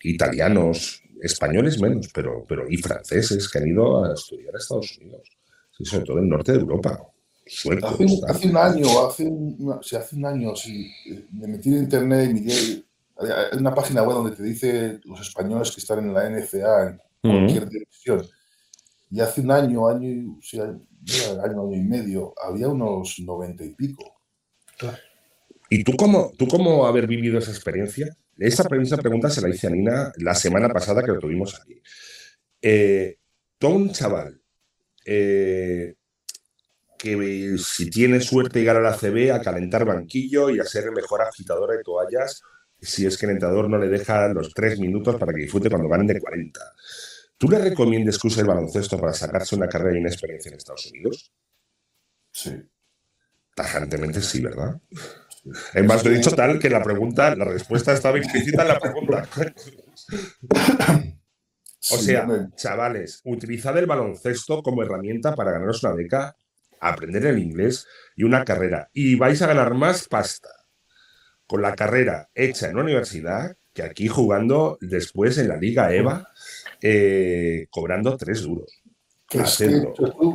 italianos, 0.09 1.01
españoles 1.21 1.79
menos, 1.81 2.09
pero, 2.13 2.45
pero 2.47 2.65
y 2.69 2.77
franceses 2.77 3.49
que 3.49 3.57
han 3.59 3.67
ido 3.67 4.03
a 4.05 4.13
estudiar 4.13 4.55
a 4.55 4.57
Estados 4.57 4.97
Unidos. 4.99 5.21
Sí, 5.77 5.85
sobre 5.85 6.05
todo 6.05 6.17
en 6.19 6.23
el 6.25 6.29
norte 6.29 6.51
de 6.53 6.59
Europa. 6.59 6.99
Hace, 7.83 8.05
un- 8.05 8.21
tal. 8.21 8.29
hace 8.31 8.47
un 8.49 8.57
año, 8.57 9.07
hace 9.07 9.23
un, 9.25 9.79
sí, 9.83 9.95
hace 9.95 10.15
un 10.15 10.25
año, 10.25 10.55
sí, 10.55 10.91
eh, 11.07 11.25
me 11.31 11.47
metí 11.47 11.69
en 11.69 11.77
internet 11.83 12.29
y 12.31 12.33
miré, 12.33 12.53
hay 13.17 13.57
una 13.59 13.73
página 13.73 14.03
web 14.03 14.15
donde 14.17 14.35
te 14.35 14.43
dice 14.43 14.99
los 15.05 15.21
españoles 15.21 15.71
que 15.71 15.79
están 15.79 15.99
en 15.99 16.13
la 16.13 16.27
NCA, 16.29 16.89
en 16.89 16.99
cualquier 17.21 17.69
división. 17.69 18.25
Y 19.11 19.19
hace 19.19 19.41
un 19.41 19.51
año, 19.51 19.87
año, 19.87 20.09
y- 20.09 20.25
o 20.27 20.41
sea, 20.41 20.65
mira, 20.65 21.43
año, 21.43 21.63
año 21.67 21.75
y 21.75 21.81
medio, 21.81 22.33
había 22.43 22.67
unos 22.67 23.19
noventa 23.19 23.63
y 23.63 23.69
pico. 23.75 24.03
¿Y 25.69 25.83
tú 25.83 25.93
cómo, 25.95 26.31
tú 26.37 26.47
cómo 26.47 26.85
haber 26.85 27.07
vivido 27.07 27.37
esa 27.39 27.51
experiencia? 27.51 28.15
Misma 28.35 28.97
pregunta 28.97 29.29
se 29.29 29.41
la 29.41 29.49
hice 29.49 29.67
a 29.67 29.69
Nina 29.69 30.11
la 30.17 30.35
semana 30.35 30.69
pasada 30.69 31.01
que 31.03 31.11
lo 31.11 31.19
tuvimos 31.19 31.59
aquí. 31.59 31.81
Eh, 32.61 33.17
un 33.61 33.91
chaval 33.91 34.39
eh, 35.05 35.95
que 36.97 37.57
si 37.57 37.89
tiene 37.89 38.21
suerte 38.21 38.59
llegar 38.59 38.77
a 38.77 38.81
la 38.81 38.95
CB 38.95 39.31
a 39.31 39.41
calentar 39.41 39.85
banquillo 39.85 40.49
y 40.49 40.59
a 40.59 40.65
ser 40.65 40.85
el 40.85 40.91
mejor 40.91 41.21
agitador 41.21 41.75
de 41.75 41.83
toallas, 41.83 42.41
si 42.79 43.05
es 43.05 43.17
que 43.17 43.25
el 43.25 43.33
entrenador 43.33 43.69
no 43.69 43.77
le 43.77 43.87
deja 43.87 44.27
los 44.29 44.53
tres 44.53 44.79
minutos 44.79 45.15
para 45.17 45.33
que 45.33 45.41
disfrute 45.41 45.69
cuando 45.69 45.89
ganen 45.89 46.07
de 46.07 46.19
40. 46.19 46.59
¿Tú 47.37 47.49
le 47.49 47.59
recomiendas 47.59 48.19
que 48.19 48.27
use 48.27 48.41
el 48.41 48.47
baloncesto 48.47 48.99
para 48.99 49.13
sacarse 49.13 49.55
una 49.55 49.67
carrera 49.67 49.97
y 49.97 50.01
una 50.01 50.09
experiencia 50.09 50.49
en 50.49 50.57
Estados 50.57 50.85
Unidos? 50.91 51.31
Sí, 52.31 52.51
Tajantemente 53.55 54.21
sí, 54.21 54.41
¿verdad? 54.41 54.79
Es 55.73 55.85
más, 55.85 56.03
lo 56.03 56.11
he 56.11 56.15
dicho 56.15 56.31
tal 56.31 56.59
que 56.59 56.69
la 56.69 56.83
pregunta, 56.83 57.35
la 57.35 57.45
respuesta 57.45 57.93
estaba 57.93 58.17
implícita 58.17 58.63
en 58.63 58.67
la 58.67 58.79
pregunta. 58.79 59.27
O 61.91 61.97
sea, 61.97 62.27
chavales, 62.55 63.21
utilizad 63.25 63.77
el 63.77 63.85
baloncesto 63.85 64.63
como 64.63 64.81
herramienta 64.81 65.35
para 65.35 65.51
ganaros 65.51 65.83
una 65.83 65.93
beca, 65.93 66.35
aprender 66.79 67.27
el 67.27 67.37
inglés 67.37 67.85
y 68.15 68.23
una 68.23 68.43
carrera. 68.43 68.89
Y 68.91 69.15
vais 69.15 69.41
a 69.41 69.47
ganar 69.47 69.75
más 69.75 70.07
pasta 70.07 70.49
con 71.45 71.61
la 71.61 71.75
carrera 71.75 72.29
hecha 72.33 72.67
en 72.67 72.73
una 72.73 72.85
universidad 72.85 73.55
que 73.75 73.83
aquí 73.83 74.07
jugando 74.07 74.77
después 74.81 75.37
en 75.37 75.49
la 75.49 75.57
Liga 75.57 75.93
EVA, 75.93 76.27
eh, 76.81 77.67
cobrando 77.69 78.15
tres 78.15 78.41
duros. 78.43 78.71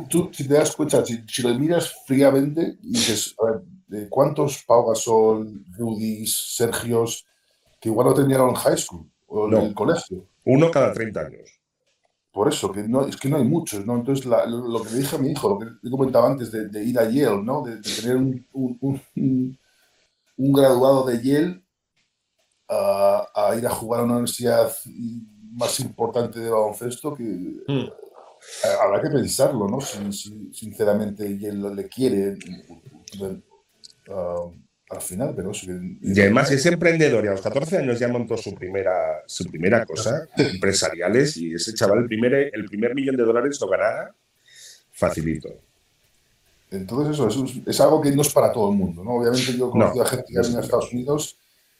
tú, 0.09 0.29
si 0.31 0.47
te 0.47 0.53
das 0.53 0.75
cuenta, 0.75 1.03
si, 1.03 1.41
lo 1.41 1.57
miras 1.57 1.93
fríamente 2.05 2.77
dices, 2.81 3.35
a 3.39 3.45
ver, 3.45 3.61
¿cuántos 4.09 4.63
Pau 4.63 4.87
Gasol, 4.87 5.63
Rudis, 5.77 6.55
Sergios, 6.55 7.25
que 7.79 7.89
igual 7.89 8.07
no 8.07 8.13
tenían 8.13 8.49
en 8.49 8.55
high 8.55 8.77
school 8.77 9.09
o 9.27 9.47
en 9.47 9.53
el 9.53 9.73
colegio? 9.73 10.25
Uno 10.45 10.71
cada 10.71 10.93
30 10.93 11.19
años. 11.19 11.61
Por 12.31 12.47
eso, 12.47 12.71
que 12.71 12.83
no, 12.83 13.05
es 13.05 13.17
que 13.17 13.27
no 13.27 13.37
hay 13.37 13.43
muchos, 13.43 13.85
¿no? 13.85 13.95
Entonces, 13.95 14.25
lo, 14.25 14.81
que 14.83 14.89
le 14.91 14.99
dije 14.99 15.17
a 15.17 15.19
mi 15.19 15.31
hijo, 15.31 15.49
lo 15.49 15.59
que 15.59 15.65
le 15.81 15.91
comentaba 15.91 16.27
antes 16.27 16.49
de, 16.49 16.83
ir 16.83 16.97
a 16.97 17.03
Yale, 17.03 17.43
¿no? 17.43 17.61
De, 17.61 17.77
tener 17.81 18.15
un, 18.15 18.47
un, 18.53 19.57
un, 20.37 20.53
graduado 20.53 21.05
de 21.05 21.21
Yale 21.21 21.61
a, 22.69 23.53
ir 23.57 23.67
a 23.67 23.71
jugar 23.71 23.99
a 23.99 24.03
una 24.05 24.13
universidad 24.13 24.71
más 25.51 25.77
importante 25.81 26.39
de 26.39 26.49
baloncesto, 26.49 27.13
que 27.13 27.23
hmm. 27.23 27.89
habrá 28.81 29.01
que 29.01 29.09
pensarlo, 29.09 29.67
¿no? 29.67 29.81
Si, 29.81 30.53
sinceramente 30.53 31.37
Yale 31.37 31.75
le 31.75 31.89
quiere. 31.89 32.37
Uh, 34.07 34.51
al 34.91 35.01
final, 35.01 35.33
pero 35.33 35.51
Y 36.01 36.19
además 36.19 36.51
es 36.51 36.65
emprendedor 36.65 37.23
y 37.23 37.27
a 37.29 37.31
los 37.31 37.41
14 37.41 37.77
años 37.77 37.97
ya 37.97 38.09
montó 38.09 38.35
su 38.35 38.53
primera, 38.53 39.23
su 39.25 39.45
primera 39.45 39.85
cosa, 39.85 40.27
empresariales, 40.35 41.37
y 41.37 41.53
ese 41.53 41.73
chaval 41.73 41.99
el 41.99 42.07
primer, 42.07 42.33
el 42.53 42.65
primer 42.65 42.93
millón 42.93 43.15
de 43.15 43.23
dólares 43.23 43.57
lo 43.61 43.69
ganará 43.69 44.13
facilito. 44.91 45.49
Entonces 46.69 47.13
eso, 47.13 47.45
es, 47.65 47.79
algo 47.79 48.01
que 48.01 48.11
no 48.11 48.21
es 48.21 48.33
para 48.33 48.51
todo 48.51 48.71
el 48.71 48.77
mundo, 48.77 49.03
¿no? 49.03 49.15
Obviamente 49.15 49.53
yo 49.57 49.69
he 49.69 49.71
conocido 49.71 50.03
a 50.03 50.07
gente 50.07 50.25
que 50.27 50.39
viene 50.39 50.57
a 50.57 50.61
Estados 50.61 50.91
Unidos 50.91 51.37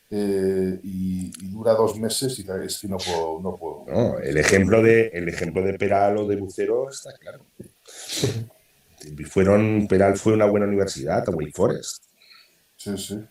eh, 0.09 0.79
y, 0.83 1.31
dura 1.49 1.73
dos 1.73 1.97
meses 1.99 2.39
y 2.39 2.45
es 2.65 2.79
que 2.79 2.87
no 2.87 2.97
puedo... 2.97 3.41
No 3.41 3.55
puedo. 3.57 4.19
el, 4.19 4.37
ejemplo 4.37 4.81
de, 4.81 5.07
el 5.13 5.27
ejemplo 5.27 5.61
de 5.61 5.73
Peral 5.73 6.17
o 6.17 6.27
de 6.27 6.37
Bucero 6.37 6.89
está 6.89 7.11
claro. 7.19 7.45
Fueron, 9.29 9.87
Peral 9.87 10.15
fue 10.15 10.33
una 10.33 10.45
buena 10.45 10.67
universidad, 10.67 11.27
a 11.27 11.31
Wake 11.31 11.53
Forest 11.53 12.10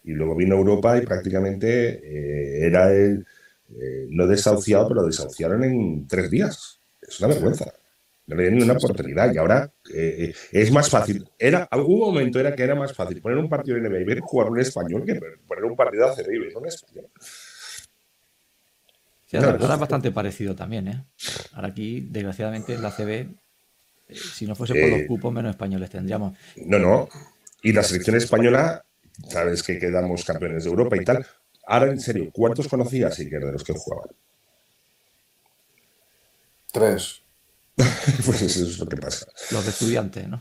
y 0.04 0.12
luego 0.12 0.34
vino 0.34 0.54
a 0.54 0.58
Europa 0.58 0.98
y 0.98 1.06
prácticamente 1.06 2.00
eh, 2.02 2.66
era 2.66 2.92
el, 2.92 3.26
eh, 3.70 4.06
no 4.10 4.26
desahuciado, 4.26 4.88
pero 4.88 5.04
desahuciaron 5.04 5.64
en 5.64 6.06
tres 6.06 6.30
días. 6.30 6.80
Es 7.00 7.20
una 7.20 7.28
vergüenza. 7.28 7.72
No 8.26 8.36
le 8.36 8.42
dieron 8.48 8.62
una 8.62 8.74
oportunidad 8.74 9.32
y 9.32 9.38
ahora 9.38 9.72
eh, 9.92 10.32
es 10.52 10.70
más 10.70 10.88
fácil. 10.88 11.28
Era, 11.38 11.64
algún 11.70 11.98
momento 11.98 12.38
era 12.38 12.54
que 12.54 12.62
era 12.62 12.74
más 12.74 12.92
fácil 12.92 13.20
poner 13.20 13.38
un 13.38 13.48
partido 13.48 13.76
en 13.76 13.84
NBA 13.84 14.00
y 14.00 14.04
ver 14.04 14.20
jugar 14.20 14.50
un 14.50 14.60
español 14.60 15.04
que 15.04 15.20
poner 15.46 15.64
un 15.64 15.76
partido 15.76 16.06
a 16.06 16.14
CB 16.14 16.32
y 16.32 16.38
ver 16.38 16.56
un 16.56 16.66
español. 16.66 17.06
Sí, 19.26 19.36
es 19.36 19.42
bastante 19.42 20.10
parecido 20.10 20.56
también, 20.56 20.88
¿eh? 20.88 21.04
Ahora 21.52 21.68
aquí, 21.68 22.00
desgraciadamente, 22.10 22.76
la 22.78 22.90
CB, 22.90 23.28
si 24.08 24.44
no 24.44 24.56
fuese 24.56 24.74
por 24.74 24.90
los 24.90 25.06
cupos, 25.06 25.32
menos 25.32 25.50
españoles 25.50 25.88
tendríamos. 25.88 26.36
No, 26.56 26.78
no. 26.80 27.08
Y 27.62 27.72
la 27.72 27.84
selección 27.84 28.16
española 28.16 28.84
sabes 29.28 29.62
que 29.62 29.78
quedamos 29.78 30.24
campeones 30.24 30.64
de 30.64 30.70
Europa 30.70 30.96
y 30.96 31.04
tal. 31.04 31.26
Ahora, 31.66 31.90
en 31.90 32.00
serio, 32.00 32.30
¿cuántos 32.32 32.68
conocías, 32.68 33.18
Iker, 33.18 33.44
de 33.44 33.52
los 33.52 33.64
que 33.64 33.72
jugaban? 33.72 34.10
Tres. 36.72 37.22
pues 37.76 38.42
eso 38.42 38.66
es 38.66 38.78
lo 38.78 38.86
que 38.86 38.96
pasa. 38.96 39.26
Los 39.50 39.64
de 39.64 39.70
estudiantes, 39.70 40.28
¿no? 40.28 40.40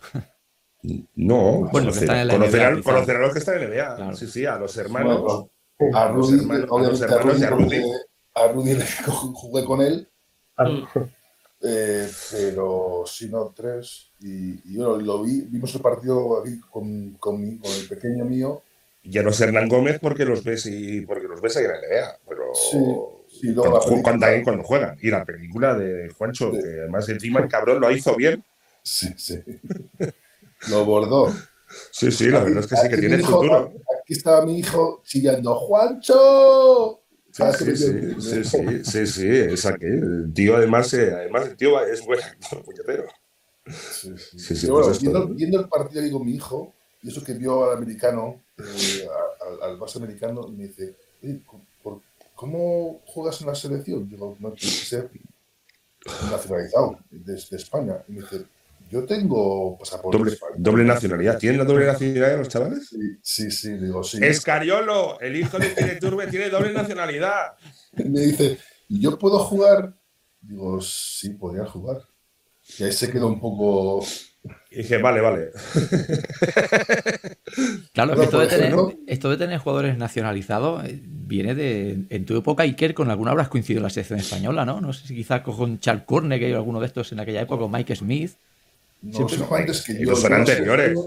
No, 1.16 1.70
bueno, 1.72 1.92
conocer, 1.92 2.10
a, 2.10 2.24
los 2.24 3.34
que 3.34 3.40
están 3.40 3.62
en 3.62 3.78
la 3.78 3.96
NBA. 3.96 4.16
Sí, 4.16 4.28
sí, 4.28 4.46
a 4.46 4.58
los 4.58 4.76
hermanos. 4.78 5.48
a 5.94 6.08
Rudy, 6.08 6.40
a 6.50 6.58
los 6.58 7.02
hermanos, 7.02 7.40
y 7.40 7.44
a 7.44 7.50
Rudy. 7.50 7.84
A 8.36 8.48
Rudy 8.48 8.78
jugué 9.06 9.66
con 9.66 9.82
él. 9.82 10.08
Eh, 11.62 12.10
pero 12.32 13.04
si 13.06 13.28
no, 13.28 13.54
tres. 13.54 14.12
Y, 14.22 14.74
yo 14.74 14.98
lo 14.98 15.24
vi, 15.24 15.42
vimos 15.42 15.76
el 15.76 15.82
partido 15.82 16.40
aquí 16.40 16.60
con, 16.62 17.14
con, 17.16 17.44
el 17.44 17.88
pequeño 17.90 18.24
mío. 18.24 18.62
Ya 19.04 19.24
no 19.24 19.30
es 19.30 19.40
Hernán 19.40 19.70
Gómez 19.70 20.00
porque 20.00 20.26
los 20.26 20.44
ves 20.44 20.66
y 20.66 21.02
porque 21.02 21.28
los 21.28 21.42
ves 21.42 21.58
ahí 21.58 21.66
en 21.66 21.72
la 21.72 21.78
NBA, 21.78 22.20
pero 22.28 22.44
sí, 22.54 23.54
cuando, 24.04 24.28
cuando, 24.44 24.64
juegan. 24.64 24.98
Y 25.02 25.10
la 25.10 25.24
película 25.26 25.74
de 25.74 26.10
Juancho, 26.10 26.52
que 26.52 26.58
además 26.58 27.08
encima 27.10 27.40
el 27.40 27.48
cabrón 27.48 27.80
lo 27.80 27.92
hizo 27.92 28.16
bien. 28.16 28.44
Sí, 28.84 29.10
sí. 29.18 29.42
lo 30.70 30.86
bordó. 30.86 31.34
Sí, 31.92 32.12
sí, 32.12 32.30
la 32.30 32.44
verdad 32.44 32.64
es 32.64 32.68
que 32.68 32.76
sí, 32.76 32.90
que 32.90 32.98
tiene 32.98 33.20
futuro. 33.20 33.74
Aquí 34.02 34.14
estaba 34.14 34.46
mi 34.46 34.60
hijo 34.60 35.02
chillando, 35.06 35.56
¡Juancho! 35.56 37.04
Sí, 37.32 37.76
sí, 37.76 37.76
sí, 38.20 38.44
sí, 38.44 38.84
sí, 38.84 39.08
sí, 39.08 39.28
es 39.28 39.66
aquel. 39.66 40.26
El 40.26 40.34
tío, 40.34 40.56
además, 40.56 40.94
eh, 40.94 41.12
además 41.14 41.48
el 41.48 41.56
tío 41.56 41.86
es 41.86 42.04
bueno, 42.06 42.24
puñetero. 42.66 43.06
Sí, 43.68 44.16
sí. 44.18 44.56
sí, 44.56 44.68
pues 44.68 45.00
viendo, 45.00 45.28
viendo, 45.28 45.60
el 45.60 45.70
partido 45.70 46.02
ahí 46.02 46.10
con 46.10 46.26
mi 46.26 46.34
hijo, 46.34 46.74
y 47.02 47.10
eso 47.10 47.24
que 47.24 47.34
vio 47.34 47.70
al 47.70 47.78
americano, 47.78 48.42
eh, 48.58 49.08
al, 49.48 49.72
al 49.72 49.78
base 49.78 49.98
americano, 50.00 50.46
y 50.48 50.52
me 50.52 50.68
dice, 50.68 50.96
¿cómo 52.36 53.02
juegas 53.06 53.42
en 53.42 53.48
la 53.48 53.56
selección? 53.56 54.10
Digo, 54.10 54.36
no, 54.40 54.52
tienes 54.54 54.80
que 54.80 54.86
ser 54.86 55.10
nacionalizado 56.32 57.00
desde 57.10 57.58
España. 57.58 58.04
Y 58.08 58.14
me 58.14 58.22
dice, 58.22 58.46
yo 58.90 59.06
tengo 59.06 59.78
pasaporte. 59.78 60.18
Doble, 60.18 60.38
doble 60.58 60.84
nacionalidad. 60.84 61.38
¿Tienen 61.38 61.60
la 61.60 61.66
doble 61.66 61.86
nacionalidad 61.86 62.38
los 62.38 62.50
chavales? 62.50 62.90
Sí, 62.90 63.18
sí, 63.22 63.52
sí, 63.52 63.74
digo, 63.74 64.04
sí. 64.04 64.18
Escariolo, 64.22 65.20
el 65.20 65.36
hijo 65.36 65.60
de 65.60 65.98
Turbe 66.00 66.28
tiene 66.28 66.50
doble 66.50 66.74
nacionalidad. 66.74 67.54
Me 67.94 68.22
dice, 68.22 68.58
¿yo 68.88 69.18
puedo 69.20 69.40
jugar? 69.40 69.94
Digo, 70.42 70.82
sí, 70.82 71.30
podría 71.32 71.66
jugar. 71.66 72.02
Y 72.78 72.84
ahí 72.84 72.92
se 72.92 73.12
quedó 73.12 73.28
un 73.28 73.40
poco. 73.40 74.06
Y 74.72 74.78
dije, 74.78 74.98
vale, 75.00 75.20
vale. 75.20 75.50
claro, 77.94 78.22
esto, 78.22 78.40
de 78.40 78.48
tener, 78.48 78.74
esto 79.08 79.30
de 79.30 79.38
tener 79.38 79.60
jugadores 79.60 79.98
nacionalizados 79.98 80.86
eh, 80.86 81.02
viene 81.04 81.56
de. 81.56 81.98
En 82.10 82.26
tu 82.26 82.38
época, 82.38 82.64
Iker, 82.64 82.94
con 82.94 83.10
alguna 83.10 83.32
habrás 83.32 83.50
coincidido 83.50 83.80
en 83.80 83.84
la 83.84 83.90
selección 83.90 84.20
española, 84.20 84.66
¿no? 84.66 84.80
No 84.80 84.94
sé 84.94 85.08
si 85.08 85.16
quizás 85.16 85.42
con 85.42 85.80
Charles 85.80 86.04
Corne, 86.06 86.40
que 86.40 86.46
hay 86.46 86.54
alguno 86.54 86.80
de 86.80 86.88
estos 86.88 87.12
en 87.12 87.20
aquella 87.20 87.42
época, 87.42 87.62
con 87.62 87.72
Mike 87.72 87.96
Smith. 87.96 88.32
No 89.02 89.28
antes 89.52 89.82
que 89.82 90.06
yo. 90.06 90.16
son 90.16 90.34
anteriores. 90.34 90.98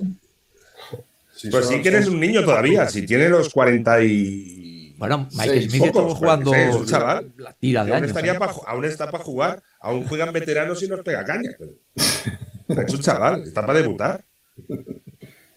pues 1.51 1.68
sí 1.68 1.83
que 1.83 1.89
eres 1.89 2.09
un 2.09 2.20
niño 2.20 2.45
todavía, 2.45 2.89
si 2.89 3.07
tiene 3.07 3.28
los 3.28 3.51
40 3.51 4.05
y... 4.05 4.61
Bueno, 5.03 5.28
Mike 5.32 5.62
Smith 5.62 5.82
estuvo 5.86 6.14
jugando 6.14 6.55
es 6.55 6.86
chaval. 6.86 7.32
la 7.36 7.53
tira 7.55 7.84
de 7.84 7.92
años. 7.92 8.16
¿eh? 8.16 8.36
aún 8.68 8.84
está 8.84 9.11
para 9.11 9.24
jugar, 9.24 9.61
aún 9.80 10.05
juegan 10.05 10.32
veteranos 10.32 10.80
y 10.80 10.86
nos 10.86 11.00
pega 11.00 11.24
caña. 11.24 11.50
es 11.96 12.94
un 12.94 13.00
chaval, 13.00 13.42
está 13.42 13.66
para 13.66 13.80
debutar. 13.80 14.24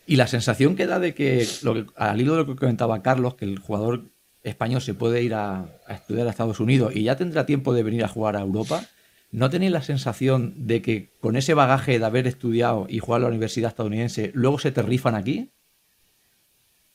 Y 0.07 0.15
la 0.15 0.25
sensación 0.25 0.75
que 0.75 0.87
da 0.87 0.97
de 0.97 1.13
que, 1.13 1.47
lo 1.61 1.75
que, 1.75 1.85
al 1.95 2.19
hilo 2.19 2.31
de 2.31 2.39
lo 2.39 2.47
que 2.47 2.55
comentaba 2.55 3.03
Carlos, 3.03 3.35
que 3.35 3.45
el 3.45 3.59
jugador 3.59 4.05
español 4.41 4.81
se 4.81 4.95
puede 4.95 5.21
ir 5.21 5.35
a, 5.35 5.67
a 5.85 5.93
estudiar 5.93 6.25
a 6.25 6.31
Estados 6.31 6.59
Unidos 6.59 6.95
y 6.95 7.03
ya 7.03 7.15
tendrá 7.15 7.45
tiempo 7.45 7.75
de 7.75 7.83
venir 7.83 8.03
a 8.03 8.07
jugar 8.07 8.37
a 8.37 8.41
Europa, 8.41 8.81
¿No 9.29 9.51
tenéis 9.51 9.73
la 9.73 9.83
sensación 9.83 10.65
de 10.65 10.81
que 10.81 11.11
con 11.19 11.35
ese 11.35 11.53
bagaje 11.53 11.99
de 11.99 12.05
haber 12.05 12.25
estudiado 12.25 12.87
y 12.89 12.97
jugar 12.97 13.19
a 13.19 13.23
la 13.23 13.29
universidad 13.29 13.69
estadounidense, 13.69 14.31
luego 14.33 14.57
se 14.57 14.71
te 14.71 14.81
rifan 14.81 15.13
aquí? 15.13 15.51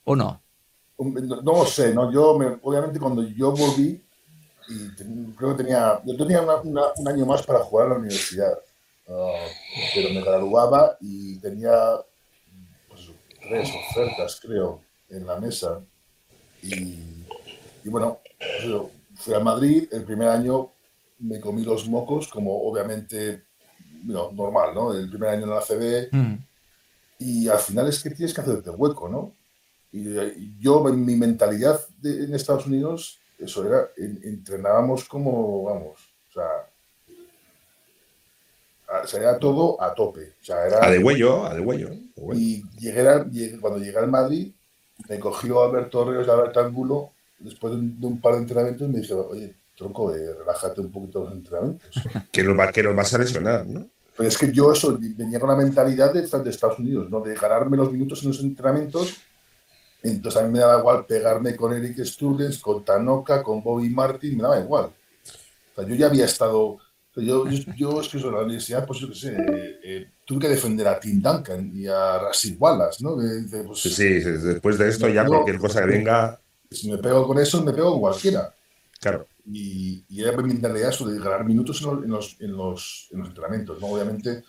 ¿O 0.02 0.16
no? 0.16 0.42
No, 1.00 1.40
lo 1.42 1.66
sé, 1.66 1.94
¿no? 1.94 2.12
Yo, 2.12 2.30
obviamente, 2.62 3.00
cuando 3.00 3.22
yo 3.22 3.52
volví, 3.52 4.02
y 4.68 4.88
creo 5.34 5.56
que 5.56 5.64
tenía, 5.64 6.00
yo 6.04 6.16
tenía 6.16 6.42
un 6.42 7.08
año 7.08 7.24
más 7.24 7.42
para 7.42 7.60
jugar 7.60 7.86
a 7.86 7.90
la 7.90 7.96
universidad, 7.96 8.52
ah, 9.08 9.46
pero 9.94 10.10
me 10.10 10.20
graduaba 10.20 10.98
y 11.00 11.38
tenía 11.38 11.72
pues, 12.88 13.10
tres 13.40 13.70
ofertas, 13.74 14.38
creo, 14.42 14.82
en 15.08 15.26
la 15.26 15.40
mesa. 15.40 15.80
Y, 16.62 16.98
bueno, 17.86 18.18
pues, 18.38 18.82
fui 19.14 19.34
a 19.34 19.40
Madrid, 19.40 19.88
el 19.92 20.04
primer 20.04 20.28
año 20.28 20.70
me 21.18 21.40
comí 21.40 21.64
los 21.64 21.88
mocos, 21.88 22.28
como 22.28 22.62
obviamente 22.62 23.44
normal, 24.04 24.74
¿no? 24.74 24.92
El 24.92 25.08
primer 25.08 25.30
año 25.30 25.44
en 25.44 25.50
la 25.50 25.60
CB. 25.60 26.08
Mm. 26.12 26.34
Y 27.18 27.48
al 27.48 27.58
final 27.58 27.88
es 27.88 28.02
que 28.02 28.10
tienes 28.10 28.34
que 28.34 28.40
hacerte 28.40 28.70
hueco, 28.70 29.08
¿no? 29.08 29.39
Y, 29.92 30.58
yo, 30.58 30.88
en 30.88 31.04
mi 31.04 31.16
mentalidad 31.16 31.80
en 32.02 32.34
Estados 32.34 32.66
Unidos, 32.66 33.20
eso 33.38 33.66
era, 33.66 33.88
entrenábamos 33.96 35.04
como, 35.04 35.64
vamos, 35.64 36.00
o 36.28 36.32
sea, 36.32 36.70
era 39.14 39.38
todo 39.38 39.80
a 39.82 39.94
tope. 39.94 40.34
O 40.40 40.44
sea, 40.44 40.66
era, 40.66 40.84
a 40.84 40.90
de 40.90 40.98
huello, 40.98 41.44
a 41.44 41.54
de 41.54 41.60
huello. 41.60 41.90
Y 42.34 42.62
llegué, 42.78 43.58
cuando 43.60 43.78
llegué 43.78 43.98
al 43.98 44.10
Madrid, 44.10 44.52
me 45.08 45.18
cogió 45.18 45.62
Alberto 45.62 46.10
Ríos 46.10 46.26
y 46.26 46.30
Alberto 46.30 46.60
Angulo 46.60 47.12
después 47.38 47.74
de 47.74 48.06
un, 48.06 48.20
par 48.20 48.34
de 48.34 48.40
entrenamientos 48.40 48.88
y 48.88 48.92
me 48.92 49.00
dijo, 49.00 49.28
oye, 49.30 49.54
tronco, 49.76 50.14
eh, 50.14 50.34
relájate 50.38 50.80
un 50.80 50.92
poquito 50.92 51.24
los 51.24 51.32
entrenamientos. 51.32 51.88
que, 52.32 52.42
nos 52.42 52.58
va, 52.58 52.70
que 52.70 52.82
nos 52.82 52.94
vas 52.94 53.14
a 53.14 53.18
lesionar, 53.18 53.66
¿no? 53.66 53.88
Pues 54.16 54.28
es 54.28 54.38
que 54.38 54.52
yo 54.52 54.72
eso 54.72 54.98
venía 55.00 55.40
con 55.40 55.48
la 55.48 55.56
mentalidad 55.56 56.12
de, 56.12 56.20
de 56.20 56.50
Estados 56.50 56.78
Unidos, 56.78 57.08
¿no? 57.08 57.20
De 57.20 57.34
ganarme 57.34 57.76
los 57.76 57.90
minutos 57.90 58.22
en 58.22 58.28
los 58.28 58.40
entrenamientos. 58.40 59.16
Entonces 60.02 60.40
a 60.40 60.44
mí 60.44 60.52
me 60.52 60.60
daba 60.60 60.80
igual 60.80 61.06
pegarme 61.06 61.56
con 61.56 61.74
Eric 61.74 62.04
Sturges, 62.04 62.58
con 62.58 62.84
Tanoka, 62.84 63.42
con 63.42 63.62
Bobby 63.62 63.90
Martin, 63.90 64.36
me 64.36 64.42
daba 64.42 64.60
igual. 64.60 64.86
O 64.86 65.74
sea, 65.74 65.86
yo 65.86 65.94
ya 65.94 66.06
había 66.06 66.24
estado. 66.24 66.78
Yo, 67.16 67.44
yo, 67.76 68.00
es 68.00 68.08
que 68.08 68.18
en 68.18 68.32
la 68.32 68.42
universidad, 68.42 68.86
pues 68.86 69.00
yo 69.00 69.08
qué 69.08 69.14
sé, 69.14 69.32
eh, 69.32 69.80
eh, 69.82 70.10
tuve 70.24 70.40
que 70.40 70.48
defender 70.48 70.86
a 70.88 70.98
Tim 70.98 71.20
Duncan 71.20 71.70
y 71.74 71.86
a 71.86 72.18
Rassi 72.18 72.56
Wallace, 72.58 73.04
¿no? 73.04 73.16
Pues, 73.16 73.80
sí, 73.80 73.90
sí, 73.90 74.30
después 74.30 74.78
de 74.78 74.88
esto 74.88 75.08
ya 75.08 75.26
cualquier 75.26 75.58
cosa 75.58 75.80
que 75.80 75.86
venga. 75.86 76.40
Si 76.70 76.90
me 76.90 76.98
pego 76.98 77.26
con 77.26 77.38
eso, 77.38 77.62
me 77.62 77.72
pego 77.72 77.92
con 77.92 78.00
cualquiera. 78.00 78.54
Claro. 79.00 79.26
Y, 79.44 80.04
y 80.08 80.22
era 80.22 80.36
mi 80.36 80.44
mentalidad 80.44 80.90
eso 80.90 81.08
de 81.08 81.18
ganar 81.18 81.44
minutos 81.44 81.82
en 81.82 81.86
los, 81.88 82.04
en 82.04 82.10
los, 82.10 82.36
en 82.40 82.56
los, 82.56 83.08
entrenamientos. 83.28 83.80
¿no? 83.80 83.88
Obviamente, 83.88 84.44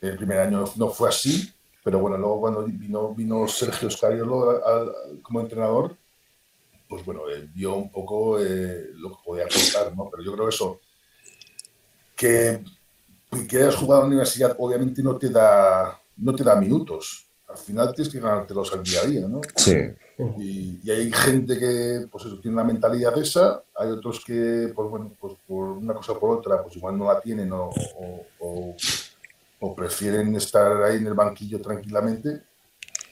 el 0.00 0.16
primer 0.16 0.40
año 0.40 0.64
no 0.76 0.88
fue 0.90 1.08
así, 1.08 1.48
pero 1.84 1.98
bueno, 1.98 2.16
luego 2.16 2.40
cuando 2.40 2.64
vino, 2.64 3.14
vino 3.14 3.46
Sergio 3.46 3.90
Scariolo 3.90 4.62
como 5.22 5.40
entrenador, 5.40 5.94
pues 6.88 7.04
bueno, 7.04 7.22
vio 7.52 7.74
un 7.74 7.90
poco 7.90 8.40
eh, 8.40 8.86
lo 8.94 9.10
que 9.10 9.16
podía 9.22 9.44
contar, 9.44 9.94
¿no? 9.94 10.08
Pero 10.10 10.22
yo 10.22 10.32
creo 10.32 10.48
eso, 10.48 10.80
que, 12.16 12.64
que 13.46 13.56
hayas 13.58 13.76
jugado 13.76 14.02
en 14.02 14.08
la 14.08 14.14
universidad 14.14 14.56
obviamente 14.58 15.02
no 15.02 15.16
te 15.18 15.28
da, 15.28 16.00
no 16.16 16.34
te 16.34 16.42
da 16.42 16.56
minutos. 16.56 17.26
Al 17.48 17.58
final 17.58 17.94
tienes 17.94 18.10
que 18.10 18.18
ganártelos 18.18 18.72
al 18.72 18.82
día 18.82 19.00
a 19.02 19.06
día, 19.06 19.28
¿no? 19.28 19.42
Sí. 19.54 19.76
Y, 20.38 20.90
hay 20.90 21.12
gente 21.12 21.58
que 21.58 22.06
pues 22.10 22.24
eso, 22.24 22.40
tiene 22.40 22.54
una 22.54 22.64
mentalidad 22.64 23.18
esa, 23.18 23.62
hay 23.74 23.90
otros 23.90 24.24
que, 24.24 24.72
pues 24.74 24.88
bueno, 24.88 25.12
pues 25.20 25.34
por 25.46 25.70
una 25.70 25.92
cosa 25.92 26.12
o 26.12 26.18
por 26.18 26.38
otra, 26.38 26.62
pues 26.62 26.76
igual 26.76 26.96
no 26.96 27.12
la 27.12 27.20
tienen 27.20 27.52
o, 27.52 27.68
o, 27.68 28.26
o, 28.38 28.76
prefieren 29.72 30.34
estar 30.34 30.82
ahí 30.82 30.96
en 30.96 31.06
el 31.06 31.14
banquillo 31.14 31.60
tranquilamente. 31.60 32.42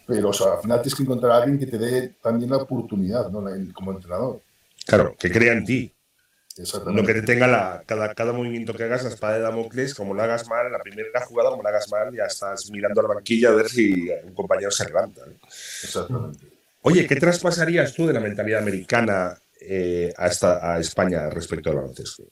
Pero 0.04 0.30
o 0.30 0.32
sea, 0.32 0.54
al 0.54 0.62
final 0.62 0.82
tienes 0.82 0.96
que 0.96 1.04
encontrar 1.04 1.32
a 1.32 1.36
alguien 1.36 1.58
que 1.60 1.66
te 1.66 1.78
dé 1.78 2.16
también 2.20 2.50
la 2.50 2.56
oportunidad 2.56 3.30
¿no? 3.30 3.44
como 3.72 3.92
entrenador. 3.92 4.42
Claro, 4.84 5.14
que 5.16 5.30
crea 5.30 5.52
en 5.52 5.64
ti. 5.64 5.94
No 6.86 7.02
que 7.04 7.14
te 7.14 7.22
tenga 7.22 7.46
la, 7.46 7.82
cada, 7.86 8.12
cada 8.14 8.32
movimiento 8.32 8.74
que 8.74 8.84
hagas 8.84 9.04
la 9.04 9.10
espada 9.10 9.34
de 9.34 9.40
Damocles, 9.40 9.94
como 9.94 10.12
lo 10.12 10.22
hagas 10.22 10.46
mal, 10.48 10.70
la 10.70 10.80
primera 10.80 11.24
jugada, 11.24 11.50
como 11.50 11.62
lo 11.62 11.68
hagas 11.68 11.90
mal, 11.90 12.14
ya 12.14 12.24
estás 12.24 12.70
mirando 12.70 13.00
al 13.00 13.06
banquillo 13.06 13.50
a 13.50 13.54
ver 13.54 13.68
si 13.68 14.10
un 14.24 14.34
compañero 14.34 14.70
se 14.70 14.84
levanta. 14.84 15.22
Exactamente. 15.82 16.46
Oye, 16.82 17.06
¿qué 17.06 17.16
traspasarías 17.16 17.94
tú 17.94 18.06
de 18.06 18.12
la 18.12 18.20
mentalidad 18.20 18.60
americana 18.60 19.38
eh, 19.60 20.12
a, 20.16 20.78
España 20.78 21.30
respecto 21.30 21.70
al 21.70 21.76
baloncesto? 21.76 22.24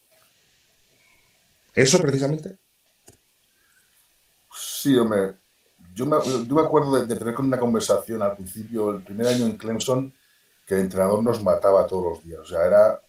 ¿Eso 1.73 2.03
precisamente? 2.03 2.59
Sí, 4.81 4.97
hombre. 4.97 5.37
Yo 5.95 6.07
me, 6.07 6.17
acuerdo 6.61 7.05
de, 7.05 7.15
tener 7.15 7.35
una 7.39 7.59
conversación 7.59 8.23
al 8.23 8.37
principio, 8.37 8.91
el 8.91 9.03
primer 9.03 9.27
año 9.27 9.47
en 9.47 9.57
Clemson, 9.57 10.13
que 10.67 10.75
el 10.75 10.83
entrenador 10.83 11.23
nos 11.23 11.43
mataba 11.43 11.87
todos 11.87 12.15
los 12.15 12.25
días. 12.25 12.41
O 12.41 12.45
sea, 12.45 12.65
era 12.65 13.01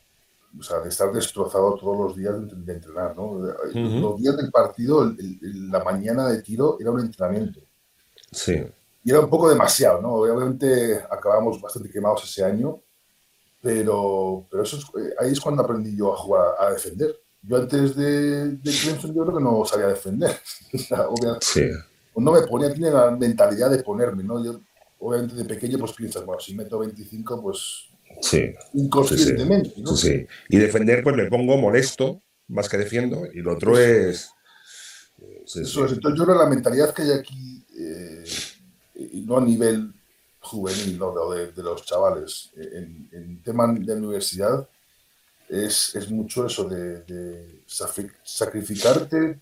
o 0.59 0.63
sea, 0.63 0.79
de 0.79 0.89
estar 0.89 1.11
destrozado 1.13 1.75
todos 1.75 1.97
los 1.97 2.17
días 2.17 2.35
de, 2.65 2.73
entrenar. 2.73 3.15
¿no? 3.15 3.39
Los 3.73 4.21
días 4.21 4.35
del 4.35 4.51
partido, 4.51 5.13
la 5.41 5.83
mañana 5.83 6.27
de 6.27 6.41
tiro, 6.41 6.77
era 6.79 6.91
un 6.91 7.01
entrenamiento. 7.01 7.61
Sí 8.31 8.65
y 9.03 9.11
era 9.11 9.19
un 9.19 9.29
poco 9.29 9.49
demasiado, 9.49 10.01
¿no? 10.01 10.13
Obviamente 10.13 11.01
acabamos 11.09 11.59
bastante 11.61 11.89
quemados 11.89 12.23
ese 12.23 12.43
año, 12.43 12.81
pero, 13.61 14.45
pero 14.49 14.63
eso 14.63 14.77
eh, 14.99 15.13
ahí 15.19 15.31
es 15.31 15.39
cuando 15.39 15.63
aprendí 15.63 15.95
yo 15.97 16.13
a 16.13 16.17
jugar, 16.17 16.55
a 16.59 16.71
defender. 16.71 17.19
Yo 17.43 17.57
antes 17.57 17.95
de, 17.95 18.49
de 18.49 18.71
Clemson 18.71 19.13
yo 19.13 19.23
creo 19.23 19.37
que 19.37 19.43
no 19.43 19.65
sabía 19.65 19.87
defender. 19.87 20.37
obviamente, 21.09 21.45
sí. 21.45 21.69
No 22.15 22.31
me 22.33 22.41
ponía, 22.41 22.73
tiene 22.73 22.91
la 22.91 23.11
mentalidad 23.11 23.71
de 23.71 23.83
ponerme, 23.83 24.23
¿no? 24.23 24.43
Yo, 24.43 24.61
obviamente 24.99 25.35
de 25.35 25.45
pequeño 25.45 25.79
pues 25.79 25.93
piensas, 25.93 26.25
bueno, 26.25 26.39
si 26.39 26.53
meto 26.53 26.79
25, 26.79 27.41
pues 27.41 27.89
sí. 28.21 28.53
inconscientemente, 28.73 29.71
sí, 29.75 29.81
¿no? 29.81 29.95
Sí, 29.95 30.27
Y 30.49 30.57
defender, 30.57 31.03
pues 31.03 31.15
me 31.15 31.29
pongo 31.29 31.57
molesto, 31.57 32.21
más 32.47 32.69
que 32.69 32.77
defiendo, 32.77 33.25
y 33.33 33.39
lo 33.39 33.53
otro 33.53 33.77
es... 33.79 34.31
Eso 35.43 35.85
es. 35.85 35.93
Entonces 35.93 36.17
yo 36.17 36.25
creo 36.25 36.37
que 36.37 36.43
la 36.43 36.49
mentalidad 36.49 36.93
que 36.93 37.01
hay 37.01 37.11
aquí... 37.11 37.65
Eh, 37.77 38.23
y 38.93 39.21
no 39.21 39.37
a 39.37 39.41
nivel 39.41 39.91
juvenil 40.39 40.99
¿no? 40.99 41.31
de, 41.31 41.51
de, 41.51 41.63
los 41.63 41.83
chavales. 41.85 42.51
En, 42.55 43.09
en, 43.11 43.41
tema 43.41 43.71
de 43.73 43.93
universidad 43.93 44.67
es, 45.51 45.95
es 45.95 46.09
mucho 46.09 46.45
eso 46.45 46.67
de, 46.67 47.01
de, 47.01 47.61
sacrificarte 48.23 49.39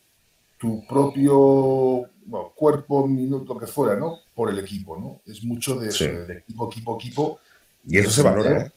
tu 0.58 0.86
propio 0.88 2.10
cuerpo, 2.56 3.08
minuto, 3.08 3.58
que 3.58 3.68
fuera, 3.68 3.96
¿no? 3.96 4.20
Por 4.36 4.50
el 4.50 4.60
equipo, 4.60 4.98
¿no? 4.98 5.22
Es 5.32 5.44
mucho 5.44 5.76
de, 5.76 5.90
eso, 5.90 6.06
de 6.06 6.40
equipo, 6.40 6.68
equipo, 6.70 6.96
equipo. 6.96 7.40
Y 7.88 7.98
eso 7.98 8.10
se 8.12 8.22
valora, 8.22 8.62
¿eh? 8.62 8.72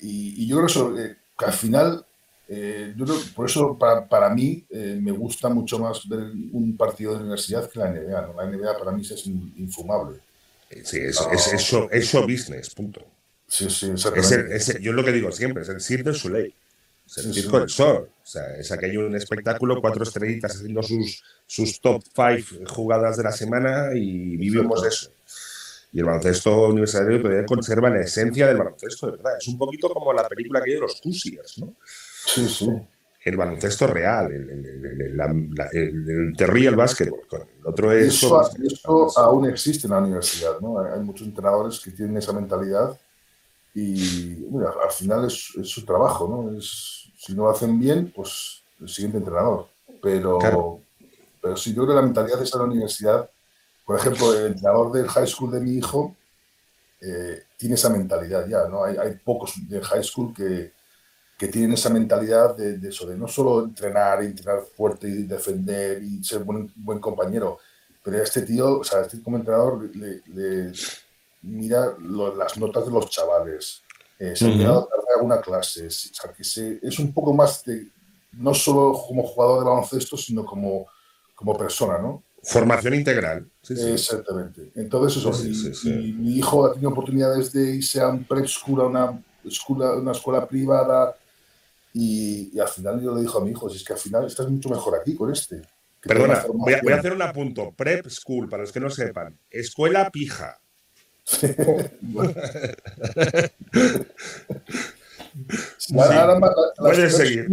Y, 0.00 0.44
y, 0.44 0.46
yo 0.46 0.56
creo 0.56 0.66
eso, 0.66 0.98
eh, 0.98 1.16
que 1.38 1.44
al 1.44 1.52
final 1.52 2.06
eh, 2.48 2.94
yo 2.96 3.04
creo, 3.04 3.16
por 3.34 3.46
eso 3.46 3.76
para, 3.76 4.08
para 4.08 4.30
mí 4.30 4.64
eh, 4.70 4.98
me 5.00 5.10
gusta 5.10 5.48
mucho 5.48 5.78
más 5.78 6.08
ver 6.08 6.30
un 6.52 6.76
partido 6.76 7.14
de 7.14 7.20
universidad 7.20 7.68
que 7.68 7.78
la 7.78 7.90
NBA. 7.90 8.20
¿no? 8.22 8.34
La 8.34 8.46
NBA 8.46 8.78
para 8.78 8.92
mí 8.92 9.02
es 9.02 9.26
infumable. 9.26 10.20
Sí, 10.84 10.98
es, 10.98 11.20
es, 11.32 11.52
es, 11.52 11.60
show, 11.60 11.88
es, 11.90 12.06
show, 12.06 12.22
business, 12.22 12.70
punto. 12.70 13.00
Sí, 13.48 13.70
sí, 13.70 13.92
es 13.92 14.68
el, 14.68 14.80
yo 14.80 14.92
lo 14.92 15.04
que 15.04 15.12
digo 15.12 15.30
siempre, 15.30 15.62
es 15.62 15.68
el 15.68 15.80
Cirque 15.80 16.10
du 16.10 16.14
Soleil. 16.14 16.54
Es 17.06 17.18
el 17.18 17.32
circo 17.32 17.60
del 17.60 17.68
sol. 17.68 18.08
O 18.20 18.26
sea, 18.26 18.56
es 18.56 18.72
aquello 18.72 19.06
un 19.06 19.14
espectáculo, 19.14 19.80
cuatro 19.80 20.02
estrellitas 20.02 20.56
haciendo 20.56 20.82
sus, 20.82 21.22
sus 21.46 21.80
top 21.80 22.02
five 22.12 22.44
jugadas 22.66 23.16
de 23.16 23.22
la 23.22 23.30
semana 23.30 23.90
y 23.94 24.36
vivimos 24.36 24.82
de 24.82 24.88
eso. 24.88 25.12
Y 25.92 26.00
el 26.00 26.04
baloncesto 26.04 26.66
universitario 26.68 27.46
conserva 27.46 27.90
la 27.90 28.00
esencia 28.00 28.48
del 28.48 28.56
baloncesto, 28.56 29.06
de 29.06 29.12
verdad. 29.18 29.34
Es 29.38 29.46
un 29.46 29.56
poquito 29.56 29.88
como 29.88 30.12
la 30.12 30.28
película 30.28 30.60
que 30.60 30.70
hay 30.70 30.74
de 30.74 30.80
los 30.80 31.00
Hoosiers, 31.04 31.58
¿no? 31.58 31.76
Sí, 32.26 32.48
sí. 32.48 32.68
El 33.24 33.36
baloncesto 33.36 33.86
real, 33.86 34.32
el, 34.32 34.50
el, 34.50 35.00
el, 35.00 35.16
la, 35.16 35.26
el, 35.72 36.34
el 36.38 36.66
el 36.66 36.76
básquetbol. 36.76 37.20
El 37.30 37.66
otro 37.66 37.92
es. 37.92 38.08
Eso, 38.08 38.50
eso, 38.62 39.18
aún 39.18 39.48
existe 39.48 39.86
en 39.86 39.92
la 39.92 39.98
universidad, 39.98 40.60
¿no? 40.60 40.80
Hay 40.80 41.00
muchos 41.00 41.26
entrenadores 41.26 41.80
que 41.80 41.92
tienen 41.92 42.16
esa 42.16 42.32
mentalidad 42.32 42.96
y 43.78 44.34
bueno, 44.44 44.70
al 44.82 44.90
final 44.90 45.26
es, 45.26 45.52
es, 45.60 45.68
su 45.68 45.84
trabajo, 45.84 46.26
¿no? 46.26 46.58
Es, 46.58 47.10
si 47.18 47.34
no 47.34 47.44
lo 47.44 47.50
hacen 47.50 47.78
bien, 47.78 48.10
pues 48.14 48.62
el 48.80 48.88
siguiente 48.88 49.18
entrenador. 49.18 49.68
Pero, 50.00 50.38
claro. 50.38 50.80
pero 51.42 51.56
si 51.56 51.70
yo 51.70 51.82
creo 51.82 51.88
que 51.88 51.94
la 51.94 52.02
mentalidad 52.02 52.38
de 52.38 52.48
la 52.54 52.64
universidad, 52.64 53.30
por 53.84 53.98
ejemplo, 53.98 54.32
el 54.32 54.46
entrenador 54.46 54.92
del 54.92 55.08
high 55.08 55.26
school 55.26 55.50
de 55.50 55.60
mi 55.60 55.72
hijo 55.72 56.16
eh, 57.02 57.42
tiene 57.58 57.74
esa 57.74 57.90
mentalidad 57.90 58.48
ya, 58.48 58.66
¿no? 58.66 58.84
Hay, 58.84 58.96
hay 58.96 59.14
pocos 59.22 59.54
de 59.68 59.80
high 59.82 60.02
school 60.02 60.32
que 60.34 60.72
que 61.36 61.48
tienen 61.48 61.74
esa 61.74 61.90
mentalidad 61.90 62.56
de, 62.56 62.78
de, 62.78 62.88
eso, 62.88 63.06
de 63.06 63.16
no 63.16 63.28
solo 63.28 63.64
entrenar, 63.64 64.22
entrenar 64.22 64.62
fuerte 64.74 65.06
y 65.08 65.24
defender 65.24 66.02
y 66.02 66.24
ser 66.24 66.44
buen, 66.44 66.72
buen 66.74 66.98
compañero, 66.98 67.58
pero 68.02 68.18
a 68.18 68.22
este 68.22 68.42
tío, 68.42 68.78
o 68.78 68.84
sea, 68.84 69.02
este 69.02 69.20
como 69.20 69.36
entrenador 69.36 69.94
le, 69.94 70.22
le 70.28 70.72
mira 71.46 71.94
lo, 71.98 72.34
las 72.34 72.58
notas 72.58 72.84
de 72.84 72.92
los 72.92 73.08
chavales, 73.08 73.82
eh, 74.18 74.34
se 74.34 74.46
uh 74.46 74.50
-huh. 74.50 74.66
ha 74.66 74.86
alguna 75.16 75.40
clase, 75.40 75.86
o 75.86 75.90
sea, 75.90 76.32
que 76.32 76.44
se, 76.44 76.78
es 76.82 76.98
un 76.98 77.12
poco 77.12 77.32
más 77.32 77.64
de, 77.64 77.88
no 78.32 78.52
solo 78.54 78.92
como 79.06 79.22
jugador 79.22 79.60
de 79.60 79.70
baloncesto, 79.70 80.16
sino 80.16 80.44
como, 80.44 80.86
como 81.34 81.56
persona, 81.56 81.98
¿no? 81.98 82.22
Formación 82.42 82.94
integral. 82.94 83.48
Sí, 83.62 83.74
sí. 83.76 83.90
Exactamente. 83.90 84.70
Entonces, 84.76 85.18
eso, 85.18 85.32
sí, 85.32 85.90
y, 85.90 86.12
mi 86.12 86.36
hijo 86.36 86.66
ha 86.66 86.72
tenido 86.72 86.90
oportunidades 86.90 87.52
de 87.52 87.76
irse 87.76 88.00
a 88.00 88.08
un 88.08 88.24
prep 88.24 88.46
school, 88.46 88.80
a 88.82 88.86
una 88.86 89.22
escuela, 89.44 89.94
una 89.94 90.12
escuela 90.12 90.46
privada, 90.46 91.16
y, 91.92 92.50
y, 92.52 92.60
al 92.60 92.68
final 92.68 93.02
yo 93.02 93.14
le 93.14 93.22
dijo 93.22 93.38
a 93.38 93.44
mi 93.44 93.50
hijo, 93.50 93.68
si 93.70 93.78
es 93.78 93.84
que 93.84 93.94
al 93.94 93.98
final 93.98 94.26
estás 94.26 94.48
mucho 94.48 94.68
mejor 94.68 94.98
aquí 95.00 95.14
con 95.16 95.32
este. 95.32 95.62
Perdona, 96.00 96.44
voy 96.52 96.74
a, 96.74 96.82
voy 96.82 96.92
a, 96.92 96.96
hacer 96.96 97.12
un 97.12 97.22
apunto. 97.22 97.72
Prep 97.76 98.06
School, 98.08 98.48
para 98.48 98.62
los 98.62 98.70
que 98.70 98.80
no 98.80 98.90
sepan. 98.90 99.36
Escuela 99.50 100.10
pija. 100.10 100.60
Sí. 101.28 101.48
sí. 105.76 105.94
Ahora, 105.98 106.38
la, 106.38 106.54
Puedes 106.78 107.16
seguir. 107.16 107.48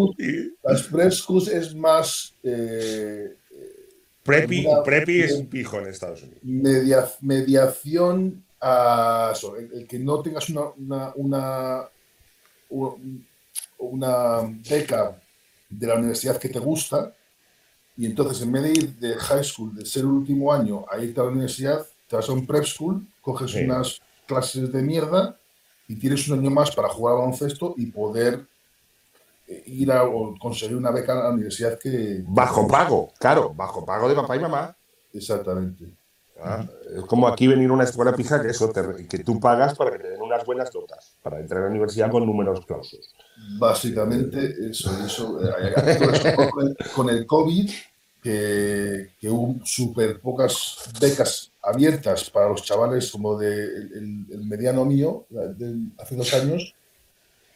las 0.62 1.18
schools 1.18 1.48
es 1.48 1.74
más... 1.74 2.36
Eh, 2.44 3.36
preppy, 4.22 4.66
una, 4.68 4.84
preppy 4.84 5.22
es 5.22 5.34
un 5.34 5.48
pijo 5.48 5.80
en 5.80 5.88
Estados 5.88 6.22
Unidos. 6.22 6.44
Media, 6.44 7.10
mediación 7.22 8.44
a 8.62 9.32
eso, 9.34 9.58
el, 9.58 9.72
el, 9.74 9.88
que 9.88 9.98
no 9.98 10.22
tengas 10.22 10.50
una, 10.50 10.70
una, 10.78 11.12
una, 11.16 11.90
una 12.70 12.96
una 13.92 14.42
beca 14.70 15.20
de 15.70 15.88
la 15.88 15.96
universidad 15.96 16.38
que 16.38 16.50
te 16.50 16.60
gusta 16.60 17.14
y 17.96 18.06
entonces 18.06 18.42
en 18.42 18.52
vez 18.52 18.64
de 18.64 18.70
ir 18.72 18.96
de 18.96 19.16
high 19.16 19.44
school, 19.44 19.76
de 19.76 19.86
ser 19.86 20.02
el 20.02 20.10
último 20.10 20.52
año 20.52 20.86
a 20.90 20.98
irte 21.00 21.20
a 21.20 21.26
la 21.26 21.30
universidad, 21.30 21.86
te 22.08 22.16
vas 22.16 22.28
a 22.30 22.34
un 22.34 22.46
prep 22.46 22.66
school, 22.66 23.06
coges 23.22 23.52
sí. 23.52 23.64
unas 23.64 24.00
clases 24.28 24.72
de 24.72 24.82
mierda 24.82 25.38
y 25.88 25.96
tienes 25.96 26.28
un 26.28 26.40
año 26.40 26.50
más 26.50 26.74
para 26.76 26.90
jugar 26.90 27.16
a 27.16 27.20
baloncesto 27.20 27.74
y 27.78 27.88
poder 27.88 28.46
eh, 29.48 29.64
ir 29.68 29.92
a 29.92 30.04
o 30.06 30.36
conseguir 30.40 30.76
una 30.78 30.92
beca 30.92 31.14
a 31.14 31.24
la 31.24 31.30
universidad 31.32 31.78
que... 31.80 32.24
Bajo 32.26 32.68
pago, 32.68 33.12
claro, 33.20 33.54
bajo 33.54 33.86
pago 33.86 34.08
de 34.10 34.16
papá 34.16 34.36
y 34.36 34.40
mamá. 34.40 34.76
Exactamente. 35.14 35.86
Ah, 36.42 36.66
Es 36.96 37.04
como 37.06 37.28
aquí 37.28 37.48
venir 37.48 37.70
a 37.70 37.74
una 37.74 37.84
escuela 37.84 38.14
pija 38.16 38.42
que 38.42 38.50
eso, 38.50 38.70
te- 38.72 39.08
que 39.08 39.20
tú 39.20 39.40
pagas 39.40 39.76
para 39.76 39.92
que 39.92 40.00
te 40.00 40.10
den 40.10 40.22
unas 40.22 40.44
buenas 40.46 40.74
notas, 40.74 41.16
para 41.22 41.40
entrar 41.40 41.62
a 41.62 41.66
la 41.66 41.70
universidad 41.72 42.10
con 42.12 42.26
números 42.26 42.66
clausos. 42.66 43.14
Básicamente 43.60 44.54
eso, 44.70 44.92
eso, 45.06 45.40
eh, 45.42 45.74
con 46.96 47.10
el 47.10 47.26
COVID, 47.26 47.70
que, 48.22 49.12
que 49.20 49.30
hubo 49.30 49.64
súper 49.66 50.20
pocas 50.20 50.90
becas 51.00 51.52
abiertas 51.64 52.30
para 52.30 52.50
los 52.50 52.64
chavales 52.64 53.10
como 53.12 53.38
de 53.38 53.64
el, 53.66 54.26
el 54.32 54.46
mediano 54.46 54.86
mío, 54.86 55.26
de 55.30 55.76
hace 55.98 56.16
dos 56.16 56.34
años, 56.34 56.76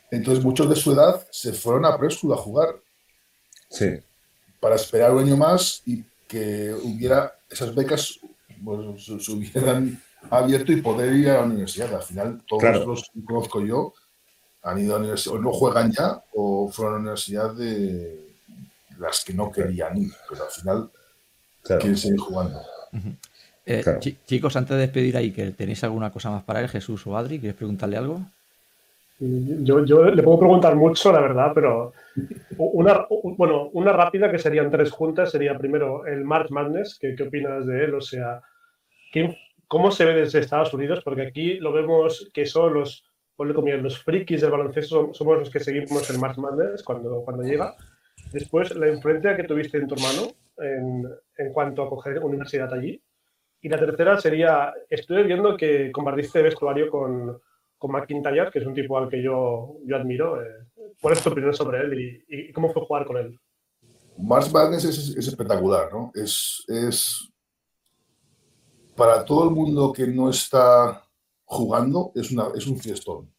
entonces 0.10 0.44
muchos 0.44 0.70
de 0.70 0.76
su 0.76 0.94
edad 0.94 1.28
se 1.32 1.52
fueron 1.54 1.86
a 1.86 1.98
Preschool 1.98 2.34
a 2.34 2.38
jugar 2.38 2.76
Sí, 3.70 4.00
para 4.60 4.76
esperar 4.76 5.12
un 5.12 5.24
año 5.24 5.36
más 5.36 5.82
y 5.86 6.04
que 6.28 6.74
hubiera 6.84 7.34
esas 7.50 7.76
becas 7.76 8.20
pues, 8.64 9.06
se, 9.06 9.32
hubieran 9.32 10.02
abierto 10.30 10.72
y 10.72 10.82
poder 10.82 11.14
ir 11.14 11.30
a 11.30 11.36
la 11.36 11.44
universidad. 11.44 11.94
Al 11.94 12.04
final, 12.04 12.42
todos 12.48 12.62
Claro. 12.62 12.86
los 12.86 13.10
que 13.14 13.24
conozco 13.24 13.64
yo 13.66 13.94
han 14.64 14.80
ido 14.80 14.96
a 14.96 15.00
la 15.00 15.04
universidad, 15.04 15.36
o 15.36 15.40
no 15.40 15.52
juegan 15.52 15.92
ya, 15.92 16.24
o 16.34 16.70
fueron 16.70 16.94
a 16.94 16.98
la 16.98 17.02
universidad 17.02 17.54
de 17.54 18.36
las 18.98 19.24
que 19.24 19.34
no 19.34 19.52
querían 19.52 19.98
ir, 19.98 20.12
pero 20.30 20.46
al 20.46 20.52
final 20.52 20.92
claro. 21.62 21.82
quieren 21.82 21.98
seguir 21.98 22.20
jugando. 22.20 22.62
Eh, 23.70 23.82
Claro. 23.84 24.00
chicos, 24.00 24.56
antes 24.56 24.76
de 24.78 24.82
despedir 24.84 25.18
a 25.18 25.20
Iker, 25.20 25.52
¿tenéis 25.52 25.84
alguna 25.84 26.10
cosa 26.10 26.32
más 26.32 26.44
para 26.44 26.62
él, 26.62 26.70
Jesús 26.70 27.06
o 27.06 27.18
Adri? 27.18 27.38
¿Quieres 27.40 27.58
preguntarle 27.58 27.98
algo? 27.98 28.22
Yo, 29.20 29.84
yo 29.84 30.06
le 30.06 30.24
puedo 30.24 30.40
preguntar 30.40 30.76
mucho, 30.76 31.12
la 31.12 31.20
verdad, 31.20 31.52
pero 31.54 31.92
una, 32.58 33.06
bueno, 33.36 33.70
una 33.74 33.92
rápida 33.92 34.32
que 34.32 34.38
serían 34.40 34.70
tres 34.72 34.92
juntas 34.92 35.32
sería 35.32 35.58
primero 35.58 36.06
el 36.06 36.24
March 36.24 36.50
Madness, 36.52 36.98
que, 37.00 37.14
¿qué 37.16 37.24
opinas 37.24 37.66
de 37.66 37.84
él? 37.86 37.96
O 37.96 38.02
sea, 38.02 38.42
¿quién- 39.12 39.36
¿cómo 39.68 39.92
se 39.92 40.06
ve 40.06 40.14
desde 40.14 40.40
Estados 40.40 40.74
Unidos? 40.74 41.02
Porque 41.04 41.24
aquí 41.24 41.56
lo 41.56 41.74
vemos 41.74 42.30
que 42.34 42.46
son 42.46 42.74
los, 42.76 43.04
los 43.38 44.04
frikis 44.04 44.42
del 44.42 44.52
baloncesto, 44.52 45.08
som- 45.08 45.14
somos 45.14 45.40
los 45.40 45.50
que 45.50 45.60
seguimos 45.60 46.10
el 46.10 46.20
March 46.20 46.38
Madness 46.38 46.84
cuando, 46.84 47.22
cuando 47.26 47.44
llega. 47.44 47.76
Después, 48.32 48.74
la 48.76 48.88
influencia 48.88 49.36
que 49.36 49.44
tuviste 49.44 49.78
en 49.78 49.88
tu 49.88 49.96
hermano 49.96 50.32
en, 50.60 51.08
en 51.38 51.54
cuanto 51.54 51.84
a 51.84 51.90
coger 51.90 52.24
universidad 52.24 52.72
allí. 52.74 53.02
Y 53.62 53.70
la 53.70 53.80
tercera 53.80 54.20
sería, 54.20 54.74
estuve 54.90 55.24
viendo 55.24 55.58
que 55.58 55.92
compartiste 55.92 56.42
vestuario 56.42 56.90
con, 56.90 57.42
con 57.78 57.92
McIntyre, 57.92 58.52
que 58.52 58.60
es 58.60 58.66
un 58.66 58.74
tipo 58.74 58.98
al 58.98 59.10
que 59.10 59.22
yo, 59.22 59.78
yo 59.86 59.96
admiro. 59.96 60.42
eh, 60.42 60.68
¿Cuál 61.02 61.14
es 61.14 61.24
tu 61.24 61.30
opinión 61.30 61.54
sobre 61.54 61.80
él 61.82 62.24
y, 62.28 62.50
y 62.50 62.52
cómo 62.54 62.72
fue 62.72 62.86
jugar 62.86 63.06
con 63.06 63.18
él? 63.18 63.40
Mars 64.18 64.52
Madness 64.52 64.86
es, 64.86 65.16
es 65.16 65.28
espectacular, 65.28 65.92
¿no? 65.92 66.12
Es, 66.16 66.64
es 66.68 67.30
para 68.96 69.24
todo 69.24 69.44
el 69.46 69.52
mundo 69.52 69.94
que 69.94 70.08
no 70.08 70.30
está 70.30 71.04
jugando, 71.46 72.12
es, 72.16 72.32
una, 72.32 72.48
es 72.56 72.66
un 72.66 72.78
fiestón. 72.80 73.32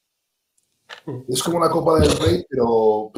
Es 1.29 1.43
como 1.43 1.59
la 1.61 1.69
Copa 1.69 1.99
del 2.01 2.17
Rey, 2.19 2.45
pero 2.49 3.13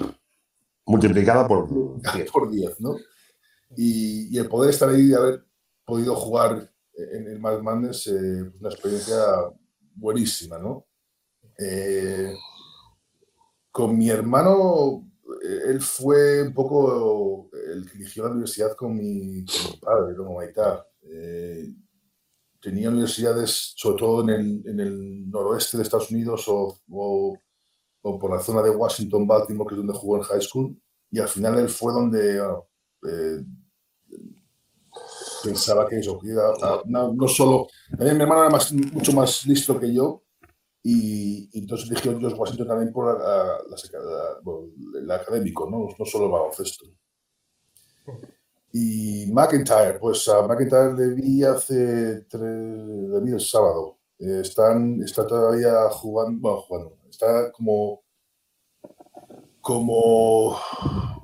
Multiplicada 0.86 1.46
por 1.46 1.68
10. 2.02 2.30
por 2.32 2.50
10, 2.50 2.80
¿no? 2.80 2.96
Y, 3.76 4.34
y 4.34 4.38
el 4.38 4.48
poder 4.48 4.70
estar 4.70 4.88
ahí 4.88 5.10
y 5.10 5.14
haber 5.14 5.44
podido 5.84 6.16
jugar 6.16 6.68
en 7.12 7.26
el 7.28 7.38
Mad 7.40 7.60
Madness, 7.62 8.06
eh, 8.08 8.42
una 8.60 8.68
experiencia 8.70 9.16
buenísima, 9.94 10.58
¿no? 10.58 10.86
Eh, 11.58 12.32
con 13.70 13.96
mi 13.96 14.10
hermano, 14.10 15.08
eh, 15.44 15.60
él 15.68 15.80
fue 15.80 16.42
un 16.42 16.52
poco 16.54 17.50
el 17.52 17.88
que 17.90 17.98
eligió 17.98 18.24
la 18.24 18.30
universidad 18.30 18.74
con 18.76 18.96
mi, 18.96 19.44
con 19.44 19.72
mi 19.72 19.76
padre, 19.80 20.16
con 20.16 20.34
Maitá. 20.34 20.86
Eh, 21.02 21.68
tenía 22.60 22.90
universidades, 22.90 23.72
sobre 23.76 23.98
todo 23.98 24.22
en 24.22 24.28
el, 24.30 24.62
en 24.66 24.80
el 24.80 25.30
noroeste 25.30 25.76
de 25.76 25.82
Estados 25.84 26.10
Unidos 26.10 26.44
o, 26.48 26.78
o- 26.90 27.38
o 28.02 28.18
por 28.18 28.30
la 28.34 28.40
zona 28.40 28.62
de 28.62 28.70
Washington, 28.70 29.26
Baltimore, 29.26 29.68
que 29.68 29.74
es 29.74 29.78
donde 29.78 29.92
jugó 29.98 30.16
en 30.16 30.22
high 30.22 30.40
school, 30.40 30.76
y 31.10 31.18
al 31.18 31.28
final 31.28 31.58
él 31.58 31.68
fue 31.68 31.92
donde 31.92 32.40
ah, 32.40 32.58
eh, 33.06 33.44
pensaba 35.42 35.88
que 35.88 35.98
eso, 35.98 36.18
que 36.18 36.34
no, 36.86 37.28
solo, 37.28 37.68
también 37.90 38.16
mi 38.16 38.22
hermano 38.22 38.42
era 38.42 38.50
más, 38.50 38.72
mucho 38.72 39.12
más 39.12 39.46
listo 39.46 39.78
que 39.78 39.92
yo, 39.92 40.22
y, 40.82 41.50
y 41.52 41.58
entonces 41.60 41.90
eligió 41.90 42.18
George 42.18 42.36
Washington 42.36 42.68
también 42.68 42.92
por 42.92 43.20
la, 43.20 43.58
el 44.98 45.10
académico, 45.10 45.68
¿no? 45.68 45.88
no 45.98 46.04
solo 46.04 46.26
el 46.26 46.32
baloncesto. 46.32 46.86
Y 48.72 49.26
McIntyre, 49.32 49.98
pues 49.98 50.28
a 50.28 50.46
McIntyre 50.46 50.94
le 50.94 51.14
vi 51.14 51.42
hace 51.42 52.22
tres, 52.28 52.42
le 52.42 53.32
el 53.32 53.40
sábado. 53.40 53.98
Eh, 54.18 54.40
están, 54.42 55.02
está 55.02 55.26
todavía 55.26 55.88
jugando, 55.90 56.64
bueno, 56.68 56.92
está 57.08 57.50
como, 57.52 58.02
como, 59.60 60.56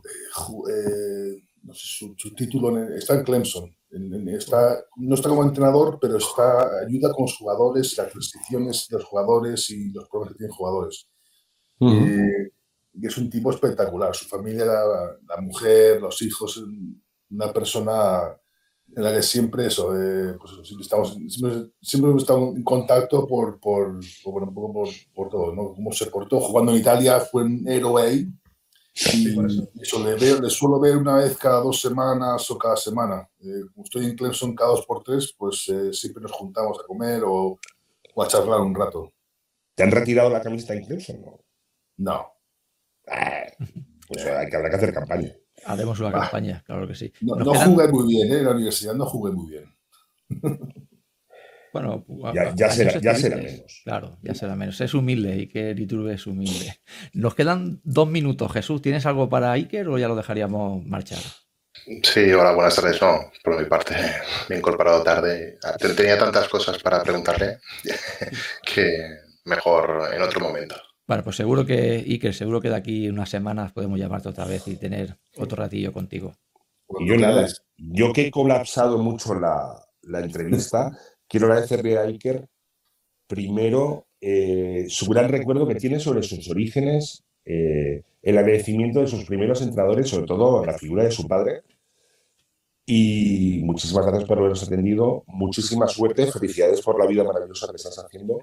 eh, 0.03 0.73
eh, 0.73 1.43
su, 1.73 2.14
su 2.17 2.35
título, 2.35 2.77
en 2.77 2.95
está 2.95 3.14
en 3.14 3.25
Clemson. 3.25 3.76
Está, 3.91 4.84
no 4.97 5.14
está 5.14 5.28
como 5.28 5.45
entrenador, 5.45 5.99
pero 6.01 6.18
está, 6.18 6.80
ayuda 6.87 7.12
con 7.12 7.24
los 7.24 7.37
jugadores, 7.37 7.97
las 7.97 8.12
restricciones 8.12 8.87
de 8.89 8.99
los 8.99 9.07
jugadores 9.07 9.70
y 9.70 9.91
los 9.93 10.09
problemas 10.09 10.32
que 10.32 10.39
tienen 10.39 10.57
jugadores. 10.57 11.09
Eh, 11.80 12.51
y 12.95 13.07
es 13.07 13.16
un 13.16 13.30
tipo 13.30 13.51
espectacular. 13.51 14.14
Su 14.14 14.26
familia, 14.26 14.64
la, 14.64 15.16
la 15.28 15.41
mujer, 15.41 16.01
los 16.01 16.20
hijos, 16.22 16.62
una 17.30 17.53
persona 17.53 18.37
en 18.95 19.03
la 19.03 19.12
que 19.12 19.22
siempre 19.22 19.66
eso, 19.66 19.95
eh, 19.95 20.37
pues 20.39 20.53
siempre, 20.66 20.82
estamos, 20.82 21.16
siempre, 21.28 21.70
siempre 21.80 22.11
hemos 22.11 22.22
estado 22.22 22.55
en 22.55 22.62
contacto 22.62 23.26
por, 23.26 23.59
por, 23.61 24.01
por, 24.22 24.55
por, 24.55 24.89
por 25.14 25.28
todo, 25.28 25.55
¿no? 25.55 25.74
Cómo 25.74 25.93
se 25.93 26.07
portó. 26.07 26.41
Jugando 26.41 26.72
en 26.72 26.78
Italia 26.78 27.20
fue 27.20 27.45
un 27.45 27.66
héroe 27.68 28.03
ahí. 28.03 28.26
Eso 28.97 30.03
le, 30.03 30.14
veo, 30.14 30.40
le 30.40 30.49
suelo 30.49 30.80
ver 30.80 30.97
una 30.97 31.16
vez 31.16 31.36
cada 31.36 31.61
dos 31.61 31.80
semanas 31.80 32.51
o 32.51 32.57
cada 32.57 32.76
semana. 32.76 33.28
Eh, 33.40 33.66
como 33.74 33.84
estoy 33.84 34.07
en 34.07 34.16
Clemson 34.16 34.55
cada 34.55 34.70
dos 34.70 34.86
por 34.86 35.03
tres, 35.03 35.34
pues 35.36 35.68
eh, 35.68 35.92
siempre 35.92 36.22
nos 36.22 36.32
juntamos 36.32 36.78
a 36.82 36.86
comer 36.86 37.22
o, 37.24 37.59
o 38.14 38.22
a 38.22 38.26
charlar 38.26 38.61
un 38.61 38.74
rato. 38.74 39.12
¿Te 39.74 39.82
han 39.82 39.90
retirado 39.90 40.30
la 40.30 40.40
camiseta 40.40 40.72
en 40.74 40.84
Clemson? 40.86 41.20
No. 41.22 41.38
No, 41.99 42.26
Ah, 43.09 43.44
pues 44.09 44.24
hay 44.26 44.49
que, 44.51 44.57
habrá 44.57 44.70
que 44.70 44.76
hacer 44.76 44.92
campaña. 44.94 45.32
Haremos 45.64 46.01
una 46.01 46.12
campaña, 46.12 46.62
claro 46.66 46.88
que 46.88 46.94
sí. 46.94 47.12
no, 47.20 47.36
no 47.36 47.53
quedan- 47.53 47.72
jugué 47.74 47.88
muy 47.88 48.07
bien, 48.09 48.32
¿eh? 48.32 48.38
en 48.38 48.44
la 48.47 48.51
universidad 48.53 48.94
no 48.94 49.07
jugué 49.07 49.32
muy 49.32 49.51
bien. 49.51 49.64
Bueno, 51.83 52.05
Ya- 52.57 52.70
será- 52.70 53.01
ya 53.01 53.14
será 53.14 53.37
menos. 53.37 53.81
Claro, 53.85 54.18
ya 54.22 54.35
será 54.35 54.57
menos. 54.57 54.81
Es 54.81 54.95
humilde, 54.95 55.33
Iker 55.33 55.79
Iturbe 55.79 56.14
es 56.14 56.27
humilde. 56.27 56.79
Nos 57.12 57.35
quedan 57.35 57.81
dos 57.85 58.09
minutos. 58.09 58.53
Jesús, 58.53 58.81
¿tienes 58.83 59.05
algo 59.07 59.29
para 59.29 59.53
Iker 59.53 59.89
o 59.89 59.99
ya 59.99 60.09
lo 60.09 60.16
dejaríamos 60.16 60.85
marchar? 60.87 61.18
Sí, 62.03 62.33
hola, 62.33 62.53
buenas 62.53 62.74
tardes. 62.74 63.01
No, 63.01 63.31
por 63.45 63.59
mi 63.61 63.68
parte, 63.68 63.95
me 64.49 64.57
he 64.57 64.59
incorporado 64.59 65.03
tarde. 65.03 65.59
Ten- 65.79 65.95
Tenía 65.95 66.18
tantas 66.18 66.49
cosas 66.49 66.79
para 66.83 67.03
preguntarle 67.03 67.59
que 68.74 69.18
mejor 69.45 70.11
en 70.14 70.22
otro 70.22 70.41
momento. 70.41 70.74
Bueno, 71.07 71.22
pues 71.22 71.37
seguro 71.37 71.64
que, 71.64 72.05
Iker, 72.09 72.35
seguro 72.35 72.61
que 72.61 72.68
de 72.68 72.74
aquí 72.77 73.09
unas 73.09 73.29
semanas 73.29 73.72
podemos 73.72 73.99
llamarte 73.99 74.29
otra 74.29 74.45
vez 74.45 74.66
y 74.66 74.77
tener 74.77 75.16
otro 75.37 75.57
ratillo 75.62 75.93
contigo. 75.93 76.35
Y 76.99 77.09
yo 77.09 77.16
nada, 77.16 77.47
yo 77.77 78.12
que 78.12 78.27
he 78.27 78.31
colapsado 78.31 78.99
mucho 78.99 79.35
la, 79.35 79.77
la 80.03 80.20
entrevista, 80.20 80.91
quiero 81.29 81.47
agradecerle 81.47 81.99
a 81.99 82.03
Iker 82.03 82.49
primero 83.27 84.07
eh, 84.20 84.87
su 84.89 85.07
gran 85.07 85.29
recuerdo 85.29 85.66
que 85.66 85.74
tiene 85.74 86.01
sobre 86.01 86.22
sus 86.22 86.49
orígenes, 86.49 87.24
eh, 87.45 88.03
el 88.22 88.39
agradecimiento 88.39 89.01
de 89.01 89.07
sus 89.07 89.24
primeros 89.24 89.62
entrenadores, 89.62 90.09
sobre 90.09 90.27
todo 90.27 90.64
la 90.64 90.79
figura 90.79 91.05
de 91.05 91.11
su 91.11 91.27
padre. 91.27 91.62
Y 92.85 93.62
muchísimas 93.64 94.07
gracias 94.07 94.29
por 94.29 94.39
habernos 94.39 94.62
atendido, 94.62 95.24
muchísima 95.27 95.89
suerte, 95.89 96.31
felicidades 96.31 96.81
por 96.83 96.99
la 96.99 97.07
vida 97.07 97.24
maravillosa 97.24 97.68
que 97.68 97.77
estás 97.77 97.99
haciendo. 97.99 98.39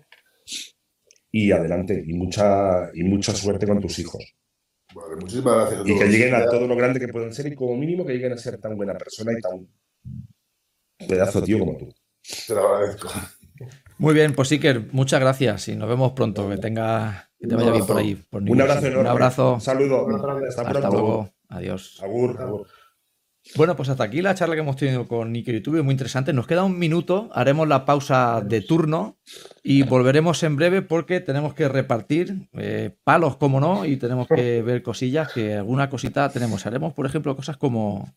Y 1.31 1.51
adelante, 1.51 2.03
y 2.05 2.13
mucha, 2.13 2.91
y 2.93 3.03
mucha 3.03 3.33
suerte 3.33 3.65
con 3.65 3.79
tus 3.79 3.97
hijos. 3.99 4.23
Bueno, 4.93 5.15
muchísimas 5.19 5.55
gracias 5.55 5.79
a 5.79 5.89
Y 5.89 5.97
que 5.97 6.07
lleguen 6.07 6.35
a 6.35 6.45
todo 6.45 6.67
lo 6.67 6.75
grande 6.75 6.99
que 6.99 7.07
pueden 7.07 7.33
ser 7.33 7.47
y 7.47 7.55
como 7.55 7.75
mínimo 7.75 8.05
que 8.05 8.13
lleguen 8.13 8.33
a 8.33 8.37
ser 8.37 8.59
tan 8.59 8.75
buena 8.75 8.95
persona 8.95 9.31
y 9.31 9.41
tan 9.41 9.67
pedazo 11.07 11.41
tío 11.41 11.59
como 11.59 11.77
tú. 11.77 11.93
Te 12.47 12.55
lo 12.55 12.75
agradezco. 12.75 13.09
Muy 13.97 14.13
bien, 14.13 14.33
pues 14.33 14.51
Iker, 14.51 14.87
muchas 14.91 15.19
gracias 15.19 15.67
y 15.67 15.75
nos 15.75 15.87
vemos 15.87 16.13
pronto. 16.13 16.49
Que 16.49 16.57
tenga, 16.57 17.29
que 17.39 17.47
te 17.47 17.55
vaya 17.55 17.71
bien 17.71 17.85
por 17.85 17.97
ahí. 17.97 18.15
por 18.15 18.41
Un 18.41 18.61
abrazo 18.61 18.87
enorme. 18.87 19.01
Un 19.01 19.07
abrazo. 19.07 19.53
Un 19.55 19.61
saludo. 19.61 20.05
Un 20.05 20.13
abrazo 20.13 20.27
grande. 20.27 20.47
Hasta 20.49 20.61
Hasta 20.61 20.73
pronto. 20.73 20.91
luego. 20.91 21.33
Adiós. 21.49 21.99
Agur, 22.01 22.41
agur. 22.41 22.67
Bueno, 23.55 23.75
pues 23.75 23.89
hasta 23.89 24.05
aquí 24.05 24.21
la 24.21 24.35
charla 24.35 24.55
que 24.55 24.61
hemos 24.61 24.77
tenido 24.77 25.05
con 25.05 25.35
y 25.35 25.43
YouTube, 25.43 25.83
muy 25.83 25.91
interesante. 25.91 26.31
Nos 26.31 26.47
queda 26.47 26.63
un 26.63 26.79
minuto, 26.79 27.29
haremos 27.33 27.67
la 27.67 27.83
pausa 27.83 28.41
de 28.41 28.61
turno 28.61 29.17
y 29.61 29.83
volveremos 29.83 30.41
en 30.43 30.55
breve 30.55 30.81
porque 30.81 31.19
tenemos 31.19 31.53
que 31.53 31.67
repartir 31.67 32.47
eh, 32.53 32.95
palos, 33.03 33.35
como 33.35 33.59
no, 33.59 33.85
y 33.85 33.97
tenemos 33.97 34.27
que 34.29 34.61
ver 34.61 34.81
cosillas 34.81 35.33
que 35.33 35.55
alguna 35.55 35.89
cosita 35.89 36.29
tenemos. 36.29 36.65
Haremos, 36.65 36.93
por 36.93 37.05
ejemplo, 37.05 37.35
cosas 37.35 37.57
como 37.57 38.15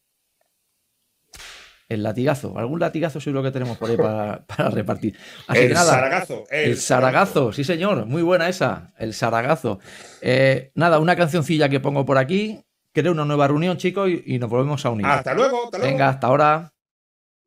el 1.88 2.02
latigazo. 2.02 2.58
Algún 2.58 2.80
latigazo 2.80 3.20
seguro 3.20 3.42
que 3.42 3.50
tenemos 3.50 3.76
por 3.78 3.90
ahí 3.90 3.96
para, 3.96 4.44
para 4.46 4.70
repartir. 4.70 5.16
Así 5.46 5.60
el 5.60 5.68
que 5.68 5.74
nada, 5.74 5.92
saragazo. 5.92 6.44
el 6.50 6.76
saragazo, 6.76 7.52
sí 7.52 7.64
señor, 7.64 8.06
muy 8.06 8.22
buena 8.22 8.48
esa, 8.48 8.92
el 8.98 9.14
saragazo. 9.14 9.78
Eh, 10.20 10.70
nada, 10.74 10.98
una 10.98 11.16
cancioncilla 11.16 11.68
que 11.68 11.80
pongo 11.80 12.04
por 12.04 12.18
aquí. 12.18 12.62
Creo 12.92 13.12
una 13.12 13.26
nueva 13.26 13.46
reunión, 13.46 13.76
chicos, 13.76 14.08
y, 14.08 14.22
y 14.24 14.38
nos 14.38 14.48
volvemos 14.48 14.86
a 14.86 14.90
unir. 14.90 15.06
Hasta 15.06 15.34
luego, 15.34 15.64
hasta 15.66 15.78
luego. 15.78 15.92
Venga, 15.92 16.08
hasta 16.08 16.26
ahora. 16.28 16.72